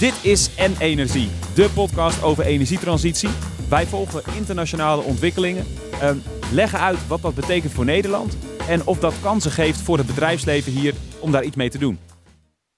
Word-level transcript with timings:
Dit 0.00 0.24
is 0.24 0.54
En 0.54 0.76
Energie, 0.78 1.30
de 1.54 1.70
podcast 1.74 2.22
over 2.22 2.44
energietransitie. 2.44 3.28
Wij 3.68 3.86
volgen 3.86 4.22
internationale 4.36 5.02
ontwikkelingen, 5.02 5.66
ehm, 5.92 6.18
leggen 6.52 6.78
uit 6.78 7.06
wat 7.06 7.22
dat 7.22 7.34
betekent 7.34 7.72
voor 7.72 7.84
Nederland 7.84 8.36
en 8.68 8.86
of 8.86 8.98
dat 8.98 9.20
kansen 9.20 9.50
geeft 9.50 9.80
voor 9.80 9.98
het 9.98 10.06
bedrijfsleven 10.06 10.72
hier 10.72 10.94
om 11.20 11.30
daar 11.30 11.44
iets 11.44 11.56
mee 11.56 11.70
te 11.70 11.78
doen. 11.78 11.98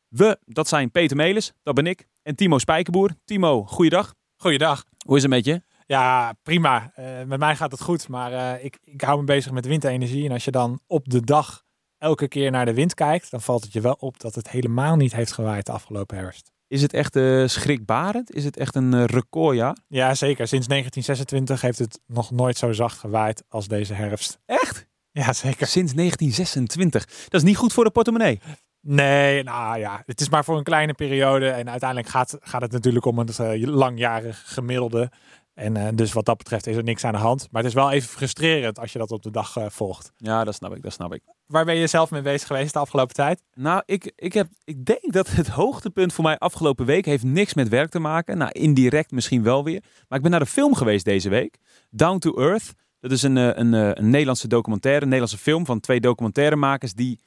We, 0.08 0.38
dat 0.45 0.69
zijn 0.69 0.90
Peter 0.90 1.16
Melis, 1.16 1.53
dat 1.63 1.74
ben 1.74 1.87
ik, 1.87 2.06
en 2.22 2.35
Timo 2.35 2.58
Spijkerboer. 2.58 3.11
Timo, 3.25 3.65
goeiedag. 3.65 4.15
Goeiedag. 4.37 4.85
Hoe 5.07 5.17
is 5.17 5.23
het 5.23 5.31
met 5.31 5.45
je? 5.45 5.63
Ja, 5.87 6.35
prima. 6.43 6.93
Uh, 6.99 7.23
met 7.27 7.39
mij 7.39 7.57
gaat 7.57 7.71
het 7.73 7.83
goed, 7.83 8.09
maar 8.09 8.33
uh, 8.33 8.65
ik, 8.65 8.79
ik 8.85 9.01
hou 9.01 9.19
me 9.19 9.25
bezig 9.25 9.53
met 9.53 9.67
windenergie. 9.67 10.25
En 10.25 10.33
als 10.33 10.45
je 10.45 10.51
dan 10.51 10.81
op 10.87 11.09
de 11.09 11.21
dag 11.21 11.63
elke 11.99 12.29
keer 12.29 12.51
naar 12.51 12.65
de 12.65 12.75
wind 12.75 12.95
kijkt, 12.95 13.31
dan 13.31 13.41
valt 13.41 13.65
het 13.65 13.73
je 13.73 13.81
wel 13.81 13.97
op 13.99 14.21
dat 14.21 14.35
het 14.35 14.51
helemaal 14.51 14.97
niet 14.97 15.15
heeft 15.15 15.33
gewaaid 15.33 15.67
de 15.67 15.73
afgelopen 15.73 16.16
herfst. 16.16 16.52
Is 16.73 16.83
het 16.83 16.93
echt 16.93 17.16
uh, 17.16 17.47
schrikbarend? 17.47 18.35
Is 18.35 18.45
het 18.45 18.57
echt 18.57 18.75
een 18.75 18.95
uh, 18.95 19.05
recordjaar? 19.05 19.77
Ja, 19.89 20.15
zeker. 20.15 20.49
Sinds 20.49 20.67
1926 20.67 21.61
heeft 21.61 21.79
het 21.79 22.01
nog 22.07 22.30
nooit 22.30 22.57
zo 22.57 22.73
zacht 22.73 22.99
gewaaid 22.99 23.45
als 23.49 23.69
deze 23.69 23.95
herfst. 23.95 24.39
Echt? 24.47 24.87
Ja, 25.11 25.33
zeker. 25.33 25.66
Sinds 25.66 25.95
1926. 25.95 27.05
Dat 27.05 27.41
is 27.41 27.43
niet 27.43 27.57
goed 27.57 27.73
voor 27.73 27.85
de 27.85 27.91
portemonnee. 27.91 28.41
Nee, 28.80 29.43
nou 29.43 29.79
ja, 29.79 30.03
het 30.07 30.21
is 30.21 30.29
maar 30.29 30.45
voor 30.45 30.57
een 30.57 30.65
kleine 30.65 30.95
periode. 30.95 31.49
En 31.49 31.71
uiteindelijk 31.71 32.09
gaat, 32.09 32.37
gaat 32.41 32.63
het 32.63 32.73
natuurlijk 32.73 33.05
om 33.05 33.19
een 33.19 33.29
uh, 33.41 33.66
langjarig 33.66 34.43
gemiddelde. 34.47 35.11
En 35.55 35.77
uh, 35.77 35.89
dus 35.95 36.13
wat 36.13 36.25
dat 36.25 36.37
betreft 36.37 36.66
is 36.66 36.77
er 36.77 36.83
niks 36.83 37.05
aan 37.05 37.13
de 37.13 37.19
hand. 37.19 37.49
Maar 37.51 37.63
het 37.63 37.71
is 37.71 37.77
wel 37.77 37.91
even 37.91 38.09
frustrerend 38.09 38.79
als 38.79 38.93
je 38.93 38.99
dat 38.99 39.11
op 39.11 39.23
de 39.23 39.30
dag 39.30 39.57
uh, 39.57 39.65
volgt. 39.69 40.13
Ja, 40.16 40.45
dat 40.45 40.55
snap 40.55 40.77
ik, 40.77 40.83
dat 40.83 40.93
snap 40.93 41.15
ik. 41.15 41.23
Waar 41.52 41.65
ben 41.65 41.77
je 41.77 41.87
zelf 41.87 42.11
mee 42.11 42.23
bezig 42.23 42.47
geweest 42.47 42.73
de 42.73 42.79
afgelopen 42.79 43.15
tijd? 43.15 43.42
Nou, 43.55 43.83
ik, 43.87 44.12
ik, 44.16 44.33
heb, 44.33 44.47
ik 44.65 44.84
denk 44.84 45.12
dat 45.12 45.30
het 45.30 45.48
hoogtepunt 45.48 46.12
voor 46.12 46.24
mij 46.24 46.38
afgelopen 46.38 46.87
week 46.87 47.05
heeft 47.05 47.24
niks 47.24 47.55
met 47.55 47.69
werk 47.69 47.91
te 47.91 47.98
maken. 47.98 48.38
Nou, 48.38 48.51
indirect 48.52 49.10
misschien 49.10 49.43
wel 49.43 49.65
weer. 49.65 49.82
Maar 50.09 50.18
ik 50.18 50.23
ben 50.23 50.30
naar 50.30 50.40
de 50.40 50.46
film 50.46 50.74
geweest 50.74 51.04
deze 51.04 51.29
week. 51.29 51.59
Down 51.90 52.18
to 52.18 52.35
Earth. 52.35 52.73
Dat 53.01 53.10
is 53.10 53.23
een, 53.23 53.37
een, 53.37 53.73
een 53.73 54.10
Nederlandse 54.10 54.49
documentaire, 54.49 55.02
een 55.02 55.09
Nederlandse 55.09 55.43
film 55.43 55.66
van 55.66 55.80
twee 55.80 56.01
documentairemakers 56.01 56.93
die 56.95 57.21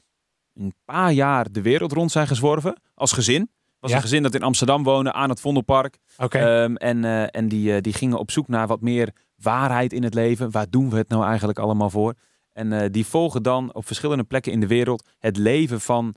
een 0.53 0.73
paar 0.85 1.11
jaar 1.11 1.51
de 1.51 1.61
wereld 1.61 1.91
rond 1.91 2.11
zijn 2.11 2.27
gezworven 2.27 2.81
als 2.93 3.11
gezin 3.11 3.49
was 3.85 3.95
een 3.95 4.01
gezin 4.01 4.23
dat 4.23 4.35
in 4.35 4.43
Amsterdam 4.43 4.83
woonde 4.83 5.13
aan 5.13 5.29
het 5.29 5.39
Vondelpark. 5.39 5.97
Okay. 6.17 6.63
Um, 6.63 6.75
en 6.75 7.03
uh, 7.03 7.35
en 7.35 7.47
die, 7.47 7.71
uh, 7.71 7.81
die 7.81 7.93
gingen 7.93 8.17
op 8.17 8.31
zoek 8.31 8.47
naar 8.47 8.67
wat 8.67 8.81
meer 8.81 9.09
waarheid 9.35 9.93
in 9.93 10.03
het 10.03 10.13
leven. 10.13 10.51
Waar 10.51 10.69
doen 10.69 10.89
we 10.89 10.97
het 10.97 11.09
nou 11.09 11.25
eigenlijk 11.25 11.59
allemaal 11.59 11.89
voor? 11.89 12.13
En 12.55 12.71
uh, 12.71 12.81
die 12.91 13.05
volgen 13.05 13.43
dan 13.43 13.73
op 13.73 13.85
verschillende 13.85 14.23
plekken 14.23 14.51
in 14.51 14.59
de 14.59 14.67
wereld 14.67 15.07
het 15.19 15.37
leven 15.37 15.81
van 15.81 16.15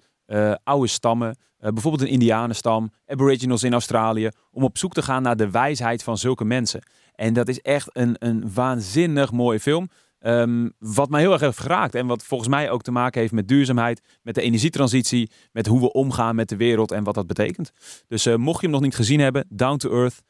oude 0.62 0.86
stammen. 0.86 1.36
bijvoorbeeld 1.58 2.02
een 2.02 2.08
Indianenstam, 2.08 2.90
Aboriginals 3.06 3.62
in 3.62 3.72
Australië. 3.72 4.28
Om 4.50 4.62
op 4.62 4.78
zoek 4.78 4.92
te 4.92 5.02
gaan 5.02 5.22
naar 5.22 5.36
de 5.36 5.50
wijsheid 5.50 6.02
van 6.02 6.18
zulke 6.18 6.44
mensen. 6.44 6.82
En 7.14 7.32
dat 7.32 7.48
is 7.48 7.60
echt 7.60 7.88
een, 7.92 8.16
een 8.18 8.52
waanzinnig 8.54 9.32
mooie 9.32 9.60
film. 9.60 9.88
Um, 10.20 10.72
wat 10.78 11.08
mij 11.08 11.20
heel 11.20 11.32
erg 11.32 11.40
heeft 11.40 11.60
geraakt 11.60 11.94
en 11.94 12.06
wat 12.06 12.24
volgens 12.24 12.48
mij 12.48 12.70
ook 12.70 12.82
te 12.82 12.90
maken 12.90 13.20
heeft 13.20 13.32
met 13.32 13.48
duurzaamheid, 13.48 14.18
met 14.22 14.34
de 14.34 14.42
energietransitie, 14.42 15.30
met 15.52 15.66
hoe 15.66 15.80
we 15.80 15.92
omgaan 15.92 16.34
met 16.34 16.48
de 16.48 16.56
wereld 16.56 16.92
en 16.92 17.04
wat 17.04 17.14
dat 17.14 17.26
betekent. 17.26 17.72
Dus 18.06 18.36
mocht 18.36 18.60
je 18.60 18.66
hem 18.66 18.74
nog 18.74 18.84
niet 18.84 18.96
gezien 18.96 19.20
hebben, 19.20 19.46
Down 19.48 19.76
to 19.76 19.90
Earth, 19.90 20.22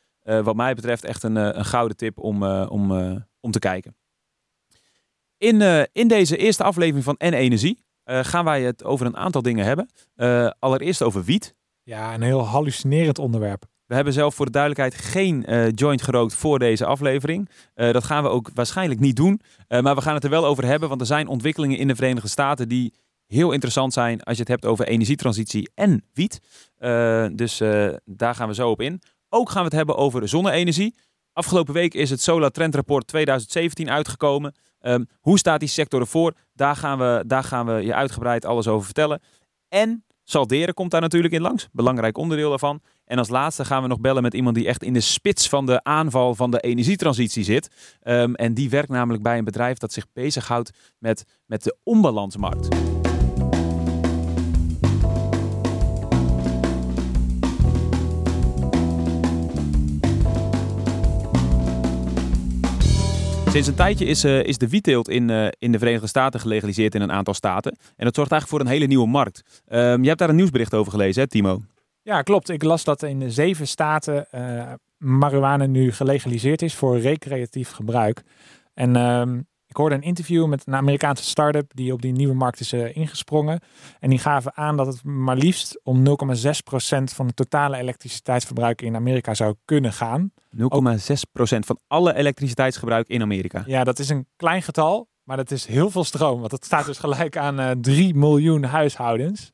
wat 0.44 0.56
mij 0.56 0.74
betreft 0.74 1.04
echt 1.04 1.22
een, 1.22 1.36
een 1.36 1.64
gouden 1.64 1.96
tip 1.96 2.18
om, 2.18 2.44
om, 2.44 2.92
om 3.40 3.50
te 3.50 3.58
kijken. 3.58 3.96
In, 5.38 5.86
in 5.92 6.08
deze 6.08 6.36
eerste 6.36 6.62
aflevering 6.62 7.04
van 7.04 7.14
N 7.18 7.32
Energie 7.32 7.78
gaan 8.04 8.44
wij 8.44 8.62
het 8.62 8.84
over 8.84 9.06
een 9.06 9.16
aantal 9.16 9.42
dingen 9.42 9.64
hebben. 9.64 9.88
allereerst 10.58 11.02
over 11.02 11.24
wiet. 11.24 11.54
Ja, 11.82 12.14
een 12.14 12.22
heel 12.22 12.46
hallucinerend 12.46 13.18
onderwerp. 13.18 13.64
We 13.86 13.94
hebben 13.94 14.12
zelf 14.12 14.34
voor 14.34 14.46
de 14.46 14.52
duidelijkheid 14.52 14.94
geen 15.04 15.40
joint 15.74 16.02
gerookt 16.02 16.34
voor 16.34 16.58
deze 16.58 16.84
aflevering. 16.84 17.48
Dat 17.74 18.04
gaan 18.04 18.22
we 18.22 18.28
ook 18.28 18.50
waarschijnlijk 18.54 19.00
niet 19.00 19.16
doen. 19.16 19.40
Maar 19.68 19.94
we 19.94 20.00
gaan 20.00 20.14
het 20.14 20.24
er 20.24 20.30
wel 20.30 20.46
over 20.46 20.64
hebben, 20.64 20.88
want 20.88 21.00
er 21.00 21.06
zijn 21.06 21.28
ontwikkelingen 21.28 21.78
in 21.78 21.88
de 21.88 21.96
Verenigde 21.96 22.28
Staten 22.28 22.68
die 22.68 22.92
heel 23.26 23.52
interessant 23.52 23.92
zijn 23.92 24.22
als 24.22 24.36
je 24.36 24.42
het 24.42 24.50
hebt 24.50 24.66
over 24.66 24.86
energietransitie 24.86 25.70
en 25.74 26.04
wiet. 26.12 26.40
dus 27.32 27.58
daar 28.04 28.34
gaan 28.34 28.48
we 28.48 28.54
zo 28.54 28.70
op 28.70 28.80
in. 28.80 29.02
Ook 29.28 29.50
gaan 29.50 29.62
we 29.62 29.68
het 29.68 29.76
hebben 29.76 29.96
over 29.96 30.28
zonne-energie. 30.28 30.94
Afgelopen 31.32 31.74
week 31.74 31.94
is 31.94 32.10
het 32.10 32.20
Solar 32.20 32.50
Trend 32.50 32.74
Report 32.74 33.06
2017 33.06 33.90
uitgekomen. 33.90 34.54
Um, 34.80 35.08
hoe 35.20 35.38
staat 35.38 35.60
die 35.60 35.68
sector 35.68 36.00
ervoor? 36.00 36.32
Daar 36.54 36.76
gaan, 36.76 36.98
we, 36.98 37.24
daar 37.26 37.44
gaan 37.44 37.66
we 37.66 37.72
je 37.72 37.94
uitgebreid 37.94 38.44
alles 38.44 38.68
over 38.68 38.84
vertellen. 38.84 39.20
En 39.68 40.04
Salderen 40.24 40.74
komt 40.74 40.90
daar 40.90 41.00
natuurlijk 41.00 41.34
in 41.34 41.40
langs. 41.40 41.68
Belangrijk 41.72 42.18
onderdeel 42.18 42.48
daarvan. 42.48 42.80
En 43.04 43.18
als 43.18 43.28
laatste 43.28 43.64
gaan 43.64 43.82
we 43.82 43.88
nog 43.88 44.00
bellen 44.00 44.22
met 44.22 44.34
iemand 44.34 44.54
die 44.54 44.66
echt 44.66 44.82
in 44.82 44.92
de 44.92 45.00
spits 45.00 45.48
van 45.48 45.66
de 45.66 45.82
aanval 45.82 46.34
van 46.34 46.50
de 46.50 46.60
energietransitie 46.60 47.44
zit. 47.44 47.68
Um, 48.02 48.34
en 48.34 48.54
die 48.54 48.70
werkt 48.70 48.88
namelijk 48.88 49.22
bij 49.22 49.38
een 49.38 49.44
bedrijf 49.44 49.78
dat 49.78 49.92
zich 49.92 50.06
bezighoudt 50.12 50.70
met, 50.98 51.24
met 51.46 51.62
de 51.62 51.76
onbalansmarkt. 51.82 52.68
Sinds 63.58 63.72
een 63.72 63.84
tijdje 63.84 64.04
is, 64.04 64.24
uh, 64.24 64.42
is 64.42 64.58
de 64.58 64.68
wietteelt 64.68 65.08
in, 65.08 65.28
uh, 65.28 65.48
in 65.58 65.72
de 65.72 65.78
Verenigde 65.78 66.06
Staten 66.06 66.40
gelegaliseerd 66.40 66.94
in 66.94 67.00
een 67.00 67.12
aantal 67.12 67.34
staten. 67.34 67.76
En 67.96 68.04
dat 68.04 68.14
zorgt 68.14 68.30
eigenlijk 68.30 68.48
voor 68.48 68.60
een 68.60 68.76
hele 68.76 68.86
nieuwe 68.86 69.06
markt. 69.06 69.62
Um, 69.68 70.02
je 70.02 70.06
hebt 70.06 70.18
daar 70.18 70.28
een 70.28 70.36
nieuwsbericht 70.36 70.74
over 70.74 70.92
gelezen, 70.92 71.22
hè, 71.22 71.28
Timo? 71.28 71.60
Ja, 72.02 72.22
klopt. 72.22 72.48
Ik 72.48 72.62
las 72.62 72.84
dat 72.84 73.02
in 73.02 73.30
zeven 73.30 73.68
staten 73.68 74.26
uh, 74.34 74.72
marihuana 74.96 75.66
nu 75.66 75.92
gelegaliseerd 75.92 76.62
is 76.62 76.74
voor 76.74 76.98
recreatief 76.98 77.70
gebruik. 77.70 78.22
En 78.74 78.96
um, 78.96 79.46
ik 79.68 79.76
hoorde 79.76 79.94
een 79.94 80.02
interview 80.02 80.46
met 80.46 80.66
een 80.66 80.74
Amerikaanse 80.74 81.24
start-up 81.24 81.70
die 81.74 81.92
op 81.92 82.02
die 82.02 82.12
nieuwe 82.12 82.34
markt 82.34 82.60
is 82.60 82.72
uh, 82.72 82.96
ingesprongen. 82.96 83.60
En 84.00 84.10
die 84.10 84.18
gaven 84.18 84.56
aan 84.56 84.76
dat 84.76 84.86
het 84.86 85.04
maar 85.04 85.36
liefst 85.36 85.80
om 85.82 86.06
0,6% 86.06 86.12
van 87.04 87.26
het 87.26 87.36
totale 87.36 87.76
elektriciteitsverbruik 87.76 88.82
in 88.82 88.96
Amerika 88.96 89.34
zou 89.34 89.54
kunnen 89.64 89.92
gaan. 89.92 90.32
0,6% 90.56 90.62
van 91.58 91.78
alle 91.86 92.14
elektriciteitsgebruik 92.14 93.08
in 93.08 93.22
Amerika. 93.22 93.62
Ja, 93.66 93.84
dat 93.84 93.98
is 93.98 94.08
een 94.08 94.26
klein 94.36 94.62
getal, 94.62 95.08
maar 95.22 95.36
dat 95.36 95.50
is 95.50 95.66
heel 95.66 95.90
veel 95.90 96.04
stroom. 96.04 96.40
Want 96.40 96.52
het 96.52 96.64
staat 96.64 96.86
dus 96.86 96.98
gelijk 96.98 97.36
aan 97.36 97.60
uh, 97.60 97.70
3 97.80 98.14
miljoen 98.14 98.64
huishoudens. 98.64 99.50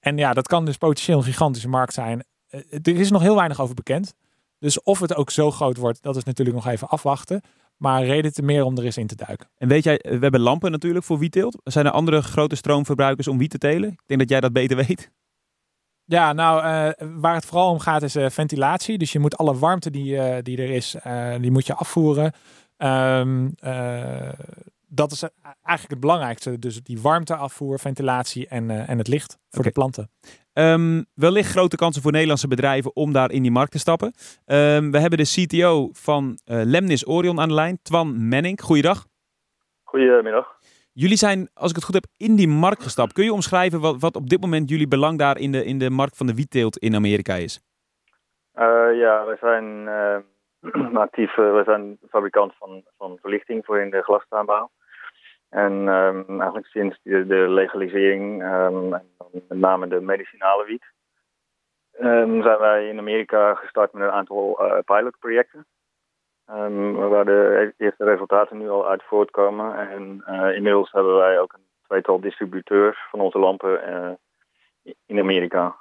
En 0.00 0.16
ja, 0.16 0.32
dat 0.32 0.46
kan 0.46 0.64
dus 0.64 0.76
potentieel 0.76 1.18
een 1.18 1.24
gigantische 1.24 1.68
markt 1.68 1.92
zijn. 1.92 2.24
Uh, 2.50 2.60
er 2.82 3.00
is 3.00 3.10
nog 3.10 3.22
heel 3.22 3.36
weinig 3.36 3.60
over 3.60 3.74
bekend. 3.74 4.14
Dus 4.58 4.82
of 4.82 5.00
het 5.00 5.14
ook 5.14 5.30
zo 5.30 5.50
groot 5.50 5.76
wordt, 5.76 6.02
dat 6.02 6.16
is 6.16 6.24
natuurlijk 6.24 6.56
nog 6.56 6.66
even 6.66 6.88
afwachten. 6.88 7.42
Maar 7.80 8.04
reden 8.04 8.32
te 8.32 8.42
meer 8.42 8.64
om 8.64 8.78
er 8.78 8.84
eens 8.84 8.96
in 8.96 9.06
te 9.06 9.14
duiken. 9.14 9.48
En 9.56 9.68
weet 9.68 9.84
jij, 9.84 10.00
we 10.02 10.18
hebben 10.18 10.40
lampen 10.40 10.70
natuurlijk 10.70 11.04
voor 11.04 11.18
wietteelt. 11.18 11.60
Zijn 11.64 11.86
er 11.86 11.92
andere 11.92 12.22
grote 12.22 12.56
stroomverbruikers 12.56 13.28
om 13.28 13.38
wiet 13.38 13.50
te 13.50 13.58
telen? 13.58 13.90
Ik 13.90 14.02
denk 14.06 14.20
dat 14.20 14.28
jij 14.28 14.40
dat 14.40 14.52
beter 14.52 14.76
weet. 14.76 15.10
Ja, 16.04 16.32
nou, 16.32 16.58
uh, 16.58 17.08
waar 17.20 17.34
het 17.34 17.44
vooral 17.44 17.70
om 17.70 17.78
gaat 17.78 18.02
is 18.02 18.16
uh, 18.16 18.30
ventilatie. 18.30 18.98
Dus 18.98 19.12
je 19.12 19.18
moet 19.18 19.36
alle 19.36 19.58
warmte 19.58 19.90
die, 19.90 20.14
uh, 20.14 20.36
die 20.42 20.58
er 20.58 20.70
is, 20.70 20.96
die 21.40 21.50
moet 21.50 21.66
je 21.66 21.74
afvoeren. 21.74 22.32
Um, 22.76 23.54
dat 24.88 25.12
is 25.12 25.22
eigenlijk 25.42 25.90
het 25.90 26.00
belangrijkste. 26.00 26.58
Dus 26.58 26.82
die 26.82 27.00
warmteafvoer, 27.00 27.78
ventilatie 27.78 28.48
en, 28.48 28.86
en 28.86 28.98
het 28.98 29.08
licht 29.08 29.38
voor 29.48 29.58
okay. 29.58 29.64
de 29.64 29.70
planten. 29.70 30.10
Um, 30.54 31.04
wellicht 31.14 31.50
grote 31.50 31.76
kansen 31.76 32.02
voor 32.02 32.12
Nederlandse 32.12 32.48
bedrijven 32.48 32.96
om 32.96 33.12
daar 33.12 33.30
in 33.30 33.42
die 33.42 33.50
markt 33.50 33.72
te 33.72 33.78
stappen. 33.78 34.06
Um, 34.06 34.90
we 34.90 34.98
hebben 34.98 35.18
de 35.18 35.46
CTO 35.46 35.88
van 35.92 36.24
uh, 36.24 36.60
Lemnis 36.64 37.06
Orion 37.06 37.40
aan 37.40 37.48
de 37.48 37.54
lijn, 37.54 37.78
Twan 37.82 38.28
Menning. 38.28 38.60
Goeiedag. 38.60 39.06
Goedemiddag. 39.82 40.58
Jullie 40.92 41.16
zijn, 41.16 41.48
als 41.54 41.70
ik 41.70 41.76
het 41.76 41.84
goed 41.84 41.94
heb, 41.94 42.06
in 42.16 42.36
die 42.36 42.48
markt 42.48 42.82
gestapt. 42.82 43.12
Kun 43.12 43.24
je 43.24 43.32
omschrijven 43.32 43.80
wat, 43.80 44.00
wat 44.00 44.16
op 44.16 44.28
dit 44.28 44.40
moment 44.40 44.68
jullie 44.68 44.88
belang 44.88 45.18
daar 45.18 45.38
in 45.38 45.52
de, 45.52 45.64
in 45.64 45.78
de 45.78 45.90
markt 45.90 46.16
van 46.16 46.26
de 46.26 46.34
wietteelt 46.34 46.76
in 46.78 46.94
Amerika 46.94 47.34
is? 47.34 47.60
Uh, 48.54 48.98
ja, 48.98 49.24
we 49.26 49.36
zijn 49.40 49.64
uh, 50.64 50.96
actief. 51.06 51.34
we 51.34 51.62
zijn 51.64 51.98
fabrikant 52.08 52.52
van, 52.58 52.84
van 52.98 53.18
verlichting 53.20 53.64
voor 53.64 53.80
in 53.80 53.90
de 53.90 54.02
glastuinbouw. 54.02 54.70
En 55.50 55.72
um, 55.72 56.40
eigenlijk 56.40 56.66
sinds 56.66 56.98
de, 57.02 57.26
de 57.26 57.48
legalisering, 57.48 58.42
um, 58.42 58.88
met 58.88 59.58
name 59.58 59.88
de 59.88 60.00
medicinale 60.00 60.64
wiet, 60.64 60.84
um, 62.00 62.42
zijn 62.42 62.58
wij 62.58 62.88
in 62.88 62.98
Amerika 62.98 63.54
gestart 63.54 63.92
met 63.92 64.02
een 64.02 64.10
aantal 64.10 64.64
uh, 64.64 64.78
pilotprojecten. 64.84 65.66
waar 67.08 67.24
de 67.24 67.74
eerste 67.76 68.04
resultaten 68.04 68.58
nu 68.58 68.68
al 68.68 68.88
uit 68.88 69.02
voortkomen. 69.02 69.88
En 69.88 70.24
uh, 70.28 70.54
inmiddels 70.54 70.92
hebben 70.92 71.16
wij 71.16 71.40
ook 71.40 71.52
een 71.52 71.66
tweetal 71.86 72.20
distributeurs 72.20 72.98
van 73.10 73.20
onze 73.20 73.38
lampen 73.38 73.88
uh, 73.88 74.92
in 75.06 75.18
Amerika. 75.18 75.76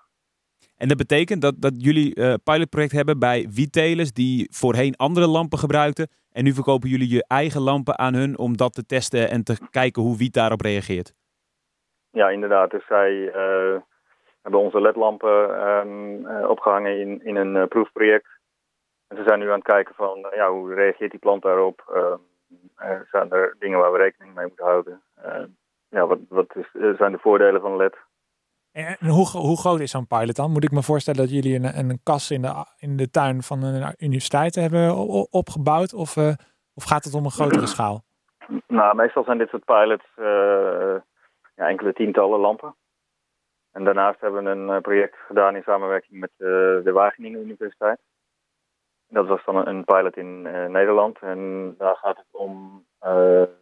En 0.82 0.88
dat 0.88 0.98
betekent 0.98 1.42
dat, 1.42 1.56
dat 1.58 1.74
jullie 1.78 2.16
uh, 2.16 2.34
pilotproject 2.44 2.92
hebben 2.92 3.20
bij 3.20 3.48
wiettelers 3.54 4.12
die 4.14 4.48
voorheen 4.52 4.96
andere 4.96 5.28
lampen 5.28 5.60
gebruikten. 5.60 6.08
En 6.32 6.44
nu 6.44 6.52
verkopen 6.54 6.90
jullie 6.90 7.10
je 7.10 7.26
eigen 7.28 7.62
lampen 7.62 7.98
aan 7.98 8.14
hun 8.14 8.38
om 8.38 8.58
dat 8.58 8.74
te 8.74 8.86
testen 8.86 9.30
en 9.30 9.44
te 9.44 9.56
kijken 9.72 10.02
hoe 10.02 10.18
wiet 10.18 10.34
daarop 10.34 10.62
reageert. 10.62 11.14
Ja, 12.12 12.30
inderdaad. 12.30 12.72
Dus 12.72 12.86
zij 12.86 13.12
uh, 13.12 13.80
hebben 14.42 14.60
onze 14.60 14.82
ledlampen 14.82 15.68
um, 15.68 16.26
opgehangen 16.28 17.00
in, 17.00 17.24
in 17.24 17.36
een 17.36 17.68
proefproject. 17.68 18.28
En 19.08 19.18
ze 19.18 19.24
zijn 19.24 19.40
nu 19.40 19.48
aan 19.48 19.64
het 19.64 19.64
kijken 19.64 19.96
van 19.96 20.28
ja, 20.36 20.52
hoe 20.52 20.74
reageert 20.74 21.12
die 21.12 21.20
plant 21.20 21.42
daarop. 21.42 21.78
Uh, 21.96 23.00
zijn 23.12 23.32
er 23.32 23.56
dingen 23.60 23.80
waar 23.80 23.92
we 23.92 23.98
rekening 23.98 24.36
mee 24.36 24.46
moeten 24.46 24.66
houden? 24.66 25.02
ja, 25.90 26.08
wat, 26.08 26.20
wat 26.30 26.56
zijn 26.72 27.12
de 27.12 27.20
voordelen 27.20 27.62
van 27.62 27.76
LED? 27.76 27.98
En 28.72 28.98
hoe, 29.08 29.28
hoe 29.28 29.58
groot 29.58 29.80
is 29.80 29.92
zo'n 29.92 30.08
pilot 30.08 30.36
dan? 30.36 30.52
Moet 30.52 30.64
ik 30.64 30.72
me 30.72 30.84
voorstellen 30.84 31.20
dat 31.20 31.32
jullie 31.32 31.56
een, 31.56 31.78
een 31.78 32.00
kas 32.04 32.32
in 32.32 32.42
de, 32.42 32.66
in 32.78 32.98
de 32.98 33.10
tuin 33.10 33.42
van 33.42 33.64
een 33.64 33.96
universiteit 33.98 34.56
hebben 34.56 34.96
opgebouwd? 35.32 35.94
Of, 35.94 36.16
uh, 36.16 36.34
of 36.74 36.84
gaat 36.84 37.04
het 37.04 37.14
om 37.14 37.26
een 37.26 37.32
grotere 37.32 37.68
schaal? 37.76 38.02
Nou, 38.68 38.96
meestal 38.96 39.24
zijn 39.24 39.38
dit 39.38 39.50
soort 39.50 39.66
pilots 39.66 40.06
uh, 40.18 40.96
ja, 41.56 41.68
enkele 41.68 41.94
tientallen 41.94 42.40
lampen. 42.40 42.76
En 43.72 43.84
daarnaast 43.84 44.22
hebben 44.22 44.44
we 44.44 44.50
een 44.50 44.82
project 44.82 45.16
gedaan 45.28 45.56
in 45.56 45.64
samenwerking 45.64 46.20
met 46.20 46.32
uh, 46.38 46.48
de 46.84 46.92
Wageningen 46.94 47.42
Universiteit. 47.42 48.00
Dat 49.08 49.28
was 49.28 49.46
dan 49.46 49.68
een 49.68 49.84
pilot 49.84 50.18
in 50.18 50.42
Nederland. 50.72 51.20
En 51.20 51.76
daar 51.78 51.96
gaat 51.96 52.18
het 52.18 52.28
om 52.32 52.86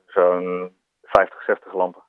zo'n 0.06 0.76
50, 1.02 1.44
60 1.44 1.74
lampen. 1.74 2.04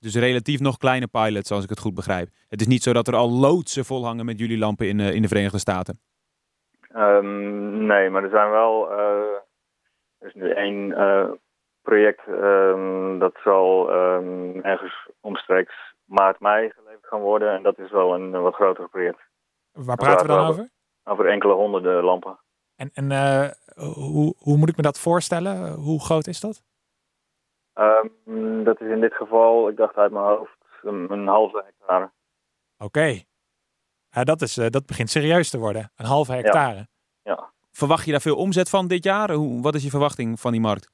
Dus 0.00 0.14
relatief 0.14 0.60
nog 0.60 0.76
kleine 0.76 1.06
pilots, 1.06 1.50
als 1.50 1.64
ik 1.64 1.70
het 1.70 1.80
goed 1.80 1.94
begrijp. 1.94 2.28
Het 2.48 2.60
is 2.60 2.66
niet 2.66 2.82
zo 2.82 2.92
dat 2.92 3.08
er 3.08 3.14
al 3.16 3.30
loodsen 3.30 3.84
vol 3.84 4.04
hangen 4.04 4.24
met 4.24 4.38
jullie 4.38 4.58
lampen 4.58 4.88
in, 4.88 4.98
uh, 4.98 5.14
in 5.14 5.22
de 5.22 5.28
Verenigde 5.28 5.58
Staten. 5.58 6.00
Um, 6.96 7.86
nee, 7.86 8.10
maar 8.10 8.24
er 8.24 8.30
zijn 8.30 8.50
wel. 8.50 8.92
Uh, 8.92 8.98
er 10.18 10.26
is 10.26 10.34
nu 10.34 10.50
één 10.50 10.90
uh, 10.90 11.30
project 11.82 12.20
um, 12.28 13.18
dat 13.18 13.38
zal 13.44 13.92
um, 13.92 14.60
ergens 14.62 15.08
omstreeks 15.20 15.74
maart, 16.04 16.40
mei 16.40 16.70
geleverd 16.70 17.06
gaan 17.06 17.20
worden. 17.20 17.54
En 17.54 17.62
dat 17.62 17.78
is 17.78 17.90
wel 17.90 18.14
een, 18.14 18.30
wat 18.30 18.54
groter 18.54 18.88
project. 18.88 19.20
Waar 19.72 19.96
praten 19.96 20.26
we 20.26 20.32
dan 20.32 20.46
over? 20.46 20.68
Over 21.04 21.26
enkele 21.26 21.52
honderden 21.52 22.04
lampen. 22.04 22.38
En, 22.76 22.90
en 22.94 23.10
hoe, 23.76 24.34
hoe 24.38 24.56
moet 24.56 24.68
ik 24.68 24.76
me 24.76 24.82
dat 24.82 25.00
voorstellen? 25.00 25.72
Hoe 25.72 26.04
groot 26.04 26.26
is 26.26 26.40
dat? 26.40 26.62
Um, 27.74 28.64
dat 28.64 28.80
is 28.80 28.88
in 28.88 29.00
dit 29.00 29.14
geval, 29.14 29.68
ik 29.68 29.76
dacht 29.76 29.96
uit 29.96 30.12
mijn 30.12 30.24
hoofd, 30.24 30.58
een, 30.82 31.10
een 31.10 31.26
halve 31.26 31.62
hectare. 31.64 32.10
Oké. 32.78 32.84
Okay. 32.84 34.24
dat, 34.24 34.40
is, 34.42 34.58
uh, 34.58 34.66
dat 34.66 34.86
begint 34.86 35.10
serieus 35.10 35.50
te 35.50 35.58
worden. 35.58 35.92
Een 35.96 36.06
halve 36.06 36.32
hectare. 36.32 36.76
Ja. 36.76 36.86
ja. 37.22 37.50
Verwacht 37.72 38.04
je 38.04 38.10
daar 38.10 38.20
veel 38.20 38.36
omzet 38.36 38.70
van 38.70 38.88
dit 38.88 39.04
jaar? 39.04 39.32
Hoe, 39.32 39.62
wat 39.62 39.74
is 39.74 39.82
je 39.82 39.90
verwachting 39.90 40.40
van 40.40 40.52
die 40.52 40.60
markt? 40.60 40.90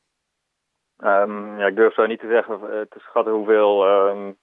Um, 0.98 1.58
ja, 1.58 1.66
ik 1.66 1.76
durf 1.76 1.94
zo 1.94 2.06
niet 2.06 2.20
te 2.20 2.28
zeggen, 2.28 2.54
uh, 2.54 2.68
te 2.68 2.98
schatten 2.98 3.32
hoeveel 3.32 3.86
um, 3.88 4.36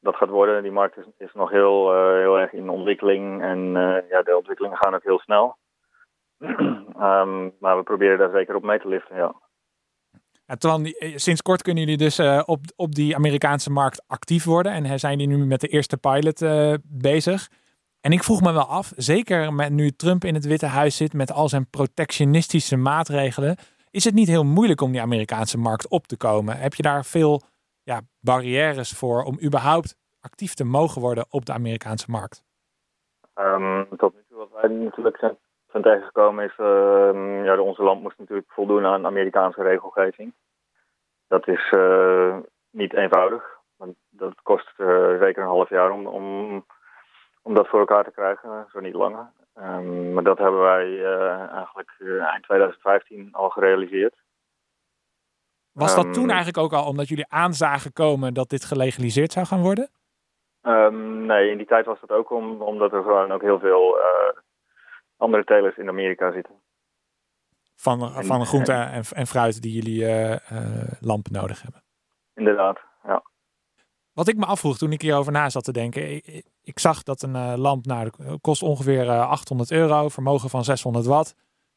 dat 0.00 0.16
gaat 0.16 0.28
worden. 0.28 0.62
Die 0.62 0.72
markt 0.72 0.96
is, 0.96 1.04
is 1.18 1.32
nog 1.32 1.50
heel, 1.50 1.94
uh, 1.94 2.18
heel 2.18 2.38
erg 2.38 2.52
in 2.52 2.68
ontwikkeling 2.68 3.42
en 3.42 3.60
ja, 4.08 4.22
de 4.22 4.36
ontwikkelingen 4.36 4.78
gaan 4.78 4.94
ook 4.94 5.02
heel 5.02 5.18
snel. 5.18 5.56
maar 7.60 7.76
we 7.76 7.82
proberen 7.84 8.18
daar 8.18 8.30
zeker 8.30 8.54
op 8.54 8.62
mee 8.62 8.80
te 8.80 8.88
liften, 8.88 9.16
ja. 9.16 9.34
Eh, 10.58 11.16
sinds 11.16 11.42
kort 11.42 11.62
kunnen 11.62 11.82
jullie 11.82 11.98
dus 11.98 12.18
uh, 12.18 12.42
op, 12.46 12.60
op 12.76 12.94
die 12.94 13.16
Amerikaanse 13.16 13.70
markt 13.70 14.02
actief 14.06 14.44
worden. 14.44 14.72
En 14.72 14.98
zijn 14.98 15.18
jullie 15.18 15.36
nu 15.36 15.46
met 15.46 15.60
de 15.60 15.68
eerste 15.68 15.96
pilot 15.96 16.44
bezig. 16.84 17.48
En 18.00 18.12
ik 18.12 18.22
vroeg 18.22 18.40
me 18.40 18.52
wel 18.52 18.66
af, 18.66 18.92
zeker 18.96 19.52
met 19.52 19.70
nu 19.72 19.90
Trump 19.90 20.24
in 20.24 20.34
het 20.34 20.44
Witte 20.44 20.66
Huis 20.66 20.96
zit 20.96 21.12
met 21.12 21.32
al 21.32 21.48
zijn 21.48 21.70
protectionistische 21.70 22.76
maatregelen. 22.76 23.56
Is 23.90 24.04
het 24.04 24.14
niet 24.14 24.28
heel 24.28 24.44
moeilijk 24.44 24.80
om 24.80 24.92
die 24.92 25.00
Amerikaanse 25.00 25.58
markt 25.58 25.88
op 25.88 26.06
te 26.06 26.16
komen? 26.16 26.56
Heb 26.56 26.74
je 26.74 26.82
daar 26.82 27.04
veel 27.04 27.42
ja, 27.82 28.00
barrières 28.20 28.92
voor 28.92 29.22
om 29.22 29.38
überhaupt 29.42 29.96
actief 30.20 30.54
te 30.54 30.64
mogen 30.64 31.00
worden 31.00 31.26
op 31.30 31.44
de 31.46 31.52
Amerikaanse 31.52 32.10
markt? 32.10 32.42
Um, 33.34 33.88
tot 33.96 34.14
nu 34.14 34.20
toe 34.28 34.38
wat 34.38 34.50
wij 34.52 34.70
natuurlijk 34.70 35.16
zijn, 35.16 35.36
zijn 35.70 35.82
tegengekomen 35.82 36.44
is, 36.44 36.54
uh, 36.58 37.44
ja, 37.44 37.60
onze 37.60 37.82
land 37.82 38.02
moest 38.02 38.18
natuurlijk 38.18 38.52
voldoen 38.52 38.86
aan 38.86 39.06
Amerikaanse 39.06 39.62
regelgeving. 39.62 40.34
Dat 41.28 41.48
is 41.48 41.72
uh, 41.74 42.36
niet 42.70 42.94
eenvoudig. 42.94 43.58
Want 43.76 43.94
dat 44.10 44.34
kost 44.42 44.72
uh, 44.78 45.18
zeker 45.20 45.42
een 45.42 45.48
half 45.48 45.68
jaar 45.68 45.90
om, 45.90 46.06
om, 46.06 46.64
om 47.42 47.54
dat 47.54 47.68
voor 47.68 47.78
elkaar 47.78 48.04
te 48.04 48.10
krijgen, 48.10 48.66
zo 48.72 48.80
niet 48.80 48.94
langer. 48.94 49.30
Um, 49.54 50.12
maar 50.12 50.22
dat 50.22 50.38
hebben 50.38 50.60
wij 50.60 50.86
uh, 50.86 51.52
eigenlijk 51.52 51.94
eind 52.20 52.42
2015 52.42 53.28
al 53.32 53.50
gerealiseerd. 53.50 54.14
Was 55.72 55.94
dat 55.94 56.04
um, 56.04 56.12
toen 56.12 56.28
eigenlijk 56.28 56.58
ook 56.58 56.72
al 56.72 56.86
omdat 56.86 57.08
jullie 57.08 57.28
aanzagen 57.28 57.92
komen 57.92 58.34
dat 58.34 58.48
dit 58.48 58.64
gelegaliseerd 58.64 59.32
zou 59.32 59.46
gaan 59.46 59.62
worden? 59.62 59.88
Um, 60.62 61.26
nee, 61.26 61.50
in 61.50 61.56
die 61.56 61.66
tijd 61.66 61.86
was 61.86 62.00
dat 62.00 62.10
ook 62.10 62.30
om, 62.30 62.62
omdat 62.62 62.92
er 62.92 63.02
gewoon 63.02 63.32
ook 63.32 63.42
heel 63.42 63.58
veel 63.58 63.98
andere 65.20 65.44
telers 65.44 65.76
in 65.76 65.88
Amerika 65.88 66.32
zitten. 66.32 66.54
Van, 67.74 68.24
van 68.24 68.46
groente 68.46 68.72
en, 68.72 69.02
en 69.14 69.26
fruit 69.26 69.62
die 69.62 69.72
jullie 69.72 70.02
uh, 70.02 70.30
uh, 70.30 70.38
lampen 71.00 71.32
nodig 71.32 71.62
hebben. 71.62 71.82
Inderdaad, 72.34 72.78
ja. 73.02 73.22
Wat 74.12 74.28
ik 74.28 74.36
me 74.36 74.46
afvroeg 74.46 74.78
toen 74.78 74.92
ik 74.92 75.02
hierover 75.02 75.32
na 75.32 75.50
zat 75.50 75.64
te 75.64 75.72
denken. 75.72 76.14
Ik, 76.14 76.44
ik 76.62 76.78
zag 76.78 77.02
dat 77.02 77.22
een 77.22 77.34
uh, 77.34 77.54
lamp 77.56 77.86
nou, 77.86 78.10
kost 78.40 78.62
ongeveer 78.62 79.10
800 79.10 79.70
euro, 79.70 80.08
vermogen 80.08 80.50
van 80.50 80.64
600 80.64 81.06
watt. 81.06 81.30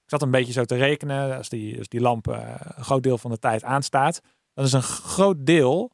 Ik 0.04 0.10
zat 0.10 0.22
een 0.22 0.31
beetje 0.31 0.54
zo 0.54 0.63
te 0.63 0.75
rekenen. 0.75 1.38
Als 1.38 1.50
die, 1.50 1.78
als 1.78 1.88
die 1.88 2.01
lamp 2.01 2.28
een 2.28 2.84
groot 2.84 3.04
deel 3.04 3.18
van 3.18 3.31
de 3.31 3.40
tijd 3.40 3.63
aanstaat, 3.63 4.22
dan 4.54 4.66
is 4.66 4.74
een 4.74 4.81
groot 4.81 5.45
deel 5.45 5.92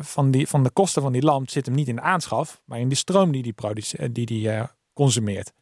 van, 0.00 0.30
die, 0.30 0.48
van 0.48 0.62
de 0.62 0.70
kosten 0.70 1.02
van 1.02 1.12
die 1.12 1.22
lamp 1.22 1.50
zit 1.50 1.66
hem 1.66 1.74
niet 1.74 1.88
in 1.88 1.96
de 1.96 2.02
aanschaf, 2.02 2.62
maar 2.64 2.78
in 2.78 2.88
die 2.88 2.96
stroom 2.96 3.32
die 3.32 3.42
die, 3.42 3.54
die, 4.12 4.26
die 4.26 4.62
consumeert. 4.92 5.52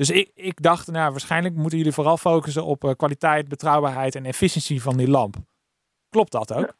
Dus 0.00 0.10
ik, 0.10 0.30
ik 0.34 0.62
dacht, 0.62 0.90
nou, 0.90 1.10
waarschijnlijk 1.10 1.54
moeten 1.54 1.78
jullie 1.78 1.92
vooral 1.92 2.16
focussen 2.16 2.64
op 2.64 2.84
uh, 2.84 2.90
kwaliteit, 2.90 3.48
betrouwbaarheid 3.48 4.14
en 4.14 4.24
efficiëntie 4.24 4.82
van 4.82 4.96
die 4.96 5.10
lamp. 5.10 5.34
Klopt 6.10 6.32
dat 6.32 6.54
ook? 6.54 6.72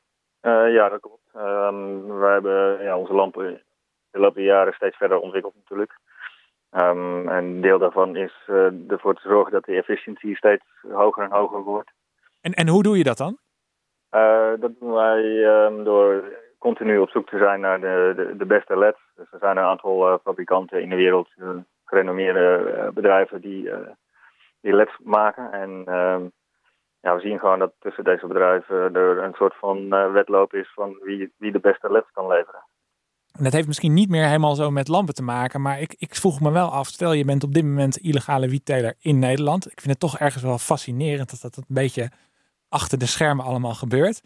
Uh, 0.42 0.72
ja, 0.74 0.88
dat 0.88 1.00
klopt. 1.00 1.26
Um, 1.36 2.18
we 2.20 2.26
hebben 2.26 2.82
ja, 2.82 2.98
onze 2.98 3.12
lampen 3.12 3.62
de 4.10 4.18
loop 4.18 4.34
der 4.34 4.44
jaren 4.44 4.72
steeds 4.72 4.96
verder 4.96 5.18
ontwikkeld 5.18 5.54
natuurlijk. 5.54 5.98
Um, 6.70 7.28
en 7.28 7.60
deel 7.60 7.78
daarvan 7.78 8.16
is 8.16 8.32
uh, 8.46 8.90
ervoor 8.90 9.14
te 9.14 9.28
zorgen 9.28 9.52
dat 9.52 9.64
de 9.64 9.76
efficiëntie 9.76 10.36
steeds 10.36 10.64
hoger 10.92 11.24
en 11.24 11.30
hoger 11.30 11.62
wordt. 11.62 11.90
En, 12.40 12.52
en 12.52 12.68
hoe 12.68 12.82
doe 12.82 12.98
je 12.98 13.04
dat 13.04 13.16
dan? 13.16 13.38
dat 14.60 14.78
doen 14.80 14.92
wij 14.92 15.24
um, 15.24 15.84
door 15.84 16.24
continu 16.58 16.98
op 16.98 17.10
zoek 17.10 17.28
te 17.28 17.38
zijn 17.38 17.60
naar 17.60 17.80
de, 17.80 18.12
de, 18.16 18.36
de 18.36 18.46
beste 18.46 18.78
LED's. 18.78 19.00
Dus 19.14 19.32
er 19.32 19.38
zijn 19.38 19.56
een 19.56 19.64
aantal 19.64 20.18
fabrikanten 20.24 20.82
in 20.82 20.88
de 20.88 20.96
wereld 20.96 21.28
gerenommeerde 21.90 22.70
eh, 22.70 22.88
bedrijven 22.92 23.40
die, 23.40 23.70
eh, 23.70 23.90
die 24.60 24.74
LEDs 24.74 24.98
maken. 25.02 25.52
En 25.52 25.82
ehm, 25.86 26.22
ja, 27.00 27.14
we 27.14 27.20
zien 27.20 27.38
gewoon 27.38 27.58
dat 27.58 27.72
tussen 27.78 28.04
deze 28.04 28.26
bedrijven 28.26 28.94
er 28.94 29.22
een 29.22 29.34
soort 29.34 29.54
van 29.58 29.92
eh, 29.92 30.12
wedloop 30.12 30.54
is 30.54 30.72
van 30.74 30.98
wie, 31.02 31.32
wie 31.36 31.52
de 31.52 31.60
beste 31.60 31.92
LEDs 31.92 32.10
kan 32.12 32.26
leveren. 32.26 32.64
Dat 33.32 33.52
heeft 33.52 33.66
misschien 33.66 33.94
niet 33.94 34.10
meer 34.10 34.26
helemaal 34.26 34.54
zo 34.54 34.70
met 34.70 34.88
lampen 34.88 35.14
te 35.14 35.22
maken, 35.22 35.62
maar 35.62 35.80
ik, 35.80 35.94
ik 35.98 36.14
vroeg 36.14 36.40
me 36.40 36.52
wel 36.52 36.70
af, 36.70 36.86
stel 36.86 37.12
je 37.12 37.24
bent 37.24 37.44
op 37.44 37.54
dit 37.54 37.64
moment 37.64 37.96
illegale 37.96 38.48
wietteler 38.48 38.94
in 38.98 39.18
Nederland. 39.18 39.66
Ik 39.66 39.80
vind 39.80 39.90
het 39.90 40.00
toch 40.00 40.18
ergens 40.18 40.42
wel 40.42 40.58
fascinerend 40.58 41.30
dat 41.30 41.40
dat 41.40 41.56
een 41.56 41.74
beetje 41.74 42.10
achter 42.68 42.98
de 42.98 43.06
schermen 43.06 43.44
allemaal 43.44 43.74
gebeurt. 43.74 44.22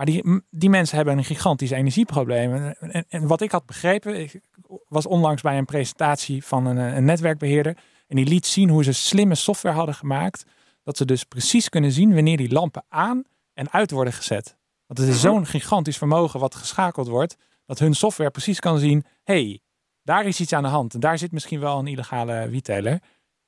Maar 0.00 0.08
die, 0.08 0.42
die 0.50 0.70
mensen 0.70 0.96
hebben 0.96 1.18
een 1.18 1.24
gigantisch 1.24 1.70
energieprobleem. 1.70 2.54
En, 2.54 3.06
en, 3.08 3.26
wat 3.26 3.40
ik 3.40 3.50
had 3.50 3.66
begrepen, 3.66 4.20
ik 4.20 4.40
was 4.88 5.06
onlangs 5.06 5.42
bij 5.42 5.58
een 5.58 5.64
presentatie 5.64 6.44
van 6.44 6.66
een, 6.66 6.76
een, 6.76 7.04
netwerkbeheerder. 7.04 7.76
En 8.06 8.16
die 8.16 8.26
liet 8.26 8.46
zien 8.46 8.68
hoe 8.68 8.84
ze 8.84 8.92
slimme 8.92 9.34
software 9.34 9.76
hadden 9.76 9.94
gemaakt. 9.94 10.44
Dat 10.82 10.96
ze 10.96 11.04
dus 11.04 11.24
precies 11.24 11.68
kunnen 11.68 11.92
zien 11.92 12.14
wanneer 12.14 12.36
die 12.36 12.52
lampen 12.52 12.84
aan 12.88 13.22
en 13.52 13.70
uit 13.70 13.90
worden 13.90 14.12
gezet. 14.12 14.56
Want 14.86 14.98
het 14.98 15.08
is 15.08 15.22
mhm. 15.22 15.32
zo'n 15.32 15.46
gigantisch 15.46 15.98
vermogen 15.98 16.40
wat 16.40 16.54
geschakeld 16.54 17.08
wordt. 17.08 17.36
Dat 17.66 17.78
hun 17.78 17.94
software 17.94 18.30
precies 18.30 18.60
kan 18.60 18.78
zien. 18.78 19.04
hey, 19.24 19.60
daar 20.02 20.26
is 20.26 20.40
iets 20.40 20.52
aan 20.52 20.62
de 20.62 20.68
hand. 20.68 20.94
En 20.94 21.00
daar 21.00 21.18
zit 21.18 21.32
misschien 21.32 21.60
wel 21.60 21.78
een 21.78 21.86
illegale 21.86 22.48
wietteler. 22.48 23.02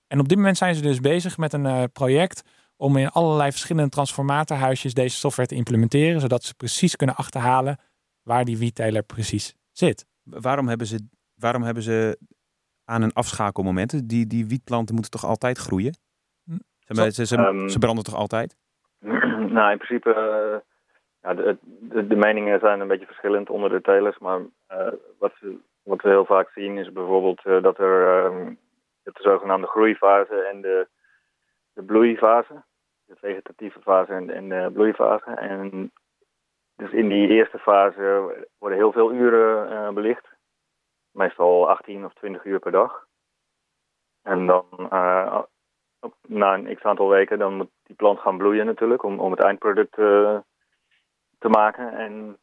En 0.07 0.21
op 0.21 0.29
dit 0.29 0.37
moment 0.37 0.57
zijn 0.57 0.75
ze 0.75 0.81
dus 0.81 1.01
bezig 1.01 1.37
met 1.37 1.53
een 1.53 1.65
uh, 1.65 1.83
project 1.93 2.43
om 2.77 2.97
in 2.97 3.09
allerlei 3.09 3.51
verschillende 3.51 3.91
transformatorhuisjes 3.91 4.95
deze 4.95 5.17
software 5.17 5.49
te 5.49 5.55
implementeren, 5.55 6.21
zodat 6.21 6.43
ze 6.43 6.55
precies 6.55 6.97
kunnen 6.97 7.17
achterhalen 7.17 7.79
waar 8.23 8.45
die 8.45 8.59
wietteler 8.59 9.03
precies 9.03 9.55
zit. 9.71 10.07
Waarom 10.23 10.69
hebben 10.69 10.87
ze, 10.87 11.09
waarom 11.35 11.63
hebben 11.63 11.83
ze 11.83 12.19
aan 12.85 13.03
een 13.03 13.13
afschakelmoment? 13.13 14.09
Die, 14.09 14.27
die 14.27 14.47
wietplanten 14.47 14.95
moeten 14.95 15.13
toch 15.13 15.25
altijd 15.25 15.59
groeien? 15.59 15.97
Hm. 16.45 16.57
Ze, 16.79 17.11
ze, 17.11 17.27
ze, 17.27 17.39
um, 17.39 17.69
ze 17.69 17.79
branden 17.79 18.05
toch 18.05 18.15
altijd? 18.15 18.57
Nou, 19.53 19.71
in 19.71 19.79
principe, 19.79 20.09
uh, 20.09 20.59
ja, 21.23 21.35
de, 21.35 21.59
de, 21.81 22.07
de, 22.07 22.17
meningen 22.17 22.61
zijn 22.61 22.81
een 22.81 22.89
beetje 22.89 23.07
verschillend 23.07 23.51
onder 23.51 23.71
de 23.71 23.81
telers, 23.81 24.19
maar 24.19 24.39
uh, 24.39 24.93
wat, 25.19 25.33
wat, 25.83 26.03
we 26.03 26.09
heel 26.09 26.25
vaak 26.25 26.51
zien 26.55 26.79
is 26.79 26.93
bijvoorbeeld 26.93 27.41
uh, 27.45 27.63
dat 27.63 27.79
er 27.79 28.25
um, 28.25 28.59
de 29.03 29.13
zogenaamde 29.15 29.67
groeifase 29.67 30.49
en 30.53 30.61
de, 30.61 30.89
de 31.73 31.83
bloeifase, 31.83 32.63
de 33.05 33.17
vegetatieve 33.17 33.81
fase 33.81 34.13
en, 34.13 34.49
de 34.49 34.71
bloeifase. 34.73 35.31
En 35.31 35.93
dus 36.77 36.93
in 36.93 37.09
die 37.09 37.29
eerste 37.29 37.59
fase 37.59 38.35
worden 38.59 38.79
heel 38.79 38.93
veel 38.93 39.13
uren 39.13 39.73
uh, 39.73 39.95
belicht. 39.95 40.27
meestal 41.11 41.69
18 41.69 42.05
of 42.05 42.13
20 42.15 42.45
uur 42.45 42.59
per 42.59 42.73
dag. 42.73 43.07
En 44.23 44.47
dan 44.47 44.67
na 46.29 46.55
een 46.55 46.77
x 46.77 46.83
aantal 46.83 47.09
weken 47.09 47.39
dan 47.39 47.57
moet 47.57 47.71
die 47.83 47.97
plant 47.97 48.19
gaan 48.19 48.37
bloeien 48.37 48.67
natuurlijk 48.67 49.03
om, 49.03 49.21
om 49.21 49.31
het 49.31 49.41
eindproduct 49.41 49.93
te 49.93 51.49
maken. 51.49 51.93
En 51.99 52.39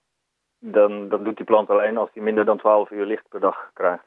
dan, 0.59 1.09
dat 1.09 1.23
doet 1.23 1.37
die 1.37 1.45
plant 1.45 1.69
alleen 1.69 1.97
als 1.97 2.09
hij 2.13 2.23
minder 2.23 2.45
dan 2.45 2.57
12 2.57 2.91
uur 2.91 3.05
licht 3.05 3.27
per 3.29 3.39
dag 3.39 3.69
krijgt. 3.73 4.03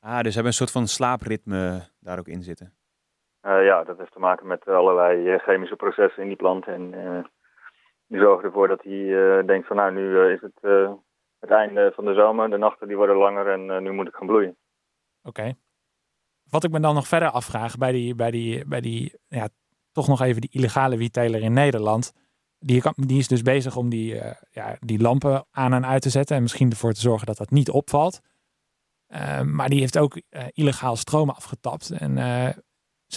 Ah, 0.00 0.20
dus 0.20 0.34
hebben 0.34 0.46
een 0.52 0.58
soort 0.58 0.70
van 0.70 0.86
slaapritme 0.86 1.88
daar 2.00 2.18
ook 2.18 2.28
in 2.28 2.42
zitten. 2.42 2.72
Uh, 3.46 3.64
ja, 3.64 3.84
dat 3.84 3.98
heeft 3.98 4.12
te 4.12 4.18
maken 4.18 4.46
met 4.46 4.68
allerlei 4.68 5.28
eh, 5.30 5.38
chemische 5.38 5.76
processen 5.76 6.22
in 6.22 6.28
die 6.28 6.36
plant. 6.36 6.66
En 6.66 6.92
uh, 6.92 7.24
die 8.06 8.20
zorgen 8.20 8.44
ervoor 8.44 8.68
dat 8.68 8.82
hij 8.82 9.42
denkt 9.46 9.66
van 9.66 9.76
nou, 9.76 9.92
nu 9.92 10.32
is 10.32 10.40
het 10.40 10.58
het 11.40 11.50
einde 11.50 11.92
van 11.94 12.04
de 12.04 12.14
zomer. 12.14 12.50
De 12.50 12.56
nachten 12.56 12.88
die 12.88 12.96
worden 12.96 13.16
langer 13.16 13.48
en 13.48 13.82
nu 13.82 13.92
moet 13.92 14.08
ik 14.08 14.14
gaan 14.14 14.26
bloeien. 14.26 14.56
Oké. 15.22 15.54
Wat 16.50 16.64
ik 16.64 16.70
me 16.70 16.80
dan 16.80 16.94
nog 16.94 17.06
verder 17.06 17.30
afvraag 17.30 17.76
bij 17.76 17.92
die, 17.92 18.14
bij 18.14 18.30
die, 18.30 18.66
bij 18.66 18.80
die 18.80 19.18
ja, 19.28 19.48
toch 19.92 20.08
nog 20.08 20.20
even 20.20 20.40
die 20.40 20.50
illegale 20.52 20.96
wietteler 20.96 21.42
in 21.42 21.52
Nederland. 21.52 22.12
Die, 22.58 22.82
die 22.94 23.18
is 23.18 23.28
dus 23.28 23.42
bezig 23.42 23.76
om 23.76 23.88
die, 23.88 24.14
ja, 24.50 24.76
die 24.80 25.00
lampen 25.00 25.46
aan 25.50 25.72
en 25.72 25.86
uit 25.86 26.02
te 26.02 26.10
zetten. 26.10 26.36
En 26.36 26.42
misschien 26.42 26.70
ervoor 26.70 26.92
te 26.92 27.00
zorgen 27.00 27.26
dat 27.26 27.36
dat 27.36 27.50
niet 27.50 27.70
opvalt. 27.70 28.20
maar 29.44 29.68
die 29.68 29.80
heeft 29.80 29.98
ook 29.98 30.20
illegaal 30.52 30.96
stroom 30.96 31.30
afgetapt. 31.30 31.90
En 31.90 32.16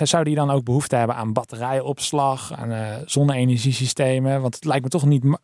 zou 0.05 0.23
die 0.23 0.35
dan 0.35 0.49
ook 0.49 0.63
behoefte 0.63 0.95
hebben 0.95 1.15
aan 1.15 1.33
batterijopslag, 1.33 2.53
aan 2.53 2.71
uh, 2.71 2.95
zonne-energiesystemen? 3.05 4.41
Want 4.41 4.55
het 4.55 4.65
lijkt 4.65 4.83
me 4.83 4.89
toch, 4.89 5.05
niet, 5.05 5.39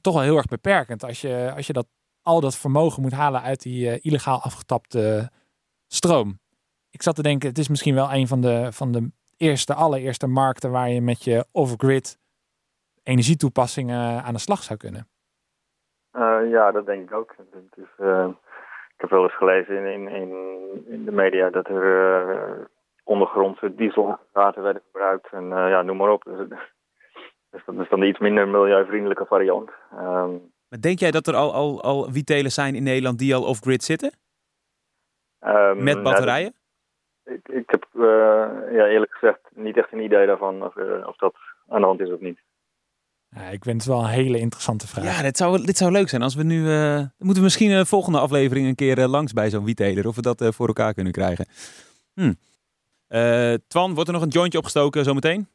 toch 0.00 0.14
wel 0.14 0.22
heel 0.22 0.36
erg 0.36 0.46
beperkend 0.46 1.04
als 1.04 1.20
je, 1.20 1.52
als 1.56 1.66
je 1.66 1.72
dat, 1.72 1.86
al 2.22 2.40
dat 2.40 2.56
vermogen 2.56 3.02
moet 3.02 3.12
halen 3.12 3.42
uit 3.42 3.62
die 3.62 3.86
uh, 3.86 3.98
illegaal 4.00 4.40
afgetapte 4.40 5.30
stroom. 5.86 6.38
Ik 6.90 7.02
zat 7.02 7.14
te 7.14 7.22
denken, 7.22 7.48
het 7.48 7.58
is 7.58 7.68
misschien 7.68 7.94
wel 7.94 8.12
een 8.12 8.26
van 8.26 8.40
de, 8.40 8.72
van 8.72 8.92
de 8.92 9.10
eerste, 9.36 9.74
allereerste 9.74 10.26
markten 10.26 10.70
waar 10.70 10.90
je 10.90 11.00
met 11.00 11.24
je 11.24 11.46
off-grid 11.52 12.18
energietoepassingen 13.02 14.22
aan 14.22 14.34
de 14.34 14.40
slag 14.40 14.62
zou 14.62 14.78
kunnen. 14.78 15.08
Uh, 16.12 16.50
ja, 16.50 16.70
dat 16.72 16.86
denk 16.86 17.02
ik 17.02 17.14
ook. 17.14 17.34
Ik 18.96 19.02
heb 19.02 19.10
wel 19.10 19.22
eens 19.22 19.36
gelezen 19.36 19.92
in, 19.92 20.08
in, 20.08 20.30
in 20.88 21.04
de 21.04 21.12
media 21.12 21.50
dat 21.50 21.68
er 21.68 22.70
ondergrondse 23.06 23.74
dieselgaten 23.74 24.62
werden 24.62 24.82
gebruikt. 24.86 25.32
En 25.32 25.44
uh, 25.44 25.50
ja, 25.50 25.82
noem 25.82 25.96
maar 25.96 26.10
op. 26.10 26.24
Dus, 26.24 26.48
dus, 27.50 27.62
dat 27.64 27.74
is 27.78 27.88
dan 27.88 28.00
de 28.00 28.06
iets 28.06 28.18
minder 28.18 28.48
milieuvriendelijke 28.48 29.26
variant. 29.26 29.70
Um, 29.92 30.52
maar 30.68 30.80
denk 30.80 30.98
jij 30.98 31.10
dat 31.10 31.26
er 31.26 31.34
al, 31.34 31.52
al, 31.52 31.82
al 31.82 32.10
wietelen 32.10 32.52
zijn 32.52 32.74
in 32.74 32.82
Nederland 32.82 33.18
die 33.18 33.34
al 33.34 33.44
off-grid 33.44 33.84
zitten? 33.84 34.12
Um, 35.40 35.82
Met 35.82 36.02
batterijen? 36.02 36.54
ik, 37.26 37.48
ik 37.48 37.70
heb 37.70 37.86
uh, 37.94 38.04
ja, 38.72 38.86
eerlijk 38.86 39.12
gezegd 39.12 39.40
niet 39.54 39.76
echt 39.76 39.92
een 39.92 40.04
idee 40.04 40.26
daarvan 40.26 40.64
of, 40.64 40.76
uh, 40.76 41.06
of 41.06 41.16
dat 41.16 41.34
aan 41.68 41.80
de 41.80 41.86
hand 41.86 42.00
is 42.00 42.12
of 42.12 42.20
niet. 42.20 42.38
Ja, 43.28 43.42
ik 43.42 43.64
vind 43.64 43.76
het 43.76 43.92
wel 43.92 44.02
een 44.02 44.10
hele 44.10 44.38
interessante 44.38 44.86
vraag. 44.86 45.16
Ja, 45.16 45.22
dit 45.22 45.36
zou, 45.36 45.64
dit 45.64 45.76
zou 45.76 45.92
leuk 45.92 46.08
zijn. 46.08 46.22
Als 46.22 46.34
we 46.34 46.42
nu, 46.42 46.64
uh, 46.64 46.96
moeten 46.96 47.36
we 47.36 47.42
misschien 47.42 47.70
de 47.70 47.86
volgende 47.86 48.18
aflevering 48.18 48.66
een 48.66 48.74
keer 48.74 49.06
langs 49.06 49.32
bij 49.32 49.50
zo'n 49.50 49.64
wietteler. 49.64 50.06
Of 50.06 50.14
we 50.14 50.22
dat 50.22 50.54
voor 50.54 50.66
elkaar 50.66 50.94
kunnen 50.94 51.12
krijgen. 51.12 51.46
Hm. 52.14 52.32
Uh, 53.08 53.54
Twan, 53.68 53.94
wordt 53.94 54.08
er 54.08 54.14
nog 54.14 54.22
een 54.22 54.28
jointje 54.28 54.58
opgestoken 54.58 55.04
zometeen? 55.04 55.48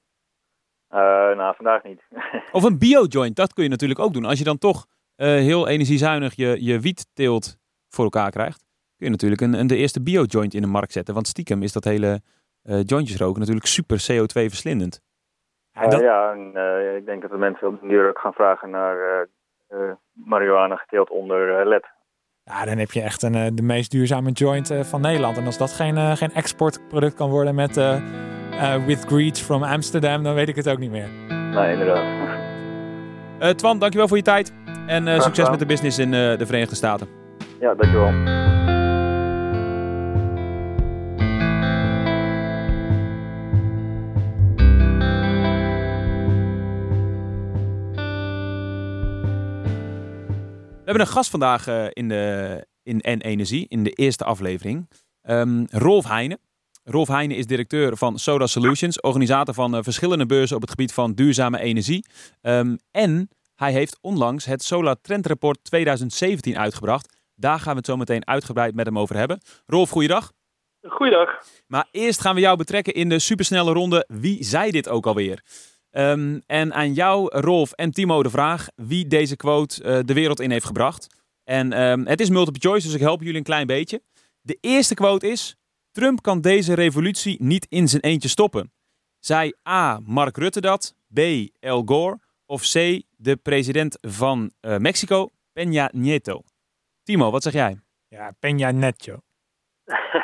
Uh, 0.91 0.99
nou, 1.35 1.55
vandaag 1.55 1.83
niet. 1.83 2.01
of 2.51 2.63
een 2.63 2.77
bio-joint, 2.77 3.35
dat 3.35 3.53
kun 3.53 3.63
je 3.63 3.69
natuurlijk 3.69 3.99
ook 3.99 4.13
doen. 4.13 4.25
Als 4.25 4.39
je 4.39 4.43
dan 4.43 4.57
toch 4.57 4.85
uh, 5.17 5.27
heel 5.27 5.67
energiezuinig 5.67 6.35
je, 6.35 6.63
je 6.63 6.79
wietteelt 6.79 7.57
voor 7.89 8.03
elkaar 8.03 8.31
krijgt, 8.31 8.65
kun 8.95 9.05
je 9.05 9.11
natuurlijk 9.11 9.41
een, 9.41 9.53
een 9.53 9.67
de 9.67 9.75
eerste 9.75 10.01
bio-joint 10.01 10.53
in 10.53 10.61
de 10.61 10.67
markt 10.67 10.91
zetten. 10.91 11.13
Want 11.13 11.27
stiekem 11.27 11.63
is 11.63 11.71
dat 11.71 11.83
hele 11.83 12.21
jointjesroken 12.63 13.39
natuurlijk 13.39 13.67
super 13.67 13.97
CO2-verslindend. 14.11 15.01
Ja, 15.71 15.87
dat... 15.87 15.99
ja 15.99 16.31
en, 16.31 16.95
ik 16.95 17.05
denk 17.05 17.21
dat 17.21 17.31
de 17.31 17.37
mensen 17.37 17.67
op 17.67 17.81
de 17.81 17.87
duur 17.87 18.09
ook 18.09 18.19
gaan 18.19 18.33
vragen 18.33 18.69
naar 18.69 19.27
marihuana 20.13 20.75
geteeld 20.75 21.09
onder 21.09 21.67
LED. 21.67 21.85
Ja, 22.43 22.65
dan 22.65 22.77
heb 22.77 22.91
je 22.91 23.01
echt 23.01 23.21
een, 23.21 23.35
eh, 23.35 23.47
de 23.53 23.61
meest 23.61 23.91
duurzame 23.91 24.31
joint 24.31 24.69
eh, 24.69 24.83
van 24.83 25.01
Nederland. 25.01 25.37
En 25.37 25.45
als 25.45 25.57
dat 25.57 25.71
geen, 25.71 25.95
uh, 25.95 26.15
geen 26.15 26.33
exportproduct 26.33 27.15
kan 27.15 27.29
worden 27.29 27.55
met 27.55 27.77
uh, 27.77 27.95
With 28.85 29.05
Greed 29.07 29.39
from 29.39 29.63
Amsterdam, 29.63 30.23
dan 30.23 30.33
weet 30.33 30.49
ik 30.49 30.55
het 30.55 30.69
ook 30.69 30.79
niet 30.79 30.91
meer. 30.91 31.09
Nee, 31.29 31.71
inderdaad. 31.71 32.03
Twan, 33.57 33.79
dankjewel 33.79 34.07
voor 34.07 34.17
je 34.17 34.23
tijd. 34.23 34.53
En 34.87 35.21
succes 35.21 35.49
met 35.49 35.59
de 35.59 35.65
business 35.65 35.97
in 35.97 36.11
de 36.11 36.45
Verenigde 36.45 36.75
Staten. 36.75 37.07
Ja, 37.59 37.73
dankjewel. 37.73 38.60
We 50.81 50.87
hebben 50.87 51.05
een 51.05 51.13
gast 51.13 51.29
vandaag 51.29 51.67
uh, 51.67 51.85
in, 51.89 52.07
de, 52.07 52.65
in 52.83 52.97
N 52.97 53.19
Energie, 53.19 53.65
in 53.69 53.83
de 53.83 53.91
eerste 53.91 54.23
aflevering. 54.23 54.89
Um, 55.23 55.65
Rolf 55.69 56.07
Heijnen. 56.07 56.39
Rolf 56.83 57.07
Heijnen 57.07 57.37
is 57.37 57.45
directeur 57.45 57.97
van 57.97 58.19
Soda 58.19 58.47
Solutions, 58.47 59.01
organisator 59.01 59.53
van 59.53 59.75
uh, 59.75 59.81
verschillende 59.83 60.25
beurzen 60.25 60.55
op 60.55 60.61
het 60.61 60.69
gebied 60.69 60.93
van 60.93 61.13
duurzame 61.13 61.59
energie. 61.59 62.05
Um, 62.41 62.77
en 62.91 63.29
hij 63.55 63.71
heeft 63.71 63.97
onlangs 64.01 64.45
het 64.45 64.63
Solar 64.63 64.95
Trend 65.01 65.25
Report 65.25 65.63
2017 65.63 66.57
uitgebracht. 66.57 67.17
Daar 67.35 67.59
gaan 67.59 67.71
we 67.71 67.77
het 67.77 67.85
zo 67.85 67.97
meteen 67.97 68.27
uitgebreid 68.27 68.75
met 68.75 68.85
hem 68.85 68.99
over 68.99 69.15
hebben. 69.15 69.39
Rolf, 69.65 69.89
goeiedag. 69.89 70.31
Goeiedag. 70.87 71.29
Maar 71.67 71.87
eerst 71.91 72.21
gaan 72.21 72.35
we 72.35 72.41
jou 72.41 72.57
betrekken 72.57 72.93
in 72.93 73.09
de 73.09 73.19
supersnelle 73.19 73.73
ronde. 73.73 74.05
Wie 74.07 74.43
zei 74.43 74.71
dit 74.71 74.89
ook 74.89 75.05
alweer? 75.05 75.43
Um, 75.91 76.41
en 76.45 76.73
aan 76.73 76.93
jou, 76.93 77.39
Rolf 77.39 77.71
en 77.71 77.91
Timo, 77.91 78.23
de 78.23 78.29
vraag 78.29 78.67
wie 78.75 79.07
deze 79.07 79.35
quote 79.35 79.83
uh, 79.83 79.99
de 80.05 80.13
wereld 80.13 80.39
in 80.39 80.51
heeft 80.51 80.65
gebracht. 80.65 81.07
En 81.43 81.81
um, 81.81 82.07
het 82.07 82.21
is 82.21 82.29
multiple 82.29 82.61
choice, 82.69 82.85
dus 82.85 82.95
ik 82.95 83.01
help 83.01 83.21
jullie 83.21 83.37
een 83.37 83.43
klein 83.43 83.67
beetje. 83.67 84.01
De 84.41 84.57
eerste 84.61 84.93
quote 84.93 85.27
is: 85.27 85.55
Trump 85.91 86.21
kan 86.21 86.41
deze 86.41 86.73
revolutie 86.73 87.43
niet 87.43 87.65
in 87.69 87.87
zijn 87.87 88.01
eentje 88.01 88.29
stoppen. 88.29 88.71
Zei 89.19 89.53
A. 89.69 89.99
Mark 90.05 90.37
Rutte 90.37 90.61
dat, 90.61 90.95
B. 91.13 91.19
Al 91.59 91.81
Gore 91.85 92.19
of 92.45 92.61
C. 92.61 93.01
de 93.17 93.35
president 93.35 93.97
van 94.01 94.51
uh, 94.61 94.77
Mexico, 94.77 95.29
Peña 95.59 95.89
Nieto. 95.91 96.41
Timo, 97.03 97.31
wat 97.31 97.43
zeg 97.43 97.53
jij? 97.53 97.79
Ja, 98.07 98.31
Peña 98.35 98.73
Nieto. 98.73 99.17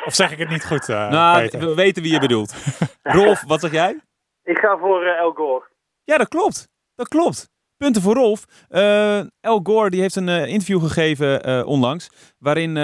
Of 0.04 0.14
zeg 0.14 0.32
ik 0.32 0.38
het 0.38 0.48
niet 0.48 0.66
goed? 0.66 0.88
Uh, 0.88 1.10
nou, 1.10 1.42
Peter? 1.42 1.60
we 1.60 1.74
weten 1.74 2.02
wie 2.02 2.12
je 2.12 2.20
bedoelt. 2.20 2.54
Rolf, 3.02 3.42
wat 3.46 3.60
zeg 3.60 3.70
jij? 3.70 4.00
Ik 4.48 4.58
ga 4.58 4.78
voor 4.78 5.04
uh, 5.04 5.18
El 5.18 5.32
Gore. 5.32 5.64
Ja, 6.04 6.18
dat 6.18 6.28
klopt. 6.28 6.68
Dat 6.94 7.08
klopt. 7.08 7.50
Punten 7.76 8.02
voor 8.02 8.14
Rolf. 8.14 8.44
Uh, 8.70 9.18
El 9.40 9.60
Gore 9.62 9.90
die 9.90 10.00
heeft 10.00 10.16
een 10.16 10.28
uh, 10.28 10.46
interview 10.46 10.80
gegeven 10.80 11.66
onlangs. 11.66 12.10
Waarin, 12.38 12.74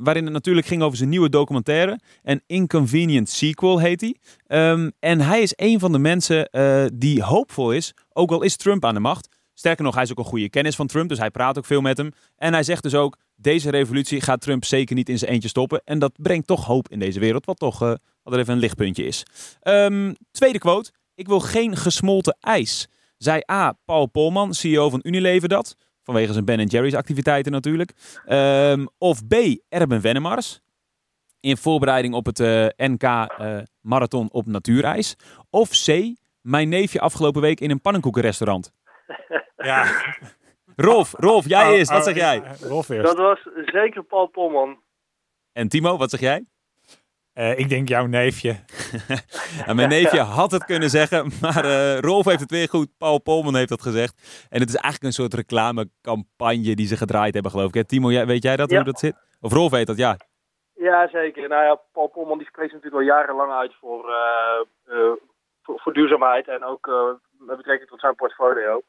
waarin 0.00 0.24
het 0.24 0.32
natuurlijk 0.32 0.66
ging 0.66 0.82
over 0.82 0.96
zijn 0.96 1.08
nieuwe 1.08 1.28
documentaire. 1.28 2.00
En 2.22 2.42
Inconvenient 2.46 3.28
Sequel 3.28 3.78
heet 3.78 4.00
hij. 4.00 4.16
Um, 4.70 4.92
en 4.98 5.20
hij 5.20 5.42
is 5.42 5.52
een 5.56 5.78
van 5.78 5.92
de 5.92 5.98
mensen 5.98 6.48
die 6.98 7.22
hoopvol 7.22 7.72
is. 7.72 7.94
Ook 8.12 8.30
al 8.30 8.42
is 8.42 8.56
Trump 8.56 8.84
aan 8.84 8.94
de 8.94 9.00
macht. 9.00 9.28
Sterker 9.54 9.84
nog, 9.84 9.94
hij 9.94 10.02
is 10.02 10.10
ook 10.10 10.18
een 10.18 10.24
goede 10.24 10.50
kennis 10.50 10.76
van 10.76 10.86
Trump. 10.86 11.08
Dus 11.08 11.18
hij 11.18 11.30
praat 11.30 11.58
ook 11.58 11.66
veel 11.66 11.80
met 11.80 11.96
hem. 11.96 12.12
En 12.36 12.52
hij 12.52 12.62
zegt 12.62 12.82
dus 12.82 12.94
ook. 12.94 13.16
Deze 13.36 13.70
revolutie 13.70 14.20
gaat 14.20 14.40
Trump 14.40 14.64
zeker 14.64 14.94
niet 14.94 15.08
in 15.08 15.18
zijn 15.18 15.30
eentje 15.30 15.48
stoppen. 15.48 15.82
En 15.84 15.98
dat 15.98 16.12
brengt 16.16 16.46
toch 16.46 16.64
hoop 16.64 16.88
in 16.88 16.98
deze 16.98 17.20
wereld. 17.20 17.46
Wat 17.46 17.58
toch 17.58 17.78
wat 18.22 18.32
er 18.32 18.38
even 18.38 18.52
een 18.52 18.60
lichtpuntje 18.60 19.04
is. 19.04 19.22
Um, 19.62 20.16
tweede 20.30 20.58
quote. 20.58 20.90
Ik 21.14 21.26
wil 21.26 21.40
geen 21.40 21.76
gesmolten 21.76 22.36
ijs. 22.40 22.88
Zei 23.16 23.40
A. 23.50 23.72
Paul 23.84 24.06
Polman, 24.06 24.54
CEO 24.54 24.90
van 24.90 25.00
Unilever 25.02 25.48
dat. 25.48 25.76
Vanwege 26.02 26.32
zijn 26.32 26.44
Ben 26.44 26.66
Jerry's 26.66 26.94
activiteiten 26.94 27.52
natuurlijk. 27.52 27.92
Um, 28.28 28.88
of 28.98 29.26
B. 29.26 29.34
Erben 29.68 30.00
Wennemars. 30.00 30.60
In 31.40 31.56
voorbereiding 31.56 32.14
op 32.14 32.26
het 32.26 32.38
uh, 32.40 32.66
NK 32.76 33.02
uh, 33.02 33.58
Marathon 33.80 34.28
op 34.30 34.46
natuurijs. 34.46 35.16
Of 35.50 35.70
C. 35.70 36.14
Mijn 36.40 36.68
neefje 36.68 37.00
afgelopen 37.00 37.40
week 37.40 37.60
in 37.60 37.70
een 37.70 37.80
pannenkoekenrestaurant. 37.80 38.72
Ja. 39.56 39.86
Rolf, 40.76 41.12
Rolf, 41.16 41.48
jij 41.48 41.76
eerst. 41.76 41.90
Wat 41.90 42.04
zeg 42.04 42.14
jij? 42.14 42.42
Rolf 42.60 42.88
eerst. 42.88 43.06
Dat 43.06 43.16
was 43.16 43.48
zeker 43.64 44.02
Paul 44.02 44.26
Polman. 44.26 44.78
En 45.52 45.68
Timo, 45.68 45.96
wat 45.96 46.10
zeg 46.10 46.20
jij? 46.20 46.44
Uh, 47.34 47.58
ik 47.58 47.68
denk 47.68 47.88
jouw 47.88 48.06
neefje. 48.06 48.56
nou, 49.66 49.74
mijn 49.80 49.88
neefje 49.88 50.20
had 50.20 50.50
het 50.50 50.64
kunnen 50.64 50.90
zeggen, 50.90 51.30
maar 51.40 51.64
uh, 51.64 51.98
Rolf 51.98 52.24
heeft 52.24 52.40
het 52.40 52.50
weer 52.50 52.68
goed. 52.68 52.88
Paul 52.98 53.18
Polman 53.20 53.56
heeft 53.56 53.68
dat 53.68 53.82
gezegd. 53.82 54.46
En 54.50 54.60
het 54.60 54.68
is 54.68 54.74
eigenlijk 54.74 55.04
een 55.04 55.12
soort 55.22 55.34
reclamecampagne 55.34 56.74
die 56.74 56.86
ze 56.86 56.96
gedraaid 56.96 57.34
hebben, 57.34 57.50
geloof 57.52 57.68
ik. 57.68 57.74
Hè? 57.74 57.84
Timo, 57.84 58.10
jij, 58.10 58.26
weet 58.26 58.42
jij 58.42 58.56
dat, 58.56 58.70
Ja. 58.70 58.76
hoe 58.76 58.84
dat 58.84 58.98
zit? 58.98 59.16
Of 59.40 59.52
Rolf 59.52 59.70
weet 59.70 59.86
dat, 59.86 59.96
ja. 59.96 60.16
Ja, 60.74 61.08
zeker. 61.08 61.48
Nou 61.48 61.64
ja, 61.64 61.80
Paul 61.92 62.06
Polman 62.08 62.38
die 62.38 62.46
spreekt 62.46 62.72
natuurlijk 62.72 63.02
al 63.02 63.08
jarenlang 63.16 63.52
uit 63.52 63.74
voor, 63.80 64.08
eh, 64.08 64.94
eh, 64.96 65.12
voor, 65.62 65.80
voor 65.80 65.92
duurzaamheid 65.92 66.48
en 66.48 66.64
ook 66.64 66.86
eh, 66.88 67.08
met 67.38 67.56
betrekking 67.56 67.90
tot 67.90 68.00
zijn 68.00 68.14
portfolio. 68.14 68.82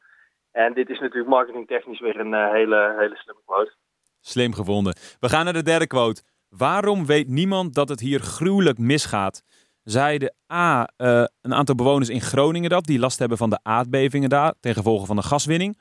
En 0.52 0.74
dit 0.74 0.88
is 0.88 0.98
natuurlijk 1.00 1.28
marketingtechnisch 1.28 2.00
weer 2.00 2.20
een 2.20 2.34
eh, 2.34 2.50
hele, 2.50 2.94
hele 2.98 3.16
slimme 3.16 3.42
quote. 3.46 3.72
Slim 4.20 4.54
gevonden. 4.54 4.96
We 5.20 5.28
gaan 5.28 5.44
naar 5.44 5.52
de 5.52 5.62
derde 5.62 5.86
quote. 5.86 6.22
Waarom 6.48 7.06
weet 7.06 7.28
niemand 7.28 7.74
dat 7.74 7.88
het 7.88 8.00
hier 8.00 8.20
gruwelijk 8.20 8.78
misgaat? 8.78 9.42
Zeiden 9.82 10.34
A, 10.52 10.88
uh, 10.96 11.24
een 11.40 11.54
aantal 11.54 11.74
bewoners 11.74 12.08
in 12.08 12.20
Groningen 12.20 12.70
dat, 12.70 12.84
die 12.84 12.98
last 12.98 13.18
hebben 13.18 13.38
van 13.38 13.50
de 13.50 13.58
aardbevingen 13.62 14.28
daar, 14.28 14.54
ten 14.60 14.74
gevolge 14.74 15.06
van 15.06 15.16
de 15.16 15.22
gaswinning. 15.22 15.78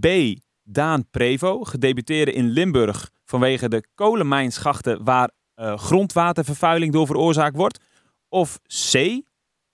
B, 0.00 0.06
Daan 0.62 1.10
Prevo, 1.10 1.64
gedebuteerde 1.64 2.32
in 2.32 2.48
Limburg 2.48 3.10
vanwege 3.24 3.68
de 3.68 3.86
kolenmijnschachten 3.94 5.04
waar 5.04 5.30
uh, 5.56 5.78
grondwatervervuiling 5.78 6.92
door 6.92 7.06
veroorzaakt 7.06 7.56
wordt. 7.56 7.80
Of 8.28 8.58
C, 8.92 9.20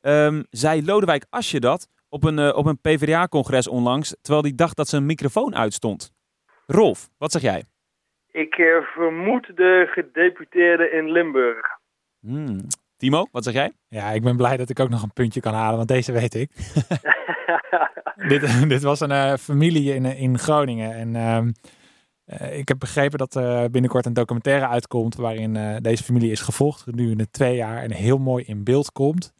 um, 0.00 0.44
zei 0.50 0.84
Lodewijk 0.84 1.26
Asje 1.30 1.60
dat 1.60 1.88
op 2.08 2.24
een, 2.24 2.38
uh, 2.38 2.56
op 2.56 2.66
een 2.66 2.80
PvdA-congres 2.80 3.68
onlangs, 3.68 4.14
terwijl 4.20 4.44
hij 4.44 4.54
dacht 4.54 4.76
dat 4.76 4.88
zijn 4.88 5.06
microfoon 5.06 5.54
uitstond. 5.54 6.12
Rolf, 6.66 7.10
wat 7.18 7.32
zeg 7.32 7.42
jij? 7.42 7.64
Ik 8.32 8.58
uh, 8.58 8.82
vermoed 8.82 9.56
de 9.56 9.88
gedeputeerde 9.90 10.90
in 10.90 11.10
Limburg. 11.10 11.66
Hmm. 12.20 12.60
Timo, 12.96 13.26
wat 13.32 13.44
zeg 13.44 13.54
jij? 13.54 13.72
Ja, 13.88 14.10
ik 14.10 14.22
ben 14.22 14.36
blij 14.36 14.56
dat 14.56 14.70
ik 14.70 14.80
ook 14.80 14.88
nog 14.88 15.02
een 15.02 15.12
puntje 15.12 15.40
kan 15.40 15.54
halen, 15.54 15.76
want 15.76 15.88
deze 15.88 16.12
weet 16.12 16.34
ik. 16.34 16.50
dit, 18.28 18.58
dit 18.68 18.82
was 18.82 19.00
een 19.00 19.10
uh, 19.10 19.34
familie 19.34 19.94
in, 19.94 20.04
in 20.04 20.38
Groningen. 20.38 20.94
En 20.94 21.14
uh, 21.14 22.58
ik 22.58 22.68
heb 22.68 22.78
begrepen 22.78 23.18
dat 23.18 23.34
er 23.34 23.70
binnenkort 23.70 24.06
een 24.06 24.12
documentaire 24.12 24.68
uitkomt 24.68 25.14
waarin 25.14 25.78
deze 25.82 26.04
familie 26.04 26.30
is 26.30 26.40
gevolgd 26.40 26.80
gedurende 26.80 27.30
twee 27.30 27.56
jaar 27.56 27.82
en 27.82 27.92
heel 27.92 28.18
mooi 28.18 28.44
in 28.44 28.64
beeld 28.64 28.92
komt. 28.92 29.32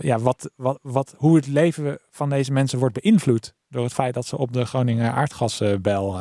ja, 0.00 0.18
wat, 0.18 0.50
wat, 0.56 0.78
wat, 0.82 1.14
hoe 1.18 1.36
het 1.36 1.46
leven 1.46 1.98
van 2.10 2.30
deze 2.30 2.52
mensen 2.52 2.78
wordt 2.78 3.00
beïnvloed 3.00 3.54
door 3.68 3.84
het 3.84 3.94
feit 3.94 4.14
dat 4.14 4.26
ze 4.26 4.38
op 4.38 4.52
de 4.52 4.64
Groningen 4.64 5.12
aardgasbel 5.12 6.20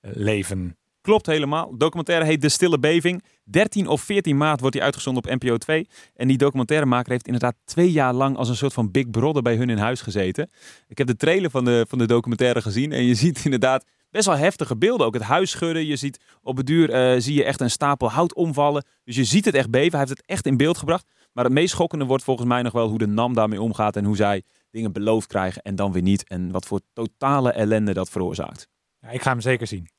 leven. 0.00 0.76
Klopt 1.04 1.26
helemaal. 1.26 1.76
Documentaire 1.76 2.24
heet 2.24 2.40
De 2.40 2.48
Stille 2.48 2.78
Beving. 2.78 3.22
13 3.44 3.88
of 3.88 4.02
14 4.02 4.36
maart 4.36 4.60
wordt 4.60 4.74
die 4.74 4.84
uitgezonden 4.84 5.24
op 5.24 5.40
NPO 5.40 5.56
2. 5.56 5.88
En 6.14 6.28
die 6.28 6.36
documentairemaker 6.36 7.12
heeft 7.12 7.26
inderdaad 7.26 7.56
twee 7.64 7.92
jaar 7.92 8.12
lang 8.12 8.36
als 8.36 8.48
een 8.48 8.56
soort 8.56 8.72
van 8.72 8.90
Big 8.90 9.10
Brother 9.10 9.42
bij 9.42 9.56
hun 9.56 9.70
in 9.70 9.78
huis 9.78 10.00
gezeten. 10.00 10.50
Ik 10.88 10.98
heb 10.98 11.06
de 11.06 11.16
trailer 11.16 11.50
van 11.50 11.64
de, 11.64 11.84
van 11.88 11.98
de 11.98 12.06
documentaire 12.06 12.62
gezien. 12.62 12.92
En 12.92 13.04
je 13.04 13.14
ziet 13.24 13.44
inderdaad 13.44 13.84
best 14.10 14.26
wel 14.26 14.36
heftige 14.36 14.76
beelden. 14.76 15.06
Ook 15.06 15.14
het 15.14 15.22
huis 15.22 15.50
schudden. 15.50 15.86
Je 15.86 15.96
ziet 15.96 16.20
op 16.42 16.56
het 16.56 16.66
duur 16.66 17.14
uh, 17.14 17.20
zie 17.20 17.34
je 17.34 17.44
echt 17.44 17.60
een 17.60 17.70
stapel 17.70 18.10
hout 18.10 18.34
omvallen. 18.34 18.84
Dus 19.04 19.16
je 19.16 19.24
ziet 19.24 19.44
het 19.44 19.54
echt 19.54 19.70
beven. 19.70 19.98
Hij 19.98 20.06
heeft 20.06 20.18
het 20.18 20.26
echt 20.26 20.46
in 20.46 20.56
beeld 20.56 20.78
gebracht. 20.78 21.06
Maar 21.32 21.44
het 21.44 21.52
meest 21.52 21.72
schokkende 21.72 22.04
wordt 22.04 22.24
volgens 22.24 22.48
mij 22.48 22.62
nog 22.62 22.72
wel 22.72 22.88
hoe 22.88 22.98
de 22.98 23.06
NAM 23.06 23.34
daarmee 23.34 23.62
omgaat. 23.62 23.96
En 23.96 24.04
hoe 24.04 24.16
zij 24.16 24.42
dingen 24.70 24.92
beloofd 24.92 25.26
krijgen 25.26 25.62
en 25.62 25.74
dan 25.74 25.92
weer 25.92 26.02
niet. 26.02 26.28
En 26.28 26.50
wat 26.50 26.66
voor 26.66 26.80
totale 26.92 27.52
ellende 27.52 27.92
dat 27.92 28.08
veroorzaakt. 28.08 28.68
Ja, 29.00 29.08
ik 29.08 29.22
ga 29.22 29.30
hem 29.30 29.40
zeker 29.40 29.66
zien. 29.66 29.93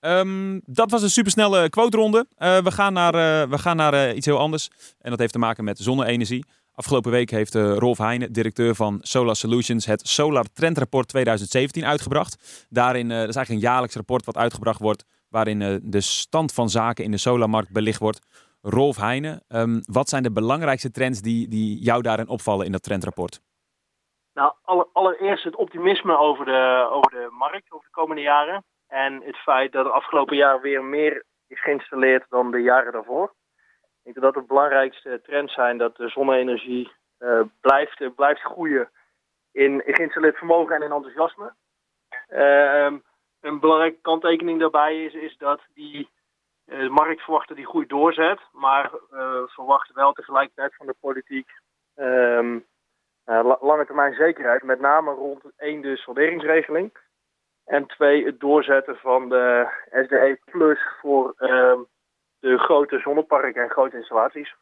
Um, 0.00 0.60
dat 0.64 0.90
was 0.90 1.02
een 1.02 1.10
supersnelle 1.10 1.68
quote-ronde. 1.68 2.26
Uh, 2.38 2.58
we 2.58 2.70
gaan 2.70 2.92
naar, 2.92 3.14
uh, 3.14 3.50
we 3.50 3.58
gaan 3.58 3.76
naar 3.76 3.94
uh, 3.94 4.16
iets 4.16 4.26
heel 4.26 4.38
anders. 4.38 4.70
En 4.98 5.10
dat 5.10 5.18
heeft 5.18 5.32
te 5.32 5.38
maken 5.38 5.64
met 5.64 5.78
zonne-energie. 5.78 6.44
Afgelopen 6.74 7.10
week 7.10 7.30
heeft 7.30 7.54
Rolf 7.54 7.98
Heijnen, 7.98 8.32
directeur 8.32 8.74
van 8.74 8.98
Solar 9.02 9.36
Solutions, 9.36 9.86
het 9.86 10.08
Solar 10.08 10.44
Trendrapport 10.52 11.08
2017 11.08 11.84
uitgebracht. 11.84 12.66
Daarin, 12.68 13.08
dat 13.08 13.28
is 13.28 13.36
eigenlijk 13.36 13.50
een 13.50 13.70
jaarlijks 13.70 13.94
rapport 13.94 14.24
wat 14.24 14.36
uitgebracht 14.36 14.80
wordt, 14.80 15.04
waarin 15.28 15.80
de 15.82 16.00
stand 16.00 16.52
van 16.52 16.68
zaken 16.68 17.04
in 17.04 17.10
de 17.10 17.16
solarmarkt 17.16 17.72
belicht 17.72 17.98
wordt. 17.98 18.20
Rolf 18.62 18.96
Heijnen, 18.96 19.42
um, 19.48 19.80
wat 19.84 20.08
zijn 20.08 20.22
de 20.22 20.32
belangrijkste 20.32 20.90
trends 20.90 21.20
die, 21.20 21.48
die 21.48 21.82
jou 21.82 22.02
daarin 22.02 22.28
opvallen 22.28 22.66
in 22.66 22.72
dat 22.72 22.82
trendrapport? 22.82 23.40
Nou, 24.34 24.52
allereerst 24.92 25.44
het 25.44 25.56
optimisme 25.56 26.18
over 26.18 26.44
de, 26.44 26.88
over 26.90 27.10
de 27.10 27.28
markt 27.30 27.72
over 27.72 27.84
de 27.84 28.00
komende 28.00 28.22
jaren. 28.22 28.64
En 28.88 29.22
het 29.22 29.36
feit 29.36 29.72
dat 29.72 29.86
er 29.86 29.92
afgelopen 29.92 30.36
jaar 30.36 30.60
weer 30.60 30.84
meer 30.84 31.24
is 31.48 31.62
geïnstalleerd 31.62 32.26
dan 32.28 32.50
de 32.50 32.62
jaren 32.62 32.92
daarvoor. 32.92 33.34
Ik 34.04 34.14
denk 34.14 34.14
dat 34.14 34.34
dat 34.34 34.42
de 34.42 34.48
belangrijkste 34.48 35.20
trends 35.22 35.54
zijn 35.54 35.78
dat 35.78 35.96
de 35.96 36.08
zonne-energie 36.08 36.92
uh, 37.18 37.40
blijft, 37.60 38.00
uh, 38.00 38.10
blijft 38.14 38.40
groeien 38.40 38.90
in, 39.52 39.82
geïnstalleerd 39.86 40.36
vermogen 40.36 40.74
en 40.74 40.82
in 40.82 40.92
enthousiasme. 40.92 41.54
Uh, 42.28 42.98
een 43.40 43.60
belangrijke 43.60 44.00
kanttekening 44.00 44.60
daarbij 44.60 45.04
is, 45.04 45.14
is 45.14 45.36
dat 45.36 45.60
die 45.74 46.08
de 46.64 46.88
markt 46.88 47.54
die 47.54 47.66
groei 47.66 47.86
doorzet, 47.86 48.40
maar 48.52 48.90
verwacht 49.46 49.92
wel 49.92 50.12
tegelijkertijd 50.12 50.74
van 50.74 50.86
de 50.86 50.94
politiek 51.00 51.50
um, 51.96 52.66
lange 53.60 53.86
termijn 53.86 54.14
zekerheid, 54.14 54.62
met 54.62 54.80
name 54.80 55.10
rond 55.10 55.42
één 55.56 55.80
de 55.80 55.96
solderingsregeling. 55.96 56.92
En 57.66 57.86
twee, 57.86 58.24
het 58.24 58.40
doorzetten 58.40 58.96
van 58.96 59.28
de 59.28 59.66
SDE 59.90 60.38
Plus 60.44 60.78
voor 61.00 61.34
uh, 61.38 61.74
de 62.38 62.58
grote 62.58 62.98
zonneparken 62.98 63.62
en 63.62 63.70
grote 63.70 63.96
installaties. 63.96 64.54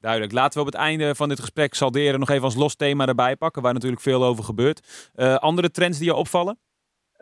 Duidelijk. 0.00 0.32
Laten 0.32 0.52
we 0.52 0.66
op 0.66 0.72
het 0.72 0.82
einde 0.82 1.14
van 1.14 1.28
dit 1.28 1.40
gesprek 1.40 1.74
salderen 1.74 2.20
nog 2.20 2.30
even 2.30 2.44
als 2.44 2.56
los 2.56 2.76
thema 2.76 3.06
erbij 3.06 3.36
pakken, 3.36 3.62
waar 3.62 3.72
natuurlijk 3.72 4.02
veel 4.02 4.24
over 4.24 4.44
gebeurt. 4.44 5.10
Uh, 5.16 5.36
andere 5.36 5.70
trends 5.70 5.98
die 5.98 6.06
je 6.06 6.14
opvallen? 6.14 6.58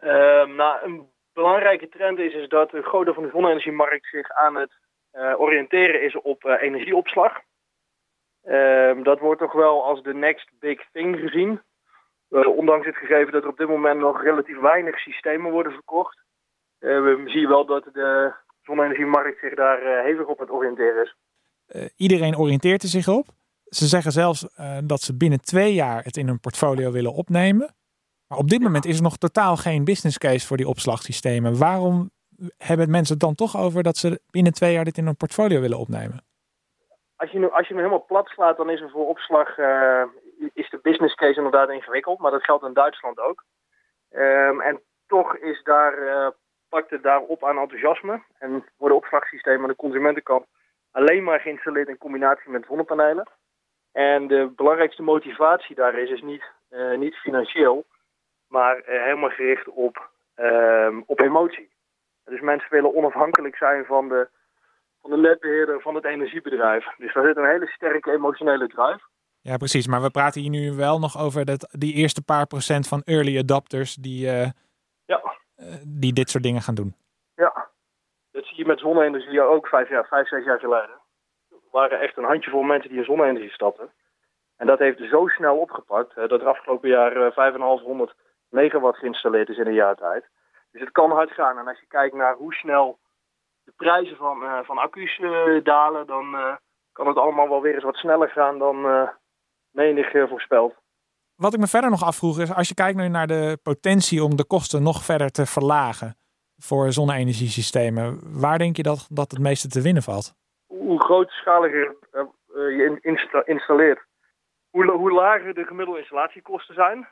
Uh, 0.03 0.11
nou, 0.47 0.85
een 0.85 1.09
belangrijke 1.33 1.89
trend 1.89 2.19
is, 2.19 2.35
is 2.35 2.49
dat 2.49 2.71
de 2.71 2.83
grote 2.83 3.15
van 3.15 3.23
de 3.23 3.31
zonne-energiemarkt 3.33 4.07
zich 4.07 4.31
aan 4.31 4.57
het 4.57 4.73
uh, 5.13 5.41
oriënteren 5.41 6.03
is 6.03 6.17
op 6.21 6.45
uh, 6.45 6.63
energieopslag. 6.63 7.33
Ehm, 8.43 9.03
dat 9.03 9.19
wordt 9.19 9.41
toch 9.41 9.53
wel 9.53 9.85
als 9.85 10.03
de 10.03 10.15
next 10.15 10.51
big 10.59 10.81
thing 10.93 11.19
gezien. 11.19 11.61
Uh, 12.31 12.57
ondanks 12.57 12.87
het 12.87 12.97
gegeven 12.97 13.33
dat 13.33 13.43
er 13.43 13.49
op 13.49 13.57
dit 13.57 13.69
moment 13.69 14.01
nog 14.01 14.23
relatief 14.23 14.61
weinig 14.61 14.99
systemen 14.99 15.51
worden 15.51 15.73
verkocht, 15.73 16.19
uh, 16.81 17.03
we 17.03 17.23
zien 17.27 17.49
wel 17.49 17.67
dat 17.67 17.85
de 17.93 18.33
zonne-energiemarkt 18.63 19.41
zich 19.41 19.55
daar 19.55 19.83
uh, 19.83 20.03
hevig 20.03 20.27
op 20.27 20.39
het 20.39 20.51
oriënteren 20.51 21.03
is. 21.03 21.15
iedereen 21.97 22.39
oriënteert 22.39 22.83
er 22.83 22.89
zich 22.89 23.09
op. 23.09 23.27
Ze 23.65 23.87
zeggen 23.87 24.13
zelfs 24.13 24.47
dat 24.85 25.01
ze 25.01 25.17
binnen 25.17 25.41
twee 25.41 25.75
jaar 25.75 26.03
het 26.03 26.17
in 26.17 26.27
hun 26.27 26.41
portfolio 26.41 26.93
willen 26.93 27.13
opnemen. 27.13 27.75
Maar 28.27 28.39
op 28.39 28.49
dit 28.49 28.61
moment 28.63 28.85
is 28.85 28.97
er 28.97 29.03
nog 29.03 29.17
totaal 29.17 29.57
geen 29.57 29.85
business 29.85 30.19
case 30.19 30.47
voor 30.47 30.57
die 30.57 30.69
opslagsystemen. 30.69 31.59
Waarom 31.59 32.11
hebben 32.57 32.91
mensen 32.91 33.15
het 33.15 33.23
dan 33.23 33.35
toch 33.35 33.57
over 33.57 33.83
dat 33.83 33.97
ze 33.97 34.21
binnen 34.31 34.53
twee 34.53 34.73
jaar 34.73 34.85
dit 34.85 34.99
in 34.99 35.05
hun 35.05 35.17
portfolio 35.17 35.61
willen 35.61 35.79
opnemen? 35.79 36.25
Als 37.17 37.31
je, 37.31 37.39
nu, 37.39 37.51
als 37.51 37.69
je 37.69 37.75
hem 37.75 37.83
helemaal 37.83 38.05
plat 38.05 38.29
slaat, 38.29 38.57
dan 38.57 38.71
is 38.71 38.81
er 38.81 38.91
voor 38.91 39.09
opslag 39.09 39.59
uh, 39.59 40.03
is 40.53 40.71
de 40.71 40.79
business 40.83 41.15
case 41.15 41.37
inderdaad 41.37 41.71
ingewikkeld, 41.71 42.19
maar 42.19 42.31
dat 42.31 42.45
geldt 42.45 42.65
in 42.65 42.73
Duitsland 42.73 43.19
ook. 43.19 43.45
Um, 44.11 44.61
en 44.61 44.81
toch 45.07 45.37
is 45.37 45.63
daar, 45.63 45.99
uh, 45.99 46.29
pakt 46.69 46.91
het 46.91 47.03
daar 47.03 47.21
op 47.21 47.45
aan 47.45 47.59
enthousiasme 47.59 48.23
en 48.39 48.65
worden 48.77 48.97
opslagsystemen 48.97 49.63
aan 49.63 49.69
de 49.69 49.77
consumentenkant 49.77 50.47
alleen 50.91 51.25
maar 51.25 51.41
geïnstalleerd 51.41 51.89
in 51.89 51.99
combinatie 51.99 52.51
met 52.51 52.65
zonnepanelen. 52.67 53.29
En 53.93 54.27
de 54.27 54.53
belangrijkste 54.57 55.03
motivatie 55.03 55.75
daar 55.75 55.99
is, 55.99 56.11
is 56.11 56.23
niet, 56.23 56.45
uh, 56.71 56.97
niet 56.97 57.15
financieel, 57.15 57.85
maar 58.49 58.77
uh, 58.77 58.85
helemaal 58.85 59.31
gericht 59.31 59.69
op, 59.69 60.11
uh, 60.37 60.99
op 61.07 61.21
emotie. 61.21 61.71
Dus 62.25 62.41
mensen 62.41 62.71
willen 62.71 62.95
onafhankelijk 62.95 63.57
zijn 63.57 63.85
van 63.85 64.09
de, 64.09 64.29
van 65.01 65.11
de 65.11 65.17
netbeheerder 65.17 65.81
van 65.81 65.95
het 65.95 66.05
energiebedrijf. 66.05 66.87
Dus 66.97 67.13
daar 67.13 67.25
zit 67.25 67.37
een 67.37 67.49
hele 67.49 67.67
sterke 67.67 68.13
emotionele 68.13 68.69
drive. 68.69 69.01
Ja, 69.43 69.57
precies. 69.57 69.87
Maar 69.87 70.03
we 70.03 70.11
praten 70.11 70.41
hier 70.41 70.51
nu 70.51 70.73
wel 70.73 70.99
nog 70.99 71.19
over 71.19 71.45
dat, 71.45 71.69
die 71.79 71.95
eerste 71.95 72.23
paar 72.23 72.47
procent 72.47 72.89
van 72.89 73.03
early 73.03 73.39
adopters 73.39 73.95
die, 73.95 74.27
uh, 74.27 74.49
ja. 75.05 75.23
uh, 75.57 75.75
die 75.87 76.13
dit 76.13 76.31
soort 76.31 76.43
dingen 76.43 76.63
gaan 76.63 76.75
doen. 76.75 76.95
Ja, 77.35 77.69
dat 78.31 78.45
zie 78.45 78.57
je 78.57 78.67
met 78.67 78.79
zonne-energie 78.79 79.43
ook 79.43 79.67
vijf, 79.67 79.89
jaar, 79.89 80.07
vijf, 80.07 80.29
zes 80.29 80.45
jaar 80.45 80.59
geleden. 80.59 81.01
Er 81.51 81.57
waren 81.71 82.01
echt 82.01 82.17
een 82.17 82.25
handjevol 82.25 82.63
mensen 82.63 82.89
die 82.91 82.99
in 82.99 83.05
zonne-energie 83.05 83.51
stapten. 83.51 83.91
En 84.57 84.67
dat 84.67 84.79
heeft 84.79 84.99
zo 85.11 85.27
snel 85.27 85.57
opgepakt 85.57 86.15
dat 86.15 86.41
er 86.41 86.49
afgelopen 86.49 86.89
jaar 86.89 87.17
uh, 87.17 87.33
5500 87.33 88.15
megawatt 88.49 88.99
geïnstalleerd 88.99 89.49
is 89.49 89.59
in 89.59 89.67
een 89.67 89.73
jaar 89.85 89.97
tijd. 89.97 90.25
Dus 90.73 90.81
het 90.81 90.91
kan 90.91 91.11
hard 91.11 91.31
gaan. 91.31 91.59
En 91.59 91.69
als 91.69 91.81
je 91.81 91.87
kijkt 91.87 92.15
naar 92.15 92.35
hoe 92.35 92.55
snel 92.55 92.99
de 93.65 93.73
prijzen 93.77 94.17
van, 94.17 94.65
van 94.65 94.79
accu's 94.79 95.21
dalen, 95.63 96.07
dan 96.07 96.37
kan 96.93 97.07
het 97.07 97.17
allemaal 97.17 97.49
wel 97.49 97.63
weer 97.63 97.75
eens 97.75 97.85
wat 97.85 97.97
sneller 97.97 98.29
gaan 98.29 98.59
dan 98.59 99.09
menig 99.73 100.11
voorspeld. 100.29 100.75
Wat 101.35 101.55
ik 101.55 101.61
me 101.61 101.67
verder 101.67 101.91
nog 101.91 102.05
afvroeg 102.05 102.41
is, 102.41 102.55
als 102.55 102.69
je 102.69 102.75
kijkt 102.75 102.99
nu 102.99 103.09
naar 103.09 103.27
de 103.27 103.59
potentie 103.63 104.25
om 104.25 104.37
de 104.37 104.45
kosten 104.45 104.83
nog 104.83 105.05
verder 105.05 105.31
te 105.31 105.47
verlagen 105.47 106.15
voor 106.57 106.93
zonne-energiesystemen, 106.93 108.21
waar 108.41 108.59
denk 108.59 108.77
je 108.77 108.83
dat, 108.83 109.07
dat 109.11 109.31
het 109.31 109.41
meeste 109.41 109.69
te 109.69 109.83
winnen 109.83 110.03
valt? 110.03 110.35
Hoe 110.67 111.03
grootschaliger 111.03 111.97
je 112.69 112.99
insta 113.01 113.43
installeert, 113.47 114.01
hoe, 114.71 114.91
hoe, 114.91 115.13
lager 115.13 115.55
de 115.55 115.65
gemiddelde 115.65 116.01
installatiekosten 116.01 116.75
zijn. 116.75 117.09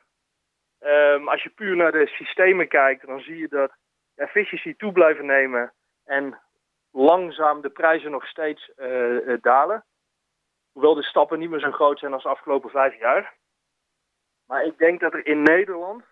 Um, 0.80 1.28
als 1.28 1.42
je 1.42 1.50
puur 1.50 1.76
naar 1.76 1.92
de 1.92 2.06
systemen 2.06 2.68
kijkt, 2.68 3.06
dan 3.06 3.20
zie 3.20 3.36
je 3.36 3.48
dat 3.48 3.72
de 4.14 4.22
efficiëntie 4.22 4.76
toe 4.76 4.92
blijven 4.92 5.26
nemen 5.26 5.72
en 6.04 6.38
langzaam 6.90 7.60
de 7.60 7.70
prijzen 7.70 8.10
nog 8.10 8.26
steeds 8.26 8.70
uh, 8.76 9.36
dalen. 9.40 9.84
Hoewel 10.78 10.96
de 10.96 11.02
stappen 11.02 11.38
niet 11.38 11.50
meer 11.50 11.60
zo 11.60 11.70
groot 11.70 11.98
zijn 11.98 12.12
als 12.12 12.22
de 12.22 12.28
afgelopen 12.28 12.70
vijf 12.70 12.98
jaar. 12.98 13.34
Maar 14.46 14.64
ik 14.64 14.78
denk 14.78 15.00
dat 15.00 15.12
er 15.12 15.26
in 15.26 15.42
Nederland 15.42 16.04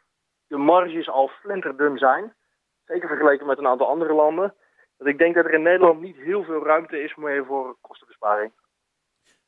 de 0.46 0.56
marges 0.56 1.08
al 1.08 1.28
flinterdun 1.28 1.98
zijn. 1.98 2.34
Zeker 2.84 3.08
vergeleken 3.08 3.46
met 3.46 3.58
een 3.58 3.66
aantal 3.66 3.88
andere 3.88 4.12
landen. 4.12 4.54
dat 4.96 5.06
ik 5.06 5.18
denk 5.18 5.34
dat 5.34 5.44
er 5.44 5.52
in 5.52 5.62
Nederland 5.62 6.00
niet 6.00 6.16
heel 6.16 6.44
veel 6.44 6.64
ruimte 6.64 7.02
is 7.02 7.14
meer 7.14 7.44
voor 7.44 7.76
kostenbesparing. 7.80 8.52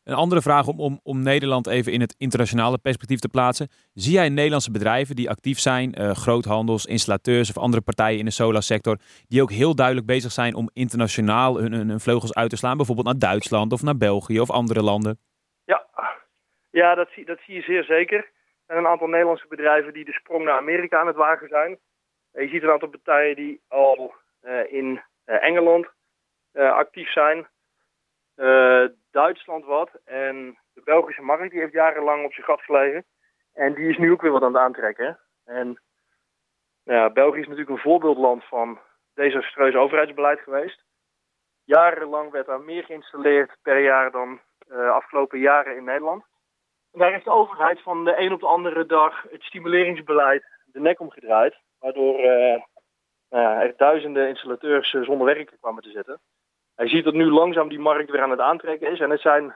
Een 0.09 0.15
andere 0.15 0.43
vraag 0.43 0.67
om, 0.67 0.81
om, 0.81 1.01
om 1.03 1.23
Nederland 1.23 1.67
even 1.67 1.93
in 1.93 2.01
het 2.01 2.15
internationale 2.19 2.79
perspectief 2.79 3.19
te 3.19 3.29
plaatsen. 3.29 3.69
Zie 3.95 4.13
jij 4.13 4.29
Nederlandse 4.29 4.71
bedrijven 4.71 5.17
die 5.17 5.31
actief 5.31 5.59
zijn, 5.59 5.95
uh, 5.99 6.11
groothandels, 6.11 6.87
installateurs 6.87 7.51
of 7.51 7.63
andere 7.63 7.83
partijen 7.83 8.19
in 8.19 8.25
de 8.25 8.31
solarsector, 8.31 8.97
die 9.27 9.43
ook 9.43 9.51
heel 9.51 9.75
duidelijk 9.75 10.07
bezig 10.07 10.31
zijn 10.31 10.55
om 10.55 10.71
internationaal 10.73 11.59
hun, 11.59 11.73
hun, 11.73 12.01
vleugels 12.01 12.35
uit 12.35 12.51
te 12.51 12.57
slaan, 12.57 12.77
bijvoorbeeld 12.77 13.07
naar 13.07 13.19
Duitsland 13.19 13.73
of 13.73 13.83
naar 13.83 13.97
België 13.97 14.41
of 14.41 14.51
andere 14.51 14.83
landen? 14.83 15.19
Ja, 15.65 15.87
ja 16.71 16.95
dat, 16.95 17.09
zie, 17.11 17.25
dat 17.25 17.39
zie 17.47 17.55
je 17.55 17.63
zeer 17.63 17.85
zeker. 17.85 18.19
Er 18.19 18.65
zijn 18.67 18.79
een 18.79 18.91
aantal 18.91 19.09
Nederlandse 19.09 19.49
bedrijven 19.49 19.93
die 19.93 20.05
de 20.05 20.13
sprong 20.13 20.45
naar 20.45 20.59
Amerika 20.59 21.01
aan 21.01 21.07
het 21.07 21.17
wagen 21.17 21.49
zijn. 21.49 21.79
Je 22.33 22.49
ziet 22.49 22.63
een 22.63 22.71
aantal 22.71 22.89
partijen 22.89 23.37
die 23.37 23.61
al 23.69 24.15
uh, 24.43 24.73
in 24.73 25.01
uh, 25.27 25.43
Engeland 25.43 25.87
actief 26.55 27.13
zijn. 27.13 27.47
Duitsland 29.11 29.65
wat. 29.65 29.91
En 30.05 30.59
de 30.73 30.81
Belgische 30.85 31.23
markt 31.23 31.51
die 31.51 31.61
heeft 31.61 31.73
jarenlang 31.73 32.25
op 32.25 32.33
zijn 32.33 32.47
gat 32.47 32.61
gelegen. 32.61 33.05
En 33.53 33.75
die 33.75 33.89
is 33.89 33.99
nu 33.99 34.13
ook 34.13 34.23
weer 34.23 34.31
wat 34.31 34.43
aan 34.43 34.55
het 34.55 34.63
aantrekken. 34.63 35.19
En 35.45 35.81
nou 36.85 36.99
ja, 36.99 37.11
België 37.11 37.41
is 37.41 37.47
natuurlijk 37.47 37.77
een 37.77 37.91
voorbeeldland 37.91 38.45
van 38.45 38.79
desastreus 39.15 39.75
overheidsbeleid 39.75 40.41
geweest. 40.41 40.85
Jarenlang 41.65 42.31
werd 42.31 42.47
daar 42.47 42.61
meer 42.61 42.85
geïnstalleerd 42.85 43.57
per 43.63 43.83
jaar 43.83 44.11
dan 44.11 44.41
uh, 44.69 44.91
afgelopen 44.91 45.39
jaren 45.39 45.77
in 45.77 45.85
Nederland. 45.85 46.25
En 46.93 46.99
daar 46.99 47.13
heeft 47.13 47.25
de 47.25 47.31
overheid 47.31 47.83
van 47.83 48.05
de 48.05 48.19
een 48.19 48.33
op 48.33 48.41
de 48.41 48.47
andere 48.47 48.87
dag 48.87 49.23
het 49.31 49.43
stimuleringsbeleid 49.43 50.45
de 50.65 50.81
nek 50.81 51.01
omgedraaid. 51.01 51.57
Waardoor 51.79 52.21
uh, 52.21 52.63
nou 53.31 53.61
er 53.61 53.75
duizenden 53.77 54.29
installateurs 54.29 54.91
zonder 54.91 55.27
werk 55.27 55.57
kwamen 55.61 55.83
te 55.83 55.91
zitten 55.91 56.21
hij 56.79 56.89
ziet 56.89 57.05
dat 57.05 57.15
nu 57.15 57.31
langzaam 57.31 57.69
die 57.69 57.79
markt 57.79 58.11
weer 58.11 58.23
aan 58.23 58.31
het 58.31 58.41
aantrekken 58.41 58.93
is. 58.93 59.01
En 59.01 59.11
het 59.11 59.21
zijn 59.21 59.55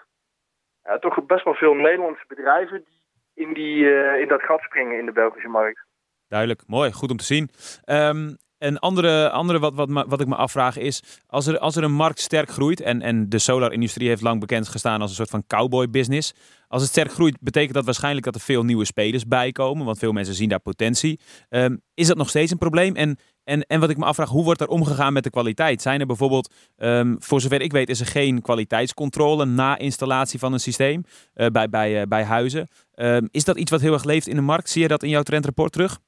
ja, 0.84 0.98
toch 0.98 1.26
best 1.26 1.44
wel 1.44 1.54
veel 1.54 1.74
Nederlandse 1.74 2.24
bedrijven 2.28 2.84
die 2.84 3.02
in, 3.46 3.54
die, 3.54 3.76
uh, 3.76 4.20
in 4.20 4.28
dat 4.28 4.42
gat 4.42 4.60
springen 4.60 4.98
in 4.98 5.06
de 5.06 5.12
Belgische 5.12 5.48
markt. 5.48 5.84
Duidelijk, 6.28 6.62
mooi, 6.66 6.92
goed 6.92 7.10
om 7.10 7.16
te 7.16 7.24
zien. 7.24 7.50
Um, 7.84 8.36
een 8.58 8.78
andere, 8.78 9.30
andere 9.30 9.58
wat, 9.58 9.74
wat, 9.74 10.06
wat 10.08 10.20
ik 10.20 10.26
me 10.26 10.34
afvraag 10.34 10.76
is, 10.76 11.20
als 11.26 11.46
er, 11.46 11.58
als 11.58 11.76
er 11.76 11.82
een 11.82 11.92
markt 11.92 12.20
sterk 12.20 12.48
groeit, 12.48 12.80
en, 12.80 13.02
en 13.02 13.28
de 13.28 13.38
solar-industrie 13.38 14.08
heeft 14.08 14.22
lang 14.22 14.40
bekend 14.40 14.68
gestaan 14.68 15.00
als 15.00 15.10
een 15.10 15.16
soort 15.16 15.30
van 15.30 15.46
cowboy-business. 15.46 16.34
Als 16.68 16.82
het 16.82 16.90
sterk 16.90 17.10
groeit, 17.10 17.38
betekent 17.40 17.74
dat 17.74 17.84
waarschijnlijk 17.84 18.24
dat 18.24 18.34
er 18.34 18.40
veel 18.40 18.62
nieuwe 18.62 18.84
spelers 18.84 19.26
bijkomen, 19.26 19.84
want 19.84 19.98
veel 19.98 20.12
mensen 20.12 20.34
zien 20.34 20.48
daar 20.48 20.60
potentie. 20.60 21.20
Um, 21.48 21.82
is 21.94 22.06
dat 22.06 22.16
nog 22.16 22.28
steeds 22.28 22.50
een 22.50 22.58
probleem? 22.58 22.94
En, 22.96 23.16
en, 23.44 23.62
en 23.62 23.80
wat 23.80 23.90
ik 23.90 23.96
me 23.96 24.04
afvraag, 24.04 24.28
hoe 24.28 24.44
wordt 24.44 24.60
er 24.60 24.68
omgegaan 24.68 25.12
met 25.12 25.24
de 25.24 25.30
kwaliteit? 25.30 25.82
Zijn 25.82 26.00
er 26.00 26.06
bijvoorbeeld, 26.06 26.72
um, 26.78 27.16
voor 27.18 27.40
zover 27.40 27.60
ik 27.60 27.72
weet, 27.72 27.88
is 27.88 28.00
er 28.00 28.06
geen 28.06 28.42
kwaliteitscontrole 28.42 29.44
na 29.44 29.78
installatie 29.78 30.38
van 30.38 30.52
een 30.52 30.58
systeem 30.58 31.02
uh, 31.34 31.46
bij, 31.46 31.68
bij, 31.68 32.00
uh, 32.00 32.02
bij 32.08 32.24
huizen? 32.24 32.68
Um, 32.94 33.28
is 33.30 33.44
dat 33.44 33.58
iets 33.58 33.70
wat 33.70 33.80
heel 33.80 33.92
erg 33.92 34.04
leeft 34.04 34.26
in 34.26 34.36
de 34.36 34.42
markt? 34.42 34.68
Zie 34.68 34.82
je 34.82 34.88
dat 34.88 35.02
in 35.02 35.08
jouw 35.08 35.22
trendrapport 35.22 35.72
terug? 35.72 35.98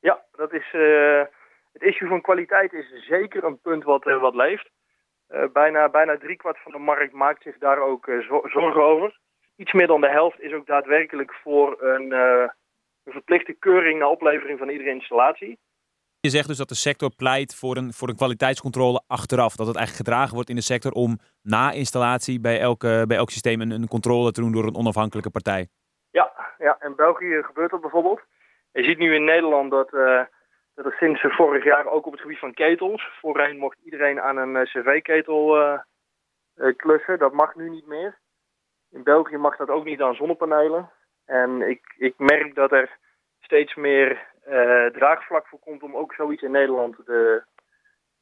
Ja, 0.00 0.24
dat 0.32 0.52
is... 0.52 0.72
Uh 0.72 1.22
het 1.72 1.82
issue 1.82 2.08
van 2.08 2.20
kwaliteit 2.20 2.72
is 2.72 3.06
zeker 3.06 3.44
een 3.44 3.60
punt 3.60 3.84
wat, 3.84 4.04
wat 4.04 4.34
leeft. 4.34 4.70
Bijna, 5.52 5.88
bijna 5.88 6.18
driekwart 6.18 6.58
van 6.62 6.72
de 6.72 6.78
markt 6.78 7.12
maakt 7.12 7.42
zich 7.42 7.58
daar 7.58 7.78
ook 7.78 8.10
zorgen 8.44 8.84
over. 8.84 9.18
Iets 9.56 9.72
meer 9.72 9.86
dan 9.86 10.00
de 10.00 10.08
helft 10.08 10.40
is 10.40 10.52
ook 10.52 10.66
daadwerkelijk 10.66 11.34
voor 11.42 11.82
een, 11.82 12.12
een 12.12 13.12
verplichte 13.12 13.52
keuring 13.52 13.98
na 13.98 14.08
oplevering 14.08 14.58
van 14.58 14.68
iedere 14.68 14.90
installatie. 14.90 15.58
Je 16.20 16.30
zegt 16.30 16.48
dus 16.48 16.56
dat 16.56 16.68
de 16.68 16.74
sector 16.74 17.10
pleit 17.16 17.54
voor 17.54 17.76
een, 17.76 17.92
voor 17.92 18.08
een 18.08 18.16
kwaliteitscontrole 18.16 19.02
achteraf. 19.06 19.56
Dat 19.56 19.66
het 19.66 19.76
eigenlijk 19.76 20.06
gedragen 20.06 20.34
wordt 20.34 20.48
in 20.48 20.56
de 20.56 20.62
sector 20.62 20.92
om 20.92 21.18
na 21.42 21.70
installatie 21.70 22.40
bij, 22.40 22.60
elke, 22.60 23.04
bij 23.06 23.16
elk 23.16 23.30
systeem 23.30 23.60
een, 23.60 23.88
controle 23.88 24.32
te 24.32 24.40
doen 24.40 24.52
door 24.52 24.64
een 24.64 24.76
onafhankelijke 24.76 25.30
partij. 25.30 25.68
Ja, 26.10 26.32
ja, 26.58 26.76
in 26.82 26.94
België 26.96 27.42
gebeurt 27.42 27.70
dat 27.70 27.80
bijvoorbeeld. 27.80 28.20
Je 28.72 28.82
ziet 28.82 28.98
nu 28.98 29.14
in 29.14 29.24
Nederland 29.24 29.70
dat 29.70 29.90
dat 30.82 30.92
is 30.92 30.98
sinds 30.98 31.20
vorig 31.36 31.64
jaar 31.64 31.86
ook 31.86 32.06
op 32.06 32.12
het 32.12 32.20
gebied 32.20 32.38
van 32.38 32.54
ketels. 32.54 33.08
Voorheen 33.20 33.58
mocht 33.58 33.78
iedereen 33.84 34.20
aan 34.20 34.36
een 34.36 34.64
cv-ketel 34.64 35.60
uh, 35.60 35.78
uh, 36.56 36.76
klussen. 36.76 37.18
Dat 37.18 37.32
mag 37.32 37.54
nu 37.54 37.70
niet 37.70 37.86
meer. 37.86 38.18
In 38.90 39.02
België 39.02 39.36
mag 39.36 39.56
dat 39.56 39.68
ook 39.68 39.84
niet 39.84 40.00
aan 40.00 40.14
zonnepanelen. 40.14 40.90
En 41.24 41.62
ik, 41.68 41.94
ik 41.96 42.14
merk 42.16 42.54
dat 42.54 42.72
er 42.72 42.98
steeds 43.40 43.74
meer 43.74 44.28
draagvlak 44.92 45.46
voor 45.46 45.58
komt 45.58 45.82
om 45.82 45.96
ook 45.96 46.14
zoiets 46.14 46.42
in 46.42 46.50
Nederland 46.50 46.96
te, 46.96 47.42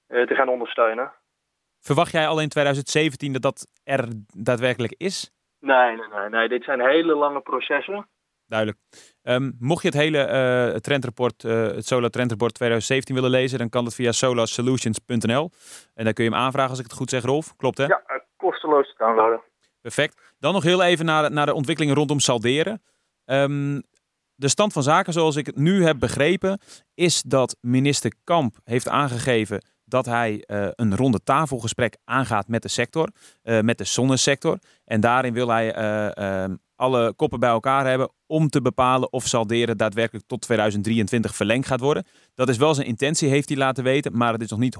te 0.08 0.34
gaan 0.34 0.48
ondersteunen. 0.48 1.12
Verwacht 1.80 2.12
jij 2.12 2.26
al 2.26 2.40
in 2.40 2.48
2017 2.48 3.32
dat 3.32 3.42
dat 3.42 3.66
er 3.84 4.08
daadwerkelijk 4.36 4.94
is? 4.96 5.32
Nee, 5.60 5.96
nee, 5.96 6.08
nee. 6.08 6.28
nee. 6.28 6.48
Dit 6.48 6.64
zijn 6.64 6.80
hele 6.80 7.14
lange 7.14 7.40
processen. 7.40 8.08
Duidelijk. 8.46 8.78
Um, 9.22 9.56
mocht 9.58 9.82
je 9.82 9.88
het 9.88 9.96
hele 9.96 10.18
uh, 10.18 10.76
trendrapport, 10.76 11.42
uh, 11.42 11.52
het 11.52 11.86
Solar 11.86 12.10
Trendrapport 12.10 12.54
2017 12.54 13.14
willen 13.14 13.30
lezen, 13.30 13.58
dan 13.58 13.68
kan 13.68 13.84
dat 13.84 13.94
via 13.94 14.12
solarsolutions.nl. 14.12 15.50
En 15.94 16.04
dan 16.04 16.12
kun 16.12 16.24
je 16.24 16.30
hem 16.30 16.38
aanvragen 16.40 16.70
als 16.70 16.78
ik 16.78 16.84
het 16.84 16.94
goed 16.94 17.10
zeg, 17.10 17.22
Rolf. 17.22 17.56
Klopt 17.56 17.78
hè? 17.78 17.84
Ja, 17.84 18.02
uh, 18.06 18.16
kosteloos 18.36 18.88
te 18.88 18.94
downloaden. 18.96 19.40
Perfect. 19.80 20.34
Dan 20.38 20.52
nog 20.52 20.62
heel 20.62 20.82
even 20.82 21.04
naar, 21.04 21.32
naar 21.32 21.46
de 21.46 21.54
ontwikkelingen 21.54 21.96
rondom 21.96 22.18
salderen. 22.20 22.82
Um, 23.24 23.82
de 24.38 24.48
stand 24.48 24.72
van 24.72 24.82
zaken, 24.82 25.12
zoals 25.12 25.36
ik 25.36 25.46
het 25.46 25.56
nu 25.56 25.84
heb 25.84 25.98
begrepen, 25.98 26.60
is 26.94 27.22
dat 27.22 27.56
minister 27.60 28.12
Kamp 28.24 28.56
heeft 28.64 28.88
aangegeven 28.88 29.62
dat 29.84 30.06
hij 30.06 30.44
uh, 30.46 30.68
een 30.74 30.96
ronde 30.96 31.22
tafelgesprek 31.22 31.96
aangaat 32.04 32.48
met 32.48 32.62
de 32.62 32.68
sector, 32.68 33.10
uh, 33.42 33.60
met 33.60 33.78
de 33.78 33.84
zonnesector. 33.84 34.58
En 34.84 35.00
daarin 35.00 35.32
wil 35.32 35.48
hij 35.48 35.78
uh, 36.48 36.54
alle 36.76 37.12
koppen 37.12 37.40
bij 37.40 37.48
elkaar 37.48 37.86
hebben 37.86 38.10
om 38.26 38.48
te 38.48 38.62
bepalen 38.62 39.12
of 39.12 39.26
salderen 39.26 39.76
daadwerkelijk 39.76 40.26
tot 40.26 40.40
2023 40.40 41.36
verlengd 41.36 41.66
gaat 41.66 41.80
worden. 41.80 42.06
Dat 42.34 42.48
is 42.48 42.56
wel 42.56 42.74
zijn 42.74 42.86
intentie, 42.86 43.28
heeft 43.28 43.48
hij 43.48 43.58
laten 43.58 43.84
weten, 43.84 44.16
maar 44.16 44.32
het 44.32 44.42
is 44.42 44.50
nog 44.50 44.58
niet 44.58 44.76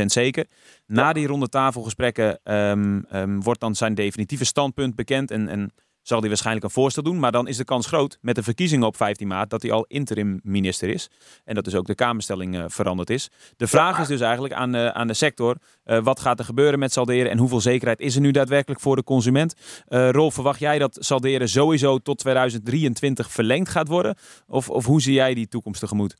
100% 0.00 0.04
zeker. 0.04 0.46
Na 0.86 1.12
die 1.12 1.26
ronde 1.26 1.48
tafelgesprekken 1.48 2.40
um, 2.44 3.04
um, 3.12 3.42
wordt 3.42 3.60
dan 3.60 3.74
zijn 3.74 3.94
definitieve 3.94 4.44
standpunt 4.44 4.94
bekend 4.94 5.30
en, 5.30 5.48
en 5.48 5.72
zal 6.02 6.18
hij 6.20 6.28
waarschijnlijk 6.28 6.64
een 6.64 6.70
voorstel 6.70 7.02
doen. 7.02 7.18
Maar 7.18 7.32
dan 7.32 7.48
is 7.48 7.56
de 7.56 7.64
kans 7.64 7.86
groot 7.86 8.18
met 8.20 8.34
de 8.34 8.42
verkiezingen 8.42 8.86
op 8.86 8.96
15 8.96 9.28
maart 9.28 9.50
dat 9.50 9.62
hij 9.62 9.72
al 9.72 9.84
interim 9.88 10.40
minister 10.42 10.88
is. 10.88 11.10
En 11.44 11.54
dat 11.54 11.64
dus 11.64 11.76
ook 11.76 11.86
de 11.86 11.94
Kamerstelling 11.94 12.54
uh, 12.54 12.64
veranderd 12.66 13.10
is. 13.10 13.30
De 13.56 13.66
vraag 13.66 14.00
is 14.00 14.06
dus 14.06 14.20
eigenlijk 14.20 14.54
aan, 14.54 14.74
uh, 14.74 14.88
aan 14.88 15.06
de 15.06 15.14
sector: 15.14 15.56
uh, 15.84 15.98
wat 15.98 16.20
gaat 16.20 16.38
er 16.38 16.44
gebeuren 16.44 16.78
met 16.78 16.92
salderen 16.92 17.30
en 17.30 17.38
hoeveel 17.38 17.60
zekerheid 17.60 18.00
is 18.00 18.14
er 18.14 18.20
nu 18.20 18.30
daadwerkelijk 18.30 18.80
voor 18.80 18.96
de 18.96 19.04
consument? 19.04 19.80
Rolf, 19.88 20.34
verwacht 20.34 20.60
jij 20.60 20.78
dat 20.78 20.96
salderen 21.00 21.48
sowieso 21.48 21.98
tot 21.98 22.18
2023 22.18 23.30
verlengd 23.30 23.68
gaat 23.68 23.88
worden? 23.88 24.14
Of, 24.46 24.70
of 24.70 24.86
hoe 24.86 25.00
zie 25.00 25.14
jij 25.14 25.34
die 25.34 25.48
toekomst 25.48 25.80
tegemoet? 25.80 26.16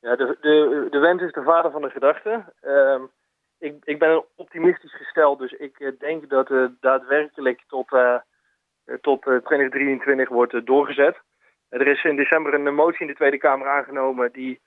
Ja, 0.00 0.16
de, 0.16 0.36
de, 0.40 0.86
de 0.90 0.98
wens 0.98 1.22
is 1.22 1.32
de 1.32 1.42
vader 1.42 1.70
van 1.70 1.82
de 1.82 1.90
gedachte. 1.90 2.44
Uh, 2.62 3.00
ik, 3.58 3.74
ik 3.84 3.98
ben 3.98 4.24
optimistisch 4.36 4.96
gesteld, 4.96 5.38
dus 5.38 5.52
ik 5.52 5.94
denk 5.98 6.30
dat 6.30 6.50
daadwerkelijk 6.80 7.62
tot 7.68 7.90
tot 9.00 9.22
2023 9.22 10.28
wordt 10.28 10.66
doorgezet. 10.66 11.20
Er 11.68 11.86
is 11.86 12.04
in 12.04 12.16
december 12.16 12.54
een 12.54 12.74
motie 12.74 13.00
in 13.00 13.06
de 13.06 13.14
Tweede 13.14 13.38
Kamer 13.38 13.68
aangenomen 13.68 14.32
die 14.32 14.60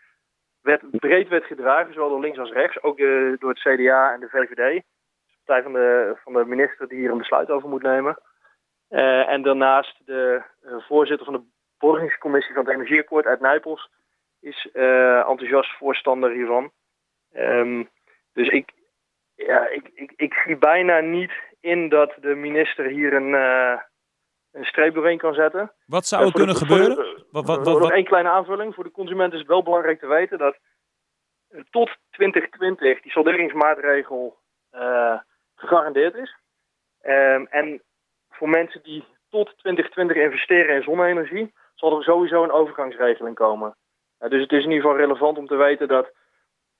breed 0.92 1.28
werd 1.28 1.46
gedragen, 1.46 1.94
zowel 1.94 2.10
door 2.10 2.20
links 2.20 2.40
als 2.40 2.52
rechts, 2.52 2.84
ook 2.84 2.98
door 3.40 3.50
het 3.50 3.60
CDA 3.60 4.14
en 4.14 4.20
de 4.20 4.30
VVD. 4.30 4.56
De 4.56 4.84
partij 5.46 5.64
van 5.64 5.74
de, 5.74 6.18
van 6.24 6.34
de 6.34 6.46
minister 6.46 6.88
die 6.88 6.98
hier 6.98 7.12
een 7.12 7.18
besluit 7.18 7.50
over 7.50 7.70
moet 7.70 7.82
nemen. 7.82 8.18
En 9.28 9.42
daarnaast 9.42 10.06
de 10.06 10.42
voorzitter 10.88 11.26
van 11.26 11.34
de 11.34 11.44
borgingscommissie 11.78 12.54
van 12.54 12.66
het 12.66 12.74
Energieakkoord 12.74 13.26
uit 13.26 13.40
Nijpels 13.40 13.90
is 14.42 14.70
enthousiast 14.72 15.78
voorstander 15.78 16.32
hiervan. 16.32 16.72
Um, 17.36 17.90
dus 18.34 18.48
ik, 18.50 18.72
ja, 19.36 19.68
ik, 19.68 19.90
ik, 19.94 20.14
ik 20.16 20.34
zie 20.34 20.58
bijna 20.58 21.00
niet 21.00 21.32
in 21.60 21.90
dat 21.90 22.14
de 22.22 22.36
minister 22.36 22.86
hier 22.86 23.14
een, 23.14 23.34
een 24.54 24.66
streep 24.66 24.94
doorheen 24.94 25.18
kan 25.18 25.34
zetten. 25.34 25.72
Wat 25.86 26.06
zou 26.06 26.26
er 26.26 26.32
kunnen 26.32 26.56
de, 26.56 26.66
gebeuren? 26.66 26.96
De, 26.96 27.26
wat, 27.32 27.46
wat, 27.46 27.66
wat, 27.66 27.80
nog 27.80 27.92
één 27.92 28.06
kleine 28.06 28.30
aanvulling. 28.30 28.74
Voor 28.76 28.84
de 28.84 28.92
consument 28.92 29.34
is 29.34 29.40
het 29.40 29.48
wel 29.48 29.64
belangrijk 29.64 30.00
te 30.00 30.08
weten 30.08 30.38
dat 30.38 30.58
tot 31.70 31.98
2020 32.10 33.02
die 33.02 33.12
salderingsmaatregel 33.12 34.38
uh, 34.74 35.20
gegarandeerd 35.56 36.16
is. 36.16 36.36
Um, 37.06 37.48
en 37.50 37.82
voor 38.30 38.50
mensen 38.50 38.84
die 38.84 39.06
tot 39.30 39.54
2020 39.58 40.18
investeren 40.18 40.76
in 40.76 40.84
zonne-energie, 40.84 41.54
zal 41.76 41.98
er 41.98 42.04
sowieso 42.04 42.44
een 42.44 42.52
overgangsregeling 42.52 43.36
komen. 43.36 43.76
Uh, 44.20 44.30
dus 44.30 44.42
het 44.42 44.52
is 44.52 44.64
in 44.64 44.72
ieder 44.72 44.82
geval 44.82 44.98
relevant 44.98 45.38
om 45.38 45.48
te 45.48 45.56
weten 45.56 45.88
dat 45.88 46.12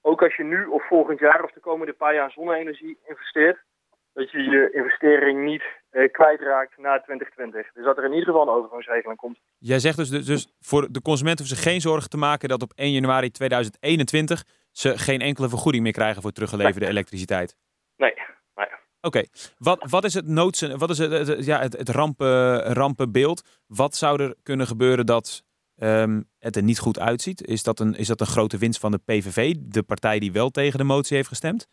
ook 0.02 0.24
als 0.24 0.36
je 0.36 0.44
nu 0.44 0.66
of 0.66 0.88
volgend 0.88 1.20
jaar 1.20 1.44
of 1.44 1.52
de 1.52 1.60
komende 1.60 1.94
paar 1.94 2.14
jaar 2.14 2.32
zonne-energie 2.32 2.98
investeert, 3.06 3.64
dat 4.14 4.32
je 4.32 4.38
je 4.38 4.72
investering 4.74 5.44
niet 5.44 5.64
uh, 5.92 6.12
kwijtraakt 6.12 6.78
na 6.78 7.00
2020. 7.00 7.72
Dus 7.74 7.86
dat 7.86 7.98
er 7.98 8.04
in 8.04 8.14
ieder 8.14 8.26
geval 8.26 8.42
een 8.42 8.54
overgangsregeling 8.54 9.20
komt. 9.20 9.40
Jij 9.58 9.80
zegt 9.80 9.98
dus, 9.98 10.10
dus, 10.10 10.26
dus 10.26 10.54
voor 10.60 10.92
de 10.92 11.02
consument 11.02 11.40
hoeven 11.40 11.58
ze 11.58 11.70
geen 11.70 11.82
zorgen 11.82 12.10
te 12.10 12.18
maken 12.18 12.50
dat 12.50 12.62
op 12.62 12.72
1 12.76 12.92
januari 12.92 13.32
2021 13.32 14.44
ze 14.72 14.98
geen 14.98 15.22
enkele 15.22 15.50
vergoeding 15.50 15.84
meer 15.84 15.92
krijgen 15.94 16.22
voor 16.22 16.32
teruggeleverde 16.32 16.88
elektriciteit. 16.88 17.58
Nee. 17.96 18.14
nee. 18.56 18.68
Oké, 19.02 19.24
wat, 19.58 19.90
wat 19.90 20.04
is 20.04 20.14
het 20.14 20.28
noodsen, 20.28 20.78
wat 20.78 20.90
is 20.90 20.98
het, 20.98 21.46
ja, 21.46 21.60
het, 21.60 21.78
het 21.78 21.90
rampen, 21.90 22.60
rampenbeeld? 22.60 23.62
Wat 23.68 23.96
zou 23.96 24.24
er 24.24 24.36
kunnen 24.44 24.68
gebeuren 24.68 25.06
dat 25.06 25.44
um, 25.78 26.30
het 26.40 26.56
er 26.56 26.64
niet 26.64 26.80
goed 26.80 27.00
uitziet? 27.00 27.48
Is 27.48 27.64
dat, 27.64 27.80
een, 27.80 27.96
is 27.96 28.08
dat 28.08 28.20
een 28.20 28.28
grote 28.28 28.58
winst 28.58 28.80
van 28.80 28.92
de 28.92 29.00
PVV, 29.06 29.56
de 29.60 29.84
partij 29.84 30.20
die 30.20 30.32
wel 30.32 30.50
tegen 30.50 30.78
de 30.78 30.84
motie 30.84 31.16
heeft 31.16 31.28
gestemd? 31.28 31.68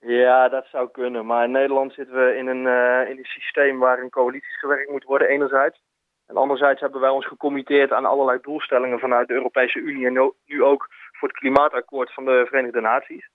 Ja, 0.00 0.48
dat 0.48 0.66
zou 0.66 0.90
kunnen. 0.90 1.26
Maar 1.26 1.44
in 1.44 1.50
Nederland 1.50 1.92
zitten 1.92 2.14
we 2.14 2.36
in 2.36 2.46
een, 2.46 2.64
uh, 2.64 3.10
in 3.10 3.18
een 3.18 3.24
systeem 3.24 3.78
waarin 3.78 4.10
coalities 4.10 4.58
gewerkt 4.58 4.90
moet 4.90 5.04
worden, 5.04 5.28
enerzijds. 5.28 5.80
En 6.26 6.36
anderzijds 6.36 6.80
hebben 6.80 7.00
wij 7.00 7.10
ons 7.10 7.26
gecommitteerd 7.26 7.92
aan 7.92 8.04
allerlei 8.04 8.38
doelstellingen 8.42 8.98
vanuit 8.98 9.28
de 9.28 9.34
Europese 9.34 9.78
Unie 9.78 10.06
en 10.06 10.32
nu 10.44 10.62
ook 10.62 10.88
voor 11.12 11.28
het 11.28 11.38
klimaatakkoord 11.38 12.12
van 12.12 12.24
de 12.24 12.44
Verenigde 12.48 12.80
Naties. 12.80 13.28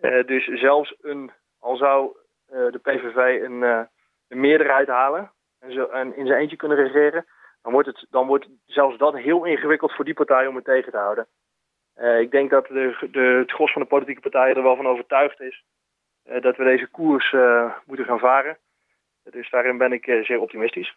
Uh, 0.00 0.26
dus 0.26 0.44
zelfs 0.44 0.94
een, 1.00 1.30
al 1.60 1.76
zou 1.76 2.16
uh, 2.52 2.70
de 2.72 2.78
PVV 2.78 3.42
een, 3.42 3.88
meerderheid 4.28 4.88
halen 4.88 5.32
en, 5.60 5.72
zo, 5.72 5.84
en 5.84 6.16
in 6.16 6.26
zijn 6.26 6.40
eentje 6.40 6.56
kunnen 6.56 6.76
regeren, 6.76 7.26
dan 7.62 7.72
wordt, 7.72 7.88
het, 7.88 8.06
dan 8.10 8.26
wordt 8.26 8.48
zelfs 8.66 8.98
dat 8.98 9.16
heel 9.16 9.44
ingewikkeld 9.44 9.92
voor 9.92 10.04
die 10.04 10.14
partij 10.14 10.46
om 10.46 10.54
het 10.54 10.64
tegen 10.64 10.92
te 10.92 10.98
houden. 10.98 11.26
ik 12.20 12.30
denk 12.30 12.50
dat 12.50 12.66
de, 12.66 13.08
de, 13.10 13.20
het 13.20 13.52
gros 13.52 13.72
van 13.72 13.82
de 13.82 13.88
politieke 13.88 14.20
partijen 14.20 14.56
er 14.56 14.62
wel 14.62 14.76
van 14.76 14.86
overtuigd 14.86 15.40
is 15.40 15.64
eh, 15.75 15.75
dat 16.26 16.56
we 16.56 16.64
deze 16.64 16.88
koers 16.90 17.32
eh, 17.32 17.72
moeten 17.86 18.06
gaan 18.06 18.18
varen. 18.18 18.58
Dus 19.30 19.50
daarin 19.50 19.78
ben 19.78 19.92
ik 19.92 20.06
eh, 20.06 20.24
zeer 20.24 20.40
optimistisch. 20.40 20.96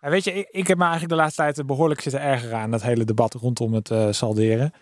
Ja, 0.00 0.10
weet 0.10 0.24
je, 0.24 0.32
ik, 0.32 0.48
ik, 0.50 0.66
heb 0.66 0.76
me 0.76 0.82
eigenlijk 0.82 1.12
de 1.12 1.18
laatste 1.18 1.42
tijd 1.42 1.66
behoorlijk 1.66 2.00
zitten 2.00 2.20
ergeren 2.20 2.58
aan 2.58 2.70
dat 2.70 2.82
hele 2.82 3.04
debat 3.04 3.34
rondom 3.34 3.72
het 3.72 3.90
uh, 3.90 4.10
salderen. 4.10 4.72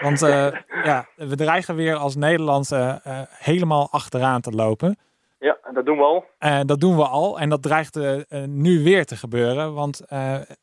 Want 0.00 0.22
uh, 0.22 0.28
ja, 0.90 1.06
we 1.16 1.36
dreigen 1.36 1.76
weer 1.76 1.96
als 1.96 2.16
Nederland 2.16 2.72
uh, 2.72 2.96
helemaal 3.28 3.88
achteraan 3.90 4.40
te 4.40 4.50
lopen. 4.50 4.96
Ja, 5.38 5.58
dat 5.72 5.86
doen 5.86 5.96
we 5.96 6.02
al. 6.02 6.24
dat 6.66 6.80
doen 6.80 6.96
we 6.96 7.06
al 7.06 7.40
en 7.40 7.48
dat 7.48 7.62
dreigt 7.62 7.98
nu 8.46 8.82
weer 8.82 9.04
te 9.04 9.16
gebeuren. 9.16 9.74
Want 9.74 10.06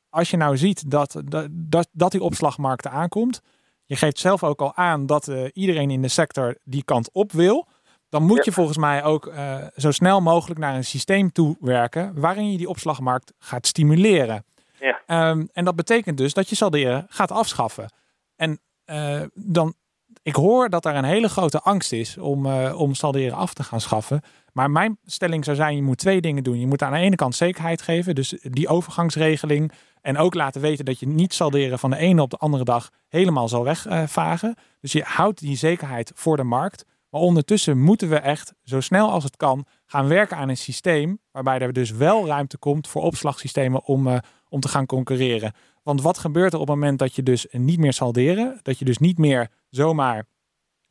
als 0.09 0.29
je 0.29 0.37
nou 0.37 0.57
ziet 0.57 0.91
dat, 0.91 1.21
dat, 1.51 1.87
dat 1.91 2.11
die 2.11 2.21
opslagmarkt 2.21 2.87
aankomt, 2.87 3.41
je 3.85 3.95
geeft 3.95 4.19
zelf 4.19 4.43
ook 4.43 4.61
al 4.61 4.75
aan 4.75 5.05
dat 5.05 5.27
iedereen 5.53 5.91
in 5.91 6.01
de 6.01 6.07
sector 6.07 6.55
die 6.63 6.83
kant 6.83 7.09
op 7.13 7.31
wil 7.31 7.67
dan 8.15 8.25
moet 8.25 8.45
je 8.45 8.51
volgens 8.51 8.77
mij 8.77 9.03
ook 9.03 9.25
uh, 9.25 9.55
zo 9.75 9.91
snel 9.91 10.21
mogelijk 10.21 10.59
naar 10.59 10.75
een 10.75 10.83
systeem 10.83 11.31
toe 11.31 11.57
werken 11.59 12.11
waarin 12.19 12.51
je 12.51 12.57
die 12.57 12.69
opslagmarkt 12.69 13.33
gaat 13.39 13.67
stimuleren. 13.67 14.45
Ja. 14.79 15.29
Um, 15.29 15.49
en 15.53 15.65
dat 15.65 15.75
betekent 15.75 16.17
dus 16.17 16.33
dat 16.33 16.49
je 16.49 16.55
salderen 16.55 17.05
gaat 17.09 17.31
afschaffen. 17.31 17.91
En 18.35 18.59
uh, 18.85 19.21
dan, 19.33 19.73
ik 20.21 20.35
hoor 20.35 20.69
dat 20.69 20.85
er 20.85 20.95
een 20.95 21.03
hele 21.03 21.29
grote 21.29 21.61
angst 21.61 21.91
is 21.91 22.17
om, 22.17 22.45
uh, 22.45 22.79
om 22.79 22.93
salderen 22.93 23.37
af 23.37 23.53
te 23.53 23.63
gaan 23.63 23.81
schaffen. 23.81 24.21
Maar 24.53 24.71
mijn 24.71 24.97
stelling 25.05 25.43
zou 25.45 25.55
zijn, 25.55 25.75
je 25.75 25.83
moet 25.83 25.97
twee 25.97 26.21
dingen 26.21 26.43
doen. 26.43 26.59
Je 26.59 26.67
moet 26.67 26.81
aan 26.81 26.93
de 26.93 26.99
ene 26.99 27.15
kant 27.15 27.35
zekerheid 27.35 27.81
geven, 27.81 28.15
dus 28.15 28.37
die 28.41 28.67
overgangsregeling. 28.67 29.71
En 30.01 30.17
ook 30.17 30.33
laten 30.33 30.61
weten 30.61 30.85
dat 30.85 30.99
je 30.99 31.07
niet 31.07 31.33
salderen 31.33 31.79
van 31.79 31.89
de 31.89 31.97
ene 31.97 32.21
op 32.21 32.29
de 32.29 32.37
andere 32.37 32.63
dag 32.63 32.89
helemaal 33.07 33.47
zal 33.47 33.63
wegvagen. 33.63 34.55
dus 34.79 34.91
je 34.91 35.03
houdt 35.05 35.39
die 35.39 35.57
zekerheid 35.57 36.11
voor 36.15 36.37
de 36.37 36.43
markt. 36.43 36.85
Maar 37.15 37.23
ondertussen 37.23 37.79
moeten 37.79 38.09
we 38.09 38.15
echt 38.15 38.53
zo 38.63 38.79
snel 38.79 39.11
als 39.11 39.23
het 39.23 39.37
kan 39.37 39.65
gaan 39.85 40.07
werken 40.07 40.37
aan 40.37 40.49
een 40.49 40.57
systeem 40.57 41.19
waarbij 41.31 41.59
er 41.59 41.73
dus 41.73 41.91
wel 41.91 42.27
ruimte 42.27 42.57
komt 42.57 42.87
voor 42.87 43.01
opslagsystemen 43.01 43.85
om, 43.85 44.07
uh, 44.07 44.17
om 44.49 44.59
te 44.59 44.67
gaan 44.67 44.85
concurreren. 44.85 45.53
Want 45.83 46.01
wat 46.01 46.17
gebeurt 46.17 46.53
er 46.53 46.59
op 46.59 46.67
het 46.67 46.75
moment 46.75 46.99
dat 46.99 47.15
je 47.15 47.23
dus 47.23 47.47
niet 47.51 47.79
meer 47.79 47.93
salderen, 47.93 48.59
dat 48.61 48.79
je 48.79 48.85
dus 48.85 48.97
niet 48.97 49.17
meer 49.17 49.49
zomaar 49.69 50.25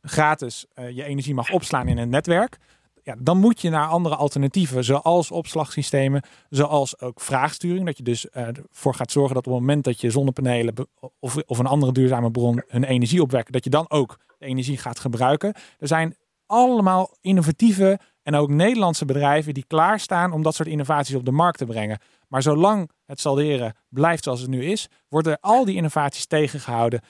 gratis 0.01 0.67
uh, 0.75 0.91
je 0.91 1.05
energie 1.05 1.35
mag 1.35 1.51
opslaan 1.51 1.89
in 1.89 1.99
een 1.99 2.09
netwerk, 2.09 2.59
ja, 3.05 3.15
dan 3.19 3.39
moet 3.39 3.61
je 3.61 3.71
naar 3.71 3.89
andere 3.89 4.17
alternatieven, 4.17 4.85
zoals 4.85 5.31
opslagsystemen, 5.31 6.23
zoals 6.49 7.01
ook 7.01 7.21
vraagsturing. 7.21 7.87
Dat 7.87 7.97
je 7.97 8.03
dus 8.03 8.29
ervoor 8.31 8.93
uh, 8.93 8.99
gaat 8.99 9.11
zorgen 9.13 9.35
dat 9.35 9.47
op 9.47 9.53
het 9.53 9.61
moment 9.61 9.85
dat 9.85 10.01
je 10.01 10.11
zonnepanelen 10.11 10.75
of, 11.19 11.37
of 11.47 11.59
een 11.59 11.67
andere 11.67 11.93
duurzame 11.93 12.31
bron 12.31 12.63
hun 12.67 12.85
energie 12.85 13.23
opwekken, 13.23 13.53
dat 13.53 13.65
je 13.65 13.71
dan 13.71 13.91
ook 13.91 14.19
de 14.39 14.47
energie 14.47 14.77
gaat 14.77 14.99
gebruiken. 14.99 15.55
Er 15.79 15.89
zijn 15.89 16.17
allemaal 16.47 17.17
innovatieve 17.21 17.99
en 18.23 18.35
ook 18.35 18.49
Nederlandse 18.49 19.05
bedrijven 19.05 19.55
die 19.55 19.65
klaarstaan 19.67 20.33
om 20.33 20.43
dat 20.43 20.55
soort 20.55 20.69
innovaties 20.69 21.15
op 21.15 21.25
de 21.25 21.31
markt 21.31 21.59
te 21.59 21.67
brengen. 21.67 21.99
Maar 22.29 22.43
zolang 22.43 22.91
het 23.07 23.21
salderen 23.21 23.77
blijft 23.89 24.25
zoals 24.25 24.41
het 24.41 24.51
nu 24.51 24.65
is, 24.65 24.89
worden 25.09 25.41
al 25.41 25.65
die 25.65 25.77
innovaties 25.77 26.27
tegengehouden. 26.27 27.01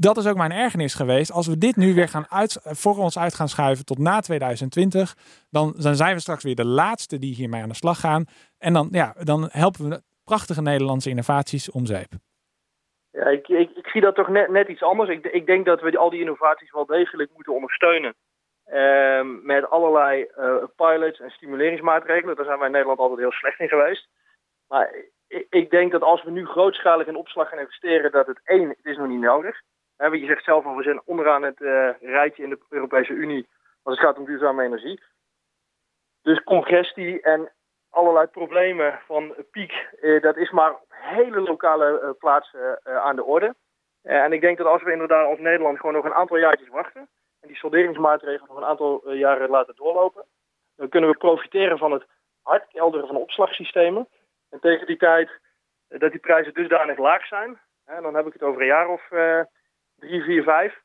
Dat 0.00 0.16
is 0.16 0.26
ook 0.26 0.36
mijn 0.36 0.52
ergernis 0.52 0.94
geweest. 0.94 1.32
Als 1.32 1.46
we 1.46 1.58
dit 1.58 1.76
nu 1.76 1.94
weer 1.94 2.08
gaan 2.08 2.26
voor 2.64 2.96
ons 2.96 3.18
uit 3.18 3.34
gaan 3.34 3.48
schuiven 3.48 3.84
tot 3.84 3.98
na 3.98 4.20
2020, 4.20 5.14
dan, 5.50 5.74
dan 5.76 5.94
zijn 5.94 6.14
we 6.14 6.20
straks 6.20 6.44
weer 6.44 6.54
de 6.54 6.66
laatste 6.66 7.18
die 7.18 7.34
hiermee 7.34 7.62
aan 7.62 7.68
de 7.68 7.74
slag 7.74 8.00
gaan. 8.00 8.24
En 8.58 8.72
dan, 8.72 8.88
ja, 8.90 9.14
dan 9.24 9.48
helpen 9.52 9.88
we 9.88 10.02
prachtige 10.24 10.62
Nederlandse 10.62 11.10
innovaties 11.10 11.70
om 11.70 11.86
zeep. 11.86 12.12
Ja, 13.10 13.26
ik, 13.26 13.48
ik, 13.48 13.70
ik 13.70 13.86
zie 13.86 14.00
dat 14.00 14.14
toch 14.14 14.28
net, 14.28 14.48
net 14.48 14.68
iets 14.68 14.82
anders. 14.82 15.10
Ik, 15.10 15.26
ik 15.26 15.46
denk 15.46 15.66
dat 15.66 15.80
we 15.80 15.98
al 15.98 16.10
die 16.10 16.20
innovaties 16.20 16.72
wel 16.72 16.86
degelijk 16.86 17.30
moeten 17.34 17.54
ondersteunen. 17.54 18.14
Uh, 18.72 19.20
met 19.42 19.70
allerlei 19.70 20.26
uh, 20.38 20.54
pilots 20.76 21.20
en 21.20 21.30
stimuleringsmaatregelen. 21.30 22.36
Daar 22.36 22.44
zijn 22.44 22.58
wij 22.58 22.66
in 22.66 22.72
Nederland 22.72 22.98
altijd 22.98 23.18
heel 23.18 23.32
slecht 23.32 23.60
in 23.60 23.68
geweest. 23.68 24.08
Maar 24.68 24.94
ik, 25.50 25.70
denk 25.70 25.92
dat 25.92 26.02
als 26.02 26.22
we 26.22 26.30
nu 26.30 26.46
grootschalig 26.46 27.06
in 27.06 27.16
opslag 27.16 27.48
gaan 27.48 27.58
investeren, 27.58 28.12
dat 28.12 28.26
het 28.26 28.40
één, 28.44 28.68
het 28.68 28.84
is 28.84 28.96
nog 28.96 29.08
niet 29.08 29.20
nodig. 29.20 29.60
He, 29.96 30.06
je 30.06 30.26
zegt 30.26 30.44
zelf 30.44 30.64
al, 30.64 30.76
we 30.76 30.82
zijn 30.82 31.02
onderaan 31.04 31.42
het 31.42 31.60
uh, 31.60 31.88
rijtje 32.00 32.42
in 32.42 32.50
de 32.50 32.58
Europese 32.68 33.12
Unie 33.12 33.48
als 33.82 33.94
het 33.94 34.04
gaat 34.04 34.18
om 34.18 34.24
duurzame 34.24 34.64
energie. 34.64 35.02
Dus 36.22 36.42
congestie 36.42 37.20
en 37.20 37.52
allerlei 37.90 38.26
problemen 38.26 39.00
van 39.06 39.34
piek, 39.50 39.88
uh, 40.00 40.22
dat 40.22 40.36
is 40.36 40.50
maar 40.50 40.72
op 40.72 40.86
hele 40.88 41.40
lokale 41.40 42.00
uh, 42.02 42.10
plaatsen 42.18 42.80
aan 42.84 43.16
de 43.16 43.24
orde. 43.24 43.54
en 44.02 44.32
ik 44.32 44.40
denk 44.40 44.58
dat 44.58 44.66
als 44.66 44.82
we 44.82 44.92
inderdaad 44.92 45.26
als 45.26 45.38
Nederland 45.38 45.76
gewoon 45.76 45.94
nog 45.94 46.04
een 46.04 46.14
aantal 46.14 46.38
jaartjes 46.38 46.68
wachten 46.68 47.08
en 47.40 47.48
die 47.48 47.56
solderingsmaatregelen 47.56 48.48
nog 48.48 48.56
een 48.56 48.70
aantal 48.70 49.12
jaren 49.12 49.50
laten 49.50 49.74
doorlopen, 49.76 50.24
dan 50.76 50.88
kunnen 50.88 51.10
we 51.10 51.16
profiteren 51.16 51.78
van 51.78 51.92
het 51.92 52.06
hardkelderen 52.42 53.06
van 53.06 53.16
opslagsystemen. 53.16 54.08
En 54.52 54.60
tegen 54.60 54.86
die 54.86 54.96
tijd 54.96 55.30
eh, 55.88 56.00
dat 56.00 56.10
die 56.10 56.20
prijzen 56.20 56.54
dusdanig 56.54 56.98
laag 56.98 57.26
zijn, 57.26 57.60
en 57.84 58.02
dan 58.02 58.14
heb 58.14 58.26
ik 58.26 58.32
het 58.32 58.42
over 58.42 58.60
een 58.60 58.66
jaar 58.66 58.88
of 58.88 59.10
uh, 59.10 59.40
drie, 59.98 60.22
vier, 60.22 60.42
vijf, 60.42 60.80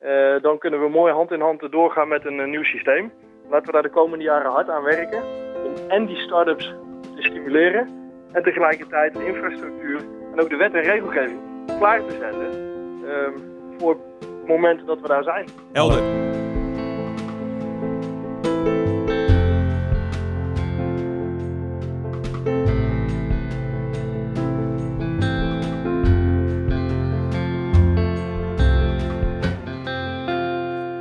uh, 0.00 0.42
dan 0.42 0.58
kunnen 0.58 0.80
we 0.80 0.88
mooi 0.88 1.12
hand 1.12 1.30
in 1.30 1.40
hand 1.40 1.72
doorgaan 1.72 2.08
met 2.08 2.24
een, 2.24 2.50
nieuw 2.50 2.62
systeem. 2.62 3.12
Laten 3.48 3.66
we 3.66 3.72
daar 3.72 3.82
de 3.82 3.88
komende 3.88 4.24
jaren 4.24 4.50
hard 4.50 4.68
aan 4.68 4.82
werken 4.82 5.22
om 5.64 5.90
en 5.90 6.06
die 6.06 6.16
start-ups 6.16 6.74
te 7.02 7.22
stimuleren 7.22 8.12
en 8.32 8.42
tegelijkertijd 8.42 9.14
de 9.14 9.26
infrastructuur 9.26 10.00
en 10.32 10.40
ook 10.40 10.48
de 10.48 10.56
wet 10.56 10.74
en 10.74 10.82
regelgeving 10.82 11.40
klaar 11.78 12.04
te 12.04 12.10
zetten 12.10 12.66
uh, 13.04 13.78
voor 13.78 13.90
het 13.90 14.46
moment 14.46 14.86
dat 14.86 15.00
we 15.00 15.08
daar 15.08 15.22
zijn. 15.22 15.48
Helder. 15.72 16.27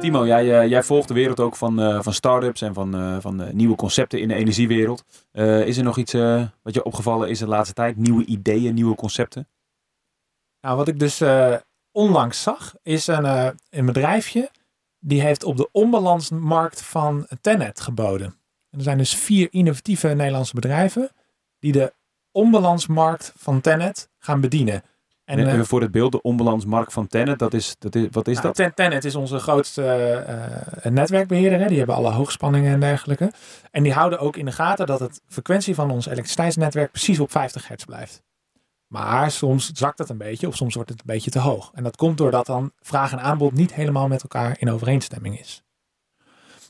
Timo, 0.08 0.26
jij, 0.26 0.46
uh, 0.46 0.70
jij 0.70 0.84
volgt 0.84 1.08
de 1.08 1.13
wereld 1.13 1.39
ook 1.39 1.56
van, 1.56 1.82
uh, 1.82 2.02
van 2.02 2.13
start-ups 2.13 2.62
en 2.62 2.74
van, 2.74 2.96
uh, 2.96 3.17
van 3.20 3.56
nieuwe 3.56 3.76
concepten 3.76 4.20
in 4.20 4.28
de 4.28 4.34
energiewereld. 4.34 5.04
is 5.65 5.78
er 5.78 5.84
nog 5.84 5.98
iets 5.98 6.13
wat 6.62 6.74
je 6.74 6.84
opgevallen 6.84 7.30
is 7.30 7.39
de 7.39 7.48
laatste 7.48 7.74
tijd? 7.74 7.98
Nieuwe 7.98 8.26
ideeën, 8.26 8.74
nieuwe 8.74 8.96
concepten? 8.96 9.48
Nou, 10.62 10.78
wat 10.78 10.88
ik 10.88 11.00
dus 11.00 11.24
onlangs 11.91 12.41
zag, 12.41 12.76
is 12.84 13.08
een, 13.08 13.56
een 13.70 13.86
bedrijfje 13.86 14.50
die 15.00 15.22
heeft 15.22 15.43
op 15.43 15.58
de 15.58 15.70
onbalansmarkt 15.72 16.82
van 16.82 17.28
Tenet 17.41 17.80
geboden. 17.80 18.28
En 18.70 18.78
er 18.78 18.84
zijn 18.84 18.98
dus 18.98 19.15
vier 19.15 19.48
innovatieve 19.52 20.08
Nederlandse 20.08 20.56
bedrijven 20.56 21.10
die 21.60 21.72
de 21.72 21.93
onbalansmarkt 22.32 23.34
van 23.38 23.62
Tenet 23.62 24.10
gaan 24.17 24.41
bedienen. 24.41 24.84
En, 25.28 25.40
en, 25.48 25.58
uh, 25.58 25.63
voor 25.63 25.82
het 25.82 25.92
beeld, 25.92 26.12
de 26.12 26.22
onbalansmarkt 26.22 26.94
van 26.94 27.08
Tenet, 27.08 27.40
dat 27.40 27.54
is, 27.54 27.76
dat 27.80 27.96
is, 27.96 28.08
wat 28.12 28.28
is 28.28 28.42
nou, 28.42 28.54
dat? 28.54 28.76
Tenet 28.76 29.06
is 29.06 29.16
onze 29.16 29.40
grootste 29.40 30.26
uh, 30.86 30.92
netwerkbeheerder. 30.92 31.60
Hè. 31.60 31.68
Die 31.68 31.78
hebben 31.78 31.96
alle 31.96 32.12
hoogspanningen 32.12 32.74
en 32.74 32.80
dergelijke. 32.80 33.32
En 33.72 33.84
die 33.84 33.94
houden 33.94 34.20
ook 34.20 34.36
in 34.38 34.46
de 34.46 34.52
gaten 34.52 34.86
dat 34.86 35.00
het 35.00 35.22
frequentie 35.28 35.76
van 35.76 35.92
ons 35.92 36.06
elektriciteitsnetwerk 36.06 36.92
precies 36.92 37.20
op 37.20 37.32
50 37.32 37.68
hertz 37.68 37.84
blijft. 37.86 38.24
Maar 38.88 39.32
soms 39.32 39.72
zakt 39.72 39.98
het 39.98 40.10
een 40.10 40.18
beetje 40.18 40.48
of 40.48 40.56
soms 40.56 40.76
wordt 40.76 40.90
het 40.90 41.00
een 41.00 41.13
beetje 41.13 41.32
te 41.32 41.40
hoog. 41.40 41.72
En 41.74 41.84
dat 41.84 41.96
komt 41.96 42.18
doordat 42.18 42.46
dan 42.46 42.72
vraag 42.80 43.12
en 43.12 43.22
aanbod 43.22 43.54
niet 43.54 43.74
helemaal 43.74 44.08
met 44.08 44.22
elkaar 44.22 44.56
in 44.60 44.72
overeenstemming 44.72 45.40
is. 45.40 45.63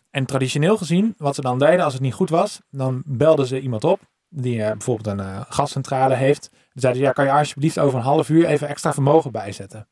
En 0.09 0.25
traditioneel 0.25 0.77
gezien, 0.77 1.13
wat 1.17 1.35
ze 1.35 1.41
dan 1.41 1.59
deden 1.59 1.83
als 1.83 1.93
het 1.93 2.01
niet 2.01 2.13
goed 2.13 2.29
was, 2.29 2.61
dan 2.69 3.03
belden 3.05 3.47
ze 3.47 3.59
iemand 3.59 3.83
op 3.83 3.99
die 4.29 4.57
uh, 4.57 4.71
bijvoorbeeld 4.71 5.19
een 5.19 5.25
uh, 5.25 5.41
gascentrale 5.49 6.15
heeft. 6.15 6.49
Zeiden 6.73 7.01
ze, 7.01 7.07
ja, 7.07 7.13
kan 7.13 7.25
je 7.25 7.31
alsjeblieft 7.31 7.79
over 7.79 7.97
een 7.97 8.05
half 8.05 8.29
uur 8.29 8.45
even 8.45 8.67
extra 8.67 8.93
vermogen 8.93 9.31
bijzetten? 9.31 9.87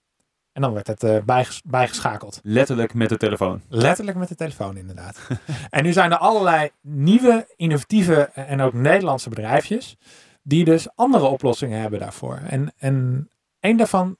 En 0.51 0.61
dan 0.61 0.73
werd 0.73 0.87
het 0.87 1.03
uh, 1.03 1.17
bijges 1.25 1.61
bijgeschakeld. 1.65 2.39
Letterlijk 2.43 2.93
met 2.93 3.09
de 3.09 3.17
telefoon. 3.17 3.61
Letterlijk 3.69 4.17
met 4.17 4.27
de 4.27 4.35
telefoon, 4.35 4.77
inderdaad. 4.77 5.19
en 5.69 5.83
nu 5.83 5.93
zijn 5.93 6.11
er 6.11 6.17
allerlei 6.17 6.69
nieuwe, 6.81 7.53
innovatieve 7.55 8.21
en 8.23 8.61
ook 8.61 8.73
Nederlandse 8.73 9.29
bedrijfjes 9.29 9.97
die 10.43 10.65
dus 10.65 10.95
andere 10.95 11.25
oplossingen 11.25 11.79
hebben 11.79 11.99
daarvoor. 11.99 12.35
En, 12.35 12.73
en 12.77 13.29
een 13.59 13.77
daarvan 13.77 14.17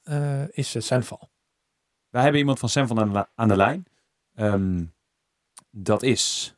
is 0.51 0.75
Senval. 0.77 1.29
Wij 2.09 2.21
hebben 2.21 2.39
iemand 2.39 2.59
van 2.59 2.69
Senval 2.69 2.99
aan 2.99 3.13
de, 3.13 3.27
aan 3.35 3.47
de 3.47 3.55
lijn. 3.55 3.85
Um, 4.35 4.93
dat 5.69 6.03
is... 6.03 6.54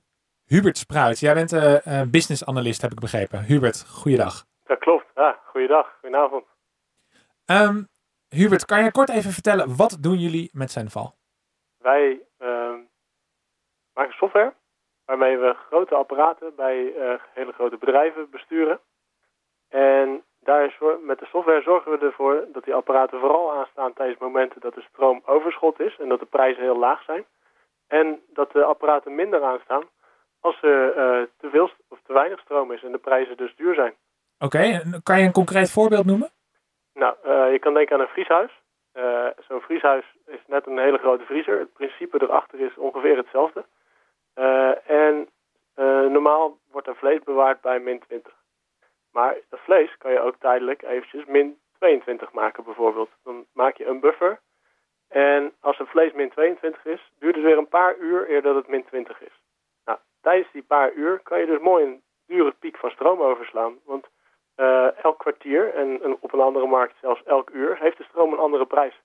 Hubert 0.48 0.78
Spruit. 0.78 1.20
Jij 1.20 1.34
bent 1.34 1.54
uh, 1.54 2.02
business 2.12 2.46
analyst, 2.46 2.82
heb 2.82 2.92
ik 2.92 3.00
begrepen. 3.00 3.44
Hubert, 3.44 3.86
goeiedag. 3.90 4.46
Dat 4.64 4.80
klopt. 4.80 5.06
Ja, 5.16 5.40
goeiedag. 5.46 5.98
Goedenavond. 6.00 6.46
Um, 7.46 7.88
Hubert, 8.30 8.66
kan 8.66 8.84
je 8.84 8.92
kort 8.92 9.10
even 9.10 9.32
vertellen, 9.32 9.76
wat 9.76 9.98
doen 10.02 10.18
jullie 10.18 10.50
met 10.54 10.72
Zenval? 10.72 11.16
Wij 11.78 12.22
um, 12.40 12.88
maken 13.94 14.14
software 14.14 14.54
waarmee 15.06 15.38
we 15.38 15.56
grote 15.70 15.96
apparaten 15.96 16.56
bij 16.56 16.78
uh, 16.78 17.14
hele 17.34 17.52
grote 17.52 17.78
bedrijven 17.78 18.30
besturen. 18.30 18.80
En 19.70 20.24
daar 20.40 20.78
met 21.02 21.20
de 21.20 21.26
software 21.26 21.62
zorgen 21.62 21.92
we 21.92 22.06
ervoor 22.06 22.46
dat 22.54 22.64
die 22.64 22.74
apparaten 22.74 23.20
vooral 23.20 23.54
aanstaan 23.54 23.94
tijdens 23.94 24.20
momenten 24.20 24.62
dat 24.62 24.76
er 24.76 24.88
stroomoverschot 24.90 25.80
is 25.80 25.98
en 26.00 26.10
dat 26.10 26.20
de 26.20 26.26
prijzen 26.26 26.64
heel 26.64 26.80
laag 26.80 27.04
zijn. 27.04 27.26
En 27.88 28.22
dat 28.34 28.52
de 28.52 28.64
apparaten 28.64 29.16
minder 29.16 29.44
aanstaan 29.44 29.84
als 30.40 30.62
er 30.62 30.88
uh, 30.88 31.26
te 31.38 31.50
veel 31.50 31.70
of 31.90 32.00
te 32.06 32.14
weinig 32.14 32.40
stroom 32.40 32.72
is 32.72 32.84
en 32.84 32.92
de 32.92 32.98
prijzen 32.98 33.38
dus 33.38 33.56
duur 33.56 33.74
zijn. 33.74 33.94
Oké, 34.40 34.58
okay, 34.58 35.00
kan 35.04 35.20
je 35.20 35.26
een 35.26 35.32
concreet 35.32 35.72
voorbeeld 35.72 36.06
noemen? 36.06 36.30
Nou, 36.94 37.16
uh, 37.26 37.52
je 37.52 37.60
kan 37.60 37.74
denken 37.74 37.96
aan 37.96 38.02
een 38.02 38.08
vrieshuis. 38.08 38.52
Uh, 38.94 39.26
Zo'n 39.48 39.62
vrieshuis 39.62 40.06
is 40.26 40.40
net 40.48 40.68
een 40.68 40.78
hele 40.80 40.98
grote 40.98 41.26
vriezer. 41.26 41.60
Het 41.60 41.74
principe 41.74 42.22
erachter 42.22 42.60
is 42.60 42.78
ongeveer 42.78 43.18
hetzelfde. 43.18 43.66
en 44.86 45.30
normaal 46.12 46.58
wordt 46.72 46.88
er 46.88 46.96
vlees 46.96 47.24
bewaard 47.24 47.62
bij 47.62 47.80
min 47.80 48.00
20. 48.00 48.34
Maar 49.12 49.38
dat 49.50 49.60
vlees 49.60 49.98
kan 49.98 50.12
je 50.12 50.20
ook 50.20 50.36
tijdelijk 50.40 50.82
eventjes 50.82 51.26
min 51.26 51.58
22 51.78 52.32
maken 52.32 52.64
bijvoorbeeld. 52.64 53.10
Dan 53.24 53.46
maak 53.54 53.78
je 53.78 53.86
een 53.86 54.00
buffer 54.00 54.40
en 55.08 55.54
als 55.60 55.78
het 55.78 55.90
vlees 55.90 56.14
min 56.14 56.30
22 56.30 56.86
is, 56.86 57.12
duurt 57.20 57.36
het 57.36 57.44
weer 57.44 57.58
een 57.58 57.68
paar 57.68 57.98
uur 57.98 58.30
eer 58.30 58.42
dat 58.42 58.56
het 58.56 58.68
min 58.68 58.86
20 58.86 59.22
is. 59.22 59.42
Tijdens 60.28 60.52
die 60.52 60.64
paar 60.64 60.94
uur 60.94 61.20
kan 61.24 61.40
je 61.40 61.46
dus 61.46 61.60
mooi 61.60 61.86
een 61.86 62.02
dure 62.26 62.52
piek 62.60 62.78
van 62.78 62.90
stroom 62.90 63.22
overslaan. 63.22 63.74
Want 63.86 64.06
uh, 64.56 65.04
elk 65.04 65.20
kwartier 65.20 65.74
en, 65.74 66.04
en, 66.04 66.18
op 66.20 66.34
een 66.34 66.40
andere 66.40 66.68
markt 66.68 66.96
zelfs 67.02 67.24
elk 67.24 67.50
uur 67.50 67.78
heeft 67.80 67.98
de 67.98 68.04
stroom 68.04 68.34
een 68.34 68.40
andere 68.40 68.66
prijs. 68.66 69.02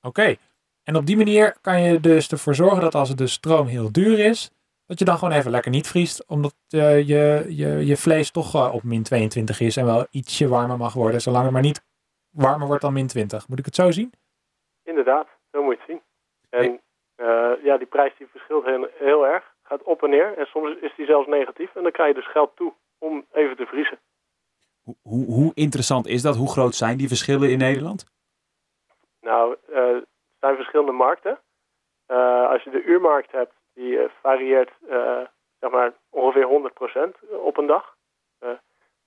Oké, 0.00 0.08
okay. 0.08 0.38
en 0.84 0.96
op 0.96 1.06
die 1.06 1.16
manier 1.16 1.56
kan 1.60 1.82
je 1.82 2.00
dus 2.00 2.28
ervoor 2.28 2.54
zorgen 2.54 2.80
dat 2.80 2.94
als 2.94 3.16
de 3.16 3.26
stroom 3.26 3.66
heel 3.66 3.92
duur 3.92 4.18
is, 4.18 4.50
dat 4.86 4.98
je 4.98 5.04
dan 5.04 5.18
gewoon 5.18 5.34
even 5.34 5.50
lekker 5.50 5.70
niet 5.70 5.88
vriest, 5.88 6.28
omdat 6.28 6.54
uh, 6.74 7.08
je, 7.08 7.44
je, 7.48 7.86
je 7.86 7.96
vlees 7.96 8.30
toch 8.30 8.54
uh, 8.54 8.74
op 8.74 8.82
min 8.82 9.02
22 9.02 9.60
is 9.60 9.76
en 9.76 9.84
wel 9.84 10.06
ietsje 10.10 10.48
warmer 10.48 10.76
mag 10.76 10.92
worden, 10.94 11.20
zolang 11.20 11.44
het 11.44 11.52
maar 11.52 11.62
niet 11.62 11.84
warmer 12.30 12.66
wordt 12.66 12.82
dan 12.82 12.92
min 12.92 13.06
20. 13.06 13.48
Moet 13.48 13.58
ik 13.58 13.64
het 13.64 13.74
zo 13.74 13.90
zien? 13.90 14.12
Inderdaad, 14.82 15.26
zo 15.52 15.62
moet 15.62 15.74
je 15.74 15.80
het 15.80 15.90
zien. 15.90 16.02
En 16.50 16.80
ja, 17.62 17.76
die 17.76 17.86
prijs 17.86 18.12
die 18.18 18.26
verschilt 18.26 18.64
heel, 18.64 18.88
heel 18.98 19.26
erg. 19.26 19.53
Gaat 19.66 19.82
op 19.82 20.02
en 20.02 20.10
neer. 20.10 20.38
En 20.38 20.46
soms 20.46 20.76
is 20.80 20.94
die 20.96 21.06
zelfs 21.06 21.28
negatief. 21.28 21.74
En 21.74 21.82
dan 21.82 21.92
krijg 21.92 22.08
je 22.08 22.20
dus 22.20 22.30
geld 22.30 22.56
toe 22.56 22.72
om 22.98 23.26
even 23.32 23.56
te 23.56 23.66
vriezen. 23.66 23.98
Hoe, 24.82 24.96
hoe, 25.02 25.26
hoe 25.26 25.52
interessant 25.54 26.06
is 26.06 26.22
dat? 26.22 26.36
Hoe 26.36 26.50
groot 26.50 26.74
zijn 26.74 26.96
die 26.96 27.08
verschillen 27.08 27.50
in 27.50 27.58
Nederland? 27.58 28.06
Nou, 29.20 29.56
uh, 29.70 29.76
er 29.76 30.04
zijn 30.40 30.56
verschillende 30.56 30.92
markten. 30.92 31.38
Uh, 32.08 32.48
als 32.50 32.62
je 32.62 32.70
de 32.70 32.82
uurmarkt 32.82 33.32
hebt, 33.32 33.52
die 33.74 33.98
varieert 34.20 34.72
zeg 35.60 35.70
maar 35.70 35.92
ongeveer 36.10 36.70
100% 37.26 37.30
op 37.30 37.56
een 37.56 37.66
dag. 37.66 37.96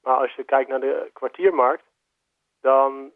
maar 0.02 0.18
als 0.18 0.34
je 0.36 0.44
kijkt 0.44 0.70
naar 0.70 0.80
de 0.80 1.10
kwartiermarkt, 1.14 1.84
dan 2.62 3.12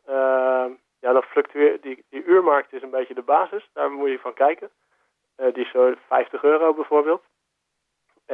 ja, 1.01 1.12
dan 1.12 1.23
fluctueert 1.23 1.82
die, 1.82 2.06
die 2.10 2.23
uurmarkt 2.23 2.73
is 2.73 2.82
een 2.82 2.89
beetje 2.89 3.13
de 3.13 3.21
basis. 3.21 3.69
Daar 3.73 3.91
moet 3.91 4.10
je 4.10 4.19
van 4.19 4.34
kijken. 4.34 4.69
Uh, 5.38 5.54
die 5.54 5.63
is 5.63 5.71
zo 5.71 5.93
50 6.08 6.43
euro 6.43 6.73
bijvoorbeeld. 6.73 7.23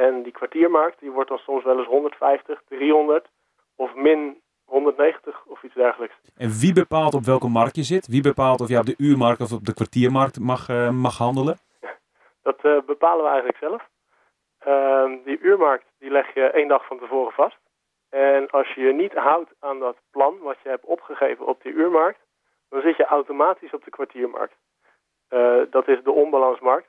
En 0.04 0.22
die 0.22 0.32
kwartiermarkt 0.32 1.00
die 1.00 1.10
wordt 1.10 1.28
dan 1.28 1.38
soms 1.38 1.64
wel 1.64 1.78
eens 1.78 1.86
150, 1.86 2.62
300 2.68 3.28
of 3.76 3.94
min 3.94 4.40
190 4.64 5.44
of 5.46 5.62
iets 5.62 5.74
dergelijks. 5.74 6.14
En 6.36 6.50
wie 6.50 6.72
bepaalt 6.72 7.14
op 7.14 7.24
welke 7.24 7.48
markt 7.48 7.76
je 7.76 7.82
zit? 7.82 8.06
Wie 8.06 8.22
bepaalt 8.22 8.60
of 8.60 8.68
je 8.68 8.78
op 8.78 8.86
de 8.86 8.94
uurmarkt 8.98 9.40
of 9.40 9.52
op 9.52 9.64
de 9.64 9.74
kwartiermarkt 9.74 10.40
mag, 10.40 10.68
uh, 10.68 10.90
mag 10.90 11.18
handelen? 11.18 11.56
Dat 12.48 12.64
uh, 12.64 12.80
bepalen 12.86 13.24
we 13.24 13.30
eigenlijk 13.30 13.58
zelf. 13.58 13.88
Ehm, 14.58 15.12
die 15.24 15.38
uurmarkt 15.40 15.86
die 15.98 16.10
leg 16.10 16.34
je 16.34 16.50
één 16.50 16.68
dag 16.68 16.86
van 16.86 16.98
tevoren 16.98 17.32
vast. 17.32 17.58
En 18.08 18.50
als 18.50 18.74
je 18.74 18.80
je 18.80 18.92
niet 18.92 19.12
houdt 19.12 19.50
aan 19.60 19.78
dat 19.78 19.96
plan 20.10 20.38
wat 20.38 20.56
je 20.62 20.68
hebt 20.68 20.84
opgegeven 20.84 21.46
op 21.46 21.62
die 21.62 21.72
uurmarkt, 21.72 22.20
dan 22.68 22.80
zit 22.80 22.96
je 22.96 23.04
automatisch 23.04 23.72
op 23.72 23.84
de 23.84 23.90
kwartiermarkt. 23.90 24.56
Uh, 25.30 25.62
dat 25.70 25.88
is 25.88 26.02
de 26.02 26.12
onbalansmarkt. 26.12 26.88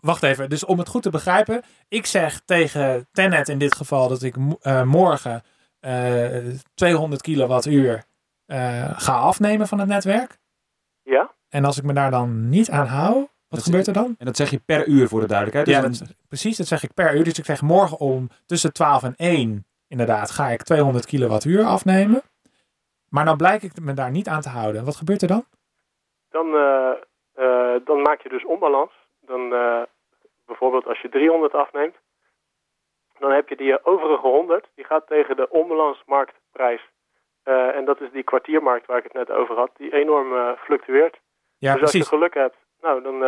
Wacht 0.00 0.22
even, 0.22 0.50
dus 0.50 0.64
om 0.64 0.78
het 0.78 0.88
goed 0.88 1.02
te 1.02 1.10
begrijpen, 1.10 1.62
ik 1.88 2.06
zeg 2.06 2.40
tegen 2.40 3.08
Tenet 3.12 3.48
in 3.48 3.58
dit 3.58 3.74
geval 3.74 4.08
dat 4.08 4.22
ik 4.22 4.36
uh, 4.36 4.82
morgen 4.82 5.42
uh, 5.80 6.54
200 6.74 7.22
kilowattuur 7.22 8.04
ga 8.96 9.18
afnemen 9.18 9.68
van 9.68 9.78
het 9.78 9.88
netwerk. 9.88 10.38
Ja. 11.02 11.30
En 11.48 11.64
als 11.64 11.78
ik 11.78 11.84
me 11.84 11.92
daar 11.92 12.10
dan 12.10 12.48
niet 12.48 12.70
aan 12.70 12.86
hou, 12.86 13.14
wat 13.14 13.60
dat 13.60 13.62
gebeurt 13.62 13.86
er 13.86 13.92
dan? 13.92 14.14
En 14.18 14.26
dat 14.26 14.36
zeg 14.36 14.50
je 14.50 14.60
per 14.66 14.86
uur 14.86 15.08
voor 15.08 15.20
de 15.20 15.26
duidelijkheid. 15.26 15.66
Dus 15.66 15.98
ja, 15.98 16.06
dat, 16.06 16.14
precies, 16.28 16.56
dat 16.56 16.66
zeg 16.66 16.82
ik 16.82 16.94
per 16.94 17.16
uur. 17.16 17.24
Dus 17.24 17.38
ik 17.38 17.44
zeg 17.44 17.62
morgen 17.62 17.98
om 17.98 18.28
tussen 18.46 18.72
12 18.72 19.02
en 19.02 19.14
1, 19.16 19.66
inderdaad, 19.88 20.30
ga 20.30 20.48
ik 20.48 20.62
200 20.62 21.06
kilowattuur 21.06 21.64
afnemen. 21.64 22.22
Maar 23.08 23.24
dan 23.24 23.36
blijk 23.36 23.62
ik 23.62 23.80
me 23.80 23.92
daar 23.92 24.10
niet 24.10 24.28
aan 24.28 24.40
te 24.40 24.48
houden. 24.48 24.84
Wat 24.84 24.96
gebeurt 24.96 25.22
er 25.22 25.28
dan? 25.28 25.44
Dan, 26.30 26.46
uh, 26.46 26.92
uh, 27.36 27.84
dan 27.84 28.02
maak 28.02 28.22
je 28.22 28.28
dus 28.28 28.44
onbalans. 28.44 28.92
Dan, 29.26 29.52
uh, 29.52 29.82
bijvoorbeeld 30.46 30.86
als 30.86 31.00
je 31.00 31.08
300 31.08 31.54
afneemt, 31.54 31.96
dan 33.18 33.30
heb 33.30 33.48
je 33.48 33.56
die 33.56 33.84
overige 33.84 34.26
100, 34.26 34.68
die 34.74 34.84
gaat 34.84 35.06
tegen 35.06 35.36
de 35.36 35.50
onbalansmarktprijs. 35.50 36.90
en 37.44 37.84
dat 37.84 38.00
is 38.00 38.10
die 38.12 38.22
kwartiermarkt 38.22 38.86
waar 38.86 38.98
ik 38.98 39.02
het 39.02 39.12
net 39.12 39.30
over 39.30 39.56
had, 39.56 39.70
die 39.76 39.92
enorm 39.92 40.56
fluctueert. 40.56 41.20
Ja, 41.58 41.72
dus 41.72 41.80
precies. 41.80 42.00
als 42.00 42.10
je 42.10 42.16
geluk 42.16 42.34
hebt, 42.34 42.56
nou, 42.80 43.02
dan 43.02 43.22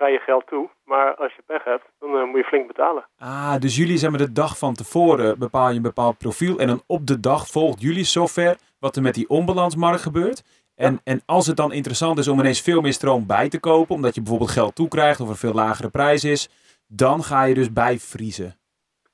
krijg 0.00 0.18
je 0.18 0.24
geld 0.24 0.46
toe. 0.46 0.68
Maar 0.84 1.14
als 1.14 1.34
je 1.34 1.42
pech 1.46 1.64
hebt, 1.64 1.84
dan 1.98 2.10
uh, 2.14 2.24
moet 2.24 2.36
je 2.36 2.44
flink 2.44 2.66
betalen. 2.66 3.06
Ah, 3.18 3.56
dus 3.58 3.76
jullie 3.76 3.98
zijn 3.98 4.12
met 4.12 4.20
de 4.20 4.32
dag 4.32 4.58
van 4.58 4.74
tevoren 4.74 5.38
bepaal 5.38 5.68
je 5.68 5.76
een 5.76 5.82
bepaald 5.82 6.18
profiel. 6.18 6.58
En 6.58 6.66
dan 6.66 6.82
op 6.86 7.06
de 7.06 7.20
dag 7.20 7.46
volgt 7.46 7.80
jullie 7.80 8.04
software 8.04 8.56
wat 8.78 8.96
er 8.96 9.02
met 9.02 9.14
die 9.14 9.28
onbalansmarkt 9.28 10.02
gebeurt. 10.02 10.42
En, 10.86 11.00
en 11.04 11.22
als 11.26 11.46
het 11.46 11.56
dan 11.56 11.72
interessant 11.72 12.18
is 12.18 12.28
om 12.28 12.38
ineens 12.38 12.62
veel 12.62 12.80
meer 12.80 12.92
stroom 12.92 13.26
bij 13.26 13.48
te 13.48 13.60
kopen, 13.60 13.94
omdat 13.94 14.14
je 14.14 14.20
bijvoorbeeld 14.20 14.50
geld 14.50 14.74
toekrijgt 14.74 15.20
of 15.20 15.28
er 15.28 15.36
veel 15.36 15.52
lagere 15.52 15.90
prijs 15.90 16.24
is, 16.24 16.48
dan 16.86 17.22
ga 17.22 17.42
je 17.44 17.54
dus 17.54 17.72
bijvriezen. 17.72 18.54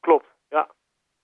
Klopt, 0.00 0.26
ja. 0.48 0.68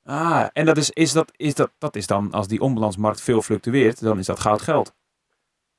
Ah, 0.04 0.46
en 0.52 0.64
dat 0.66 0.76
is, 0.76 0.90
is, 0.90 1.12
dat, 1.12 1.32
is, 1.36 1.54
dat, 1.54 1.70
dat 1.78 1.94
is 1.94 2.06
dan, 2.06 2.30
als 2.32 2.48
die 2.48 2.60
onbalansmarkt 2.60 3.22
veel 3.22 3.42
fluctueert, 3.42 4.04
dan 4.04 4.18
is 4.18 4.26
dat 4.26 4.40
goud 4.40 4.62
geld. 4.62 4.94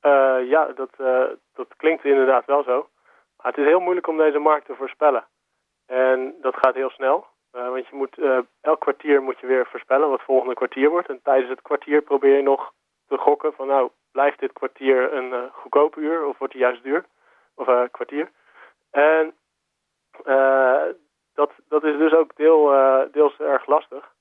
Uh, 0.02 0.50
ja, 0.50 0.72
dat, 0.74 0.90
uh, 1.00 1.24
dat 1.54 1.68
klinkt 1.76 2.04
inderdaad 2.04 2.46
wel 2.46 2.62
zo. 2.62 2.88
Maar 3.36 3.46
het 3.52 3.58
is 3.58 3.66
heel 3.66 3.80
moeilijk 3.80 4.08
om 4.08 4.16
deze 4.16 4.38
markt 4.38 4.66
te 4.66 4.74
voorspellen. 4.74 5.24
En 5.86 6.34
dat 6.40 6.54
gaat 6.56 6.74
heel 6.74 6.90
snel. 6.90 7.26
Uh, 7.52 7.68
want 7.68 7.86
je 7.88 7.96
moet, 7.96 8.18
elk 8.60 8.80
kwartier 8.80 9.22
moet 9.22 9.40
je 9.40 9.46
weer 9.46 9.66
voorspellen 9.66 10.08
wat 10.08 10.18
het 10.18 10.26
volgende 10.26 10.54
kwartier 10.54 10.90
wordt. 10.90 11.08
En 11.08 11.20
tijdens 11.22 11.50
het 11.50 11.62
kwartier 11.62 12.02
probeer 12.02 12.36
je 12.36 12.42
nog 12.42 12.72
te 13.08 13.16
gokken 13.16 13.52
van 13.52 13.66
nou, 13.66 13.90
blijft 14.14 14.40
dit 14.40 14.52
kwartier 14.52 15.12
een 15.12 15.32
uh, 15.32 15.42
goedkoop 15.52 15.96
uur 15.96 16.26
of 16.26 16.38
wordt 16.38 16.52
het 16.52 16.62
juist 16.62 16.82
duur? 16.82 17.04
Of 17.54 17.90
kwartier. 17.90 18.30
En 18.90 19.34
dat, 21.34 21.50
dat 21.68 21.84
is 21.84 21.96
dus 21.96 22.12
ook 22.12 22.36
deel, 22.36 22.62
deels 23.12 23.38
erg 23.38 23.66
lastig. 23.66 24.12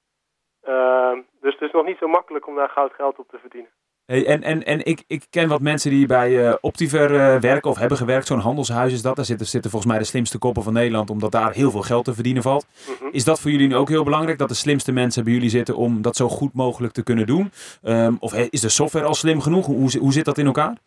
dus 1.42 1.54
het 1.54 1.62
is 1.62 1.72
nog 1.72 1.86
niet 1.86 1.98
zo 1.98 2.08
makkelijk 2.08 2.48
om 2.48 2.56
daar 2.56 2.70
goud 2.70 2.94
geld 2.94 3.20
op 3.20 3.30
te 3.30 3.40
verdienen. 3.40 3.72
Hey, 4.06 4.26
en 4.26 4.44
en, 4.44 4.64
en 4.64 4.86
ik, 4.86 5.04
ik 5.08 5.24
ken 5.30 5.50
wat 5.50 5.62
mensen 5.62 5.92
die 5.92 6.08
bij 6.08 6.30
uh, 6.30 6.54
Optiver 6.62 7.12
uh, 7.12 7.40
werken 7.40 7.70
of 7.70 7.78
hebben 7.78 7.98
gewerkt. 7.98 8.28
Zo'n 8.28 8.40
handelshuis 8.40 8.94
is 8.94 9.02
dat. 9.02 9.16
Daar 9.16 9.26
zitten, 9.26 9.48
zitten 9.48 9.72
volgens 9.72 9.92
mij 9.92 10.02
de 10.02 10.08
slimste 10.08 10.40
koppen 10.40 10.64
van 10.64 10.74
Nederland, 10.74 11.10
omdat 11.10 11.32
daar 11.32 11.52
heel 11.52 11.72
veel 11.72 11.82
geld 11.82 12.06
te 12.06 12.14
verdienen 12.14 12.42
valt. 12.42 12.66
Mm 12.88 12.96
-hmm. 13.00 13.10
Is 13.12 13.26
dat 13.26 13.42
voor 13.42 13.52
jullie 13.52 13.68
nu 13.68 13.76
ook 13.76 13.90
heel 13.90 14.04
belangrijk, 14.04 14.38
dat 14.38 14.48
de 14.48 14.56
slimste 14.56 14.92
mensen 14.92 15.24
bij 15.24 15.34
jullie 15.34 15.50
zitten 15.50 15.76
om 15.76 16.02
dat 16.02 16.16
zo 16.16 16.28
goed 16.28 16.54
mogelijk 16.54 16.94
te 16.94 17.04
kunnen 17.04 17.26
doen? 17.26 17.52
Um, 17.84 18.18
of 18.20 18.34
is 18.34 18.62
de 18.62 18.70
software 18.70 19.06
al 19.06 19.14
slim 19.14 19.42
genoeg? 19.42 19.66
Hoe, 19.66 19.98
hoe, 20.00 20.12
zit 20.12 20.26
dat 20.26 20.38
in 20.38 20.46
elkaar? 20.46 20.78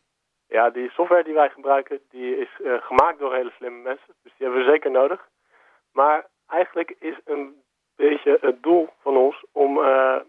Ja, 0.49 0.71
die 0.71 0.91
software 0.91 1.25
die 1.25 1.35
wij 1.35 1.49
gebruiken, 1.49 2.01
die 2.11 2.39
is 2.39 2.49
uh, 2.64 2.73
gemaakt 2.81 3.19
door 3.19 3.35
hele 3.35 3.53
slimme 3.57 3.83
mensen. 3.83 4.14
Dus 4.23 4.33
die 4.37 4.47
hebben 4.47 4.64
we 4.64 4.71
zeker 4.71 4.91
nodig. 4.91 5.29
Maar 5.93 6.27
eigenlijk 6.49 6.95
is 6.99 7.19
een 7.25 7.55
beetje 7.97 8.39
het 8.41 8.62
doel 8.62 8.89
van 9.03 9.17
ons 9.17 9.45
om 9.53 9.81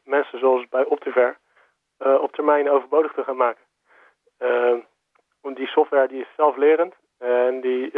mensen 0.03 0.39
zoals 0.39 0.67
bij 0.69 0.85
Optiver 0.85 1.37
op 1.97 2.31
termijn 2.31 2.69
overbodig 2.69 3.13
te 3.13 3.23
gaan 3.23 3.37
maken. 3.37 3.63
want 5.41 5.55
die 5.55 5.67
software 5.67 6.07
die 6.07 6.21
is 6.21 6.27
zelflerend 6.35 6.93
en 7.17 7.61
die 7.61 7.91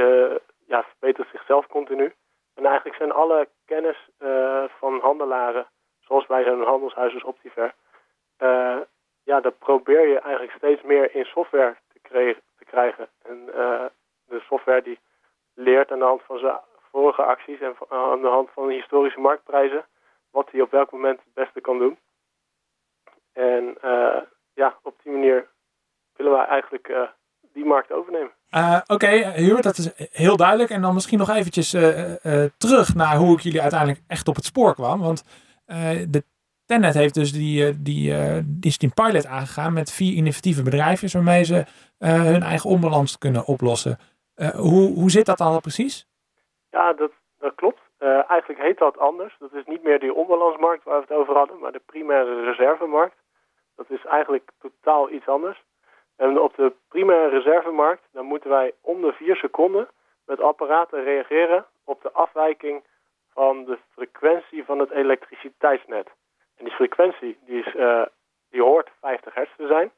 ja, 0.66 0.84
verbetert 0.84 1.28
zichzelf 1.32 1.68
continu. 1.68 2.14
En 2.56 2.66
eigenlijk 2.66 2.98
zijn 2.98 3.12
alle 3.12 3.48
kennis 3.66 4.10
van 4.80 5.00
handelaren, 5.00 5.68
zoals 6.00 6.26
bij 6.26 6.44
zo'n 6.44 6.64
handelshuis 6.64 7.14
als 7.14 7.24
Optiver, 7.24 7.74
ja, 9.24 9.40
dat 9.42 9.60
probeer 9.60 10.08
je 10.08 10.20
eigenlijk 10.20 10.58
steeds 10.58 10.82
meer 10.82 11.16
in 11.16 11.26
software 11.26 11.76
te, 11.94 12.38
te 12.58 12.66
krijgen. 12.66 13.08
En 13.22 13.46
de 14.26 14.40
software 14.40 14.82
die 14.82 15.00
leert 15.54 15.92
aan 15.92 16.00
de 16.00 16.06
hand 16.06 16.22
van 16.22 16.40
zijn 16.40 16.60
vorige 16.92 17.24
acties 17.24 17.60
en 17.60 17.76
aan 17.90 18.22
de 18.22 18.28
hand 18.28 18.50
van 18.54 18.70
historische 18.70 19.20
marktprijzen 19.20 19.86
wat 20.32 20.52
hij 20.52 20.62
op 20.62 20.72
welk 20.72 20.92
moment 20.92 21.20
het 21.20 21.34
beste 21.34 21.62
kan 21.62 21.78
doen. 21.78 21.98
En 23.40 23.78
uh, 23.84 24.22
ja, 24.54 24.78
op 24.84 24.96
die 25.04 25.12
manier 25.12 25.48
willen 26.16 26.32
wij 26.32 26.46
eigenlijk 26.46 26.88
uh, 26.88 27.02
die 27.54 27.66
markt 27.66 27.92
overnemen. 27.92 28.32
Oké, 28.52 28.94
okay, 28.94 29.34
Hubert, 29.34 29.64
dat 29.64 29.78
is 29.78 29.92
heel 30.12 30.38
duidelijk. 30.38 30.70
En 30.70 30.82
dan 30.82 30.94
misschien 30.94 31.18
nog 31.18 31.30
eventjes 31.30 31.70
terug 32.58 32.96
naar 32.96 33.16
hoe 33.16 33.36
ik 33.36 33.40
jullie 33.40 33.62
uiteindelijk 33.62 34.02
echt 34.08 34.28
op 34.28 34.36
het 34.36 34.46
spoor 34.46 34.74
kwam. 34.74 35.00
Want 35.00 35.24
de 36.10 36.24
Tenet 36.70 36.94
heeft 36.94 37.14
dus 37.14 37.32
die, 37.32 37.66
eh, 37.66 37.74
die, 37.80 38.12
uh, 38.12 38.40
die, 38.46 38.78
die 38.78 38.94
pilot 38.94 39.26
aangegaan 39.26 39.74
met 39.74 39.92
vier 39.92 40.16
innovatieve 40.16 40.64
bedrijven 40.64 41.10
waarmee 41.14 41.44
ze 41.44 41.66
hun 41.98 42.42
eigen 42.42 42.70
onbalans 42.70 43.18
kunnen 43.18 43.46
oplossen. 43.46 43.98
Hoe, 44.70 44.86
hoe 45.00 45.12
zit 45.12 45.26
dat 45.26 45.38
dan 45.38 45.62
precies? 45.62 46.08
Ja, 46.70 46.94
dat, 46.94 47.12
dat 47.40 47.56
klopt. 47.56 47.82
eigenlijk 48.28 48.62
heet 48.62 48.78
dat 48.78 48.98
anders. 48.98 49.36
Dat 49.40 49.54
is 49.54 49.66
niet 49.66 49.84
meer 49.84 50.00
die 50.00 50.14
onbalansmarkt 50.14 50.84
waar 50.84 50.96
we 50.96 51.06
het 51.08 51.18
over 51.20 51.36
hadden, 51.36 51.60
maar 51.60 51.72
de 51.72 51.82
primaire 51.86 52.44
reservemarkt. 52.44 53.16
Dat 53.80 53.90
is 53.90 54.06
eigenlijk 54.06 54.50
totaal 54.60 55.10
iets 55.10 55.28
anders. 55.28 55.64
En 56.16 56.40
op 56.40 56.56
de 56.56 56.74
primaire 56.88 57.30
reservemarkt 57.30 58.08
dan 58.12 58.26
moeten 58.26 58.50
wij 58.50 58.74
om 58.82 59.02
de 59.02 59.14
vier 59.14 59.36
seconden 59.36 59.88
met 60.26 60.42
apparaten 60.42 61.04
reageren 61.04 61.66
op 61.84 62.02
de 62.02 62.12
afwijking 62.12 62.84
van 63.34 63.66
de 63.66 63.78
frequentie 63.92 64.66
van 64.66 64.80
het 64.80 64.92
elektriciteitsnet. 64.92 66.10
En 66.58 66.66
die 66.66 66.74
frequentie 66.74 67.38
die, 67.46 67.64
is, 67.64 67.74
die 68.50 68.62
hoort 68.62 68.90
50 69.00 69.34
hertz 69.34 69.52
te 69.58 69.68
zijn. 69.68 69.92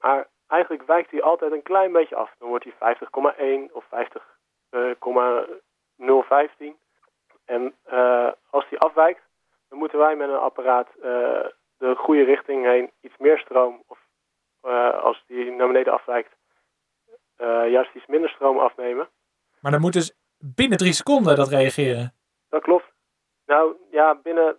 Maar 0.00 0.26
eigenlijk 0.46 0.86
wijkt 0.86 1.10
die 1.10 1.22
altijd 1.22 1.52
een 1.52 1.62
klein 1.62 1.92
beetje 1.92 2.16
af. 2.16 2.34
Dan 2.38 2.48
wordt 2.48 2.64
die 2.64 2.74
50,1 2.74 2.78
of 3.72 3.84
50,015. 3.88 6.76
en 7.44 7.74
uh, 7.92 8.32
als 8.50 8.68
die 8.68 8.78
afwijkt, 8.78 9.22
dan 9.68 9.78
moeten 9.78 9.98
wij 9.98 10.16
met 10.16 10.28
een 10.28 10.38
apparaat 10.38 10.88
de 11.78 11.94
goede 11.96 12.24
richting 12.24 12.64
heen 12.64 12.90
iets 13.00 13.16
meer 13.18 13.38
stroom. 13.38 13.82
Of 13.86 13.98
als 15.02 15.24
die 15.26 15.50
naar 15.50 15.66
beneden 15.66 15.92
afwijkt, 15.92 16.36
juist 17.70 17.94
iets 17.94 18.06
minder 18.06 18.30
stroom 18.30 18.58
afnemen. 18.58 19.08
Maar 19.60 19.72
dan 19.72 19.80
moet 19.80 19.92
dus 19.92 20.14
binnen 20.38 20.78
drie 20.78 20.92
seconden 20.92 21.36
dat 21.36 21.48
reageren? 21.48 22.14
Dat 22.48 22.62
klopt. 22.62 22.92
Nou 23.46 23.76
ja, 23.90 24.14
binnen 24.22 24.56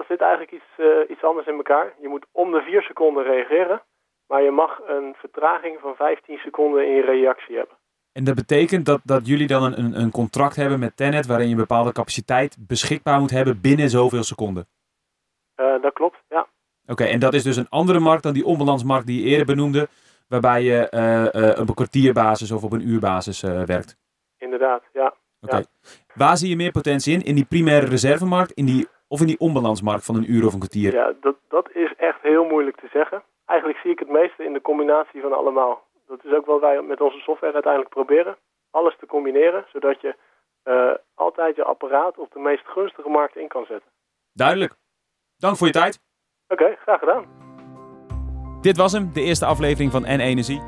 dat 0.00 0.08
zit 0.08 0.20
eigenlijk 0.20 0.52
iets, 0.52 0.70
uh, 0.78 1.10
iets 1.10 1.22
anders 1.22 1.46
in 1.46 1.54
elkaar. 1.54 1.94
Je 2.00 2.08
moet 2.08 2.26
om 2.32 2.50
de 2.52 2.60
4 2.60 2.82
seconden 2.82 3.22
reageren, 3.24 3.82
maar 4.26 4.42
je 4.42 4.50
mag 4.50 4.80
een 4.86 5.14
vertraging 5.18 5.78
van 5.80 5.94
15 5.94 6.38
seconden 6.38 6.86
in 6.86 6.94
je 6.94 7.02
reactie 7.02 7.56
hebben. 7.56 7.76
En 8.12 8.24
dat 8.24 8.34
betekent 8.34 8.86
dat, 8.86 9.00
dat 9.04 9.26
jullie 9.26 9.46
dan 9.46 9.62
een, 9.62 10.00
een 10.00 10.10
contract 10.10 10.56
hebben 10.56 10.78
met 10.78 10.96
Tenet 10.96 11.26
waarin 11.26 11.46
je 11.46 11.52
een 11.52 11.66
bepaalde 11.66 11.92
capaciteit 11.92 12.56
beschikbaar 12.66 13.20
moet 13.20 13.30
hebben 13.30 13.60
binnen 13.60 13.88
zoveel 13.88 14.22
seconden? 14.22 14.66
Uh, 15.60 15.82
dat 15.82 15.92
klopt, 15.92 16.18
ja. 16.28 16.46
Oké, 16.86 17.04
en 17.04 17.20
dat 17.20 17.34
is 17.34 17.42
dus 17.42 17.56
een 17.56 17.68
andere 17.68 17.98
markt 17.98 18.22
dan 18.22 18.32
die 18.32 18.44
onbalansmarkt 18.44 19.06
die 19.06 19.22
je 19.22 19.28
eerder 19.28 19.46
benoemde, 19.46 19.88
waarbij 20.28 20.62
je 20.62 20.88
uh, 21.34 21.60
op 21.60 21.68
een 21.68 21.74
kwartierbasis 21.74 22.50
of 22.50 22.64
op 22.64 22.72
een 22.72 22.88
uurbasis 22.88 23.40
werkt? 23.42 23.96
Inderdaad, 24.38 24.82
ja. 24.92 25.14
Oké. 25.40 25.56
Ja. 25.56 25.64
Waar 26.14 26.36
zie 26.36 26.48
je 26.48 26.56
meer 26.56 26.70
potentie 26.70 27.14
in? 27.14 27.22
In 27.22 27.34
die 27.34 27.44
primaire 27.44 27.86
reservemarkt, 27.86 28.52
in 28.52 28.66
die 28.66 28.88
of 29.08 29.20
in 29.20 29.26
die 29.26 29.38
onbalansmarkt 29.38 30.04
van 30.04 30.16
een 30.16 30.32
uur 30.32 30.46
of 30.46 30.52
een 30.52 30.58
kwartier? 30.58 30.92
Ja, 30.92 31.12
dat, 31.20 31.36
dat 31.48 31.70
is 31.72 31.94
echt 31.96 32.22
heel 32.22 32.44
moeilijk 32.44 32.76
te 32.76 32.88
zeggen. 32.92 33.22
Eigenlijk 33.44 33.78
zie 33.78 33.90
ik 33.90 33.98
het 33.98 34.08
meeste 34.08 34.44
in 34.44 34.52
de 34.52 34.60
combinatie 34.60 35.20
van 35.20 35.32
allemaal. 35.32 35.82
Dat 36.06 36.24
is 36.24 36.32
ook 36.32 36.46
wat 36.46 36.60
wij 36.60 36.82
met 36.82 37.00
onze 37.00 37.18
software 37.18 37.52
uiteindelijk 37.52 37.94
proberen. 37.94 38.36
Alles 38.70 38.96
te 38.98 39.06
combineren, 39.06 39.64
zodat 39.72 40.00
je 40.00 40.14
uh, 40.64 40.94
altijd 41.14 41.56
je 41.56 41.64
apparaat 41.64 42.18
op 42.18 42.32
de 42.32 42.38
meest 42.38 42.66
gunstige 42.66 43.08
markt 43.08 43.36
in 43.36 43.48
kan 43.48 43.64
zetten. 43.64 43.90
Duidelijk. 44.32 44.74
Dank 45.40 45.56
voor 45.56 45.66
je 45.66 45.72
tijd. 45.72 46.00
Oké, 46.48 46.62
okay, 46.62 46.76
graag 46.82 46.98
gedaan. 46.98 47.24
Dit 48.60 48.76
was 48.76 48.92
hem, 48.92 49.10
de 49.12 49.22
eerste 49.22 49.44
aflevering 49.44 49.92
van 49.92 50.02
N-Energie. 50.02 50.60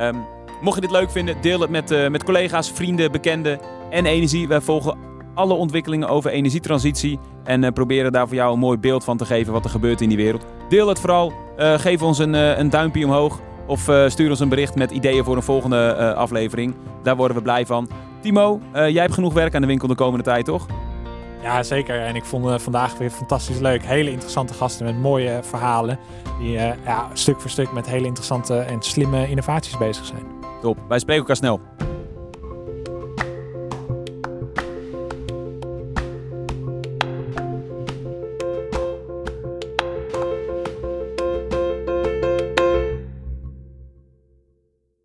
Um, 0.00 0.24
mocht 0.60 0.74
je 0.74 0.80
dit 0.80 0.90
leuk 0.90 1.10
vinden, 1.10 1.40
deel 1.40 1.60
het 1.60 1.70
met, 1.70 1.90
uh, 1.90 2.08
met 2.08 2.24
collega's, 2.24 2.72
vrienden, 2.72 3.12
bekenden. 3.12 3.60
N-Energie, 3.90 4.48
wij 4.48 4.60
volgen 4.60 4.98
alle 5.34 5.54
ontwikkelingen 5.54 6.08
over 6.08 6.30
energietransitie. 6.30 7.18
En 7.44 7.62
uh, 7.62 7.70
proberen 7.70 8.12
daar 8.12 8.26
voor 8.26 8.36
jou 8.36 8.52
een 8.52 8.58
mooi 8.58 8.78
beeld 8.78 9.04
van 9.04 9.16
te 9.16 9.24
geven 9.24 9.52
wat 9.52 9.64
er 9.64 9.70
gebeurt 9.70 10.00
in 10.00 10.08
die 10.08 10.18
wereld. 10.18 10.44
Deel 10.68 10.88
het 10.88 11.00
vooral. 11.00 11.32
Uh, 11.58 11.74
geef 11.78 12.02
ons 12.02 12.18
een, 12.18 12.34
een 12.34 12.70
duimpje 12.70 13.04
omhoog. 13.04 13.40
Of 13.66 13.80
stuur 14.06 14.30
ons 14.30 14.40
een 14.40 14.48
bericht 14.48 14.74
met 14.74 14.90
ideeën 14.90 15.24
voor 15.24 15.36
een 15.36 15.42
volgende 15.42 16.14
aflevering. 16.14 16.74
Daar 17.02 17.16
worden 17.16 17.36
we 17.36 17.42
blij 17.42 17.66
van. 17.66 17.88
Timo, 18.20 18.60
jij 18.72 19.02
hebt 19.02 19.14
genoeg 19.14 19.32
werk 19.32 19.54
aan 19.54 19.60
de 19.60 19.66
winkel 19.66 19.88
de 19.88 19.94
komende 19.94 20.24
tijd, 20.24 20.44
toch? 20.44 20.66
Ja, 21.42 21.62
zeker. 21.62 22.00
En 22.00 22.16
ik 22.16 22.24
vond 22.24 22.62
vandaag 22.62 22.98
weer 22.98 23.10
fantastisch 23.10 23.58
leuk. 23.58 23.84
Hele 23.84 24.10
interessante 24.10 24.54
gasten 24.54 24.86
met 24.86 24.98
mooie 24.98 25.40
verhalen. 25.42 25.98
Die 26.38 26.50
ja, 26.50 27.08
stuk 27.12 27.40
voor 27.40 27.50
stuk 27.50 27.72
met 27.72 27.86
hele 27.86 28.06
interessante 28.06 28.58
en 28.58 28.82
slimme 28.82 29.28
innovaties 29.28 29.78
bezig 29.78 30.04
zijn. 30.04 30.22
Top. 30.60 30.78
Wij 30.88 30.98
spreken 30.98 31.20
elkaar 31.20 31.36
snel. 31.36 31.60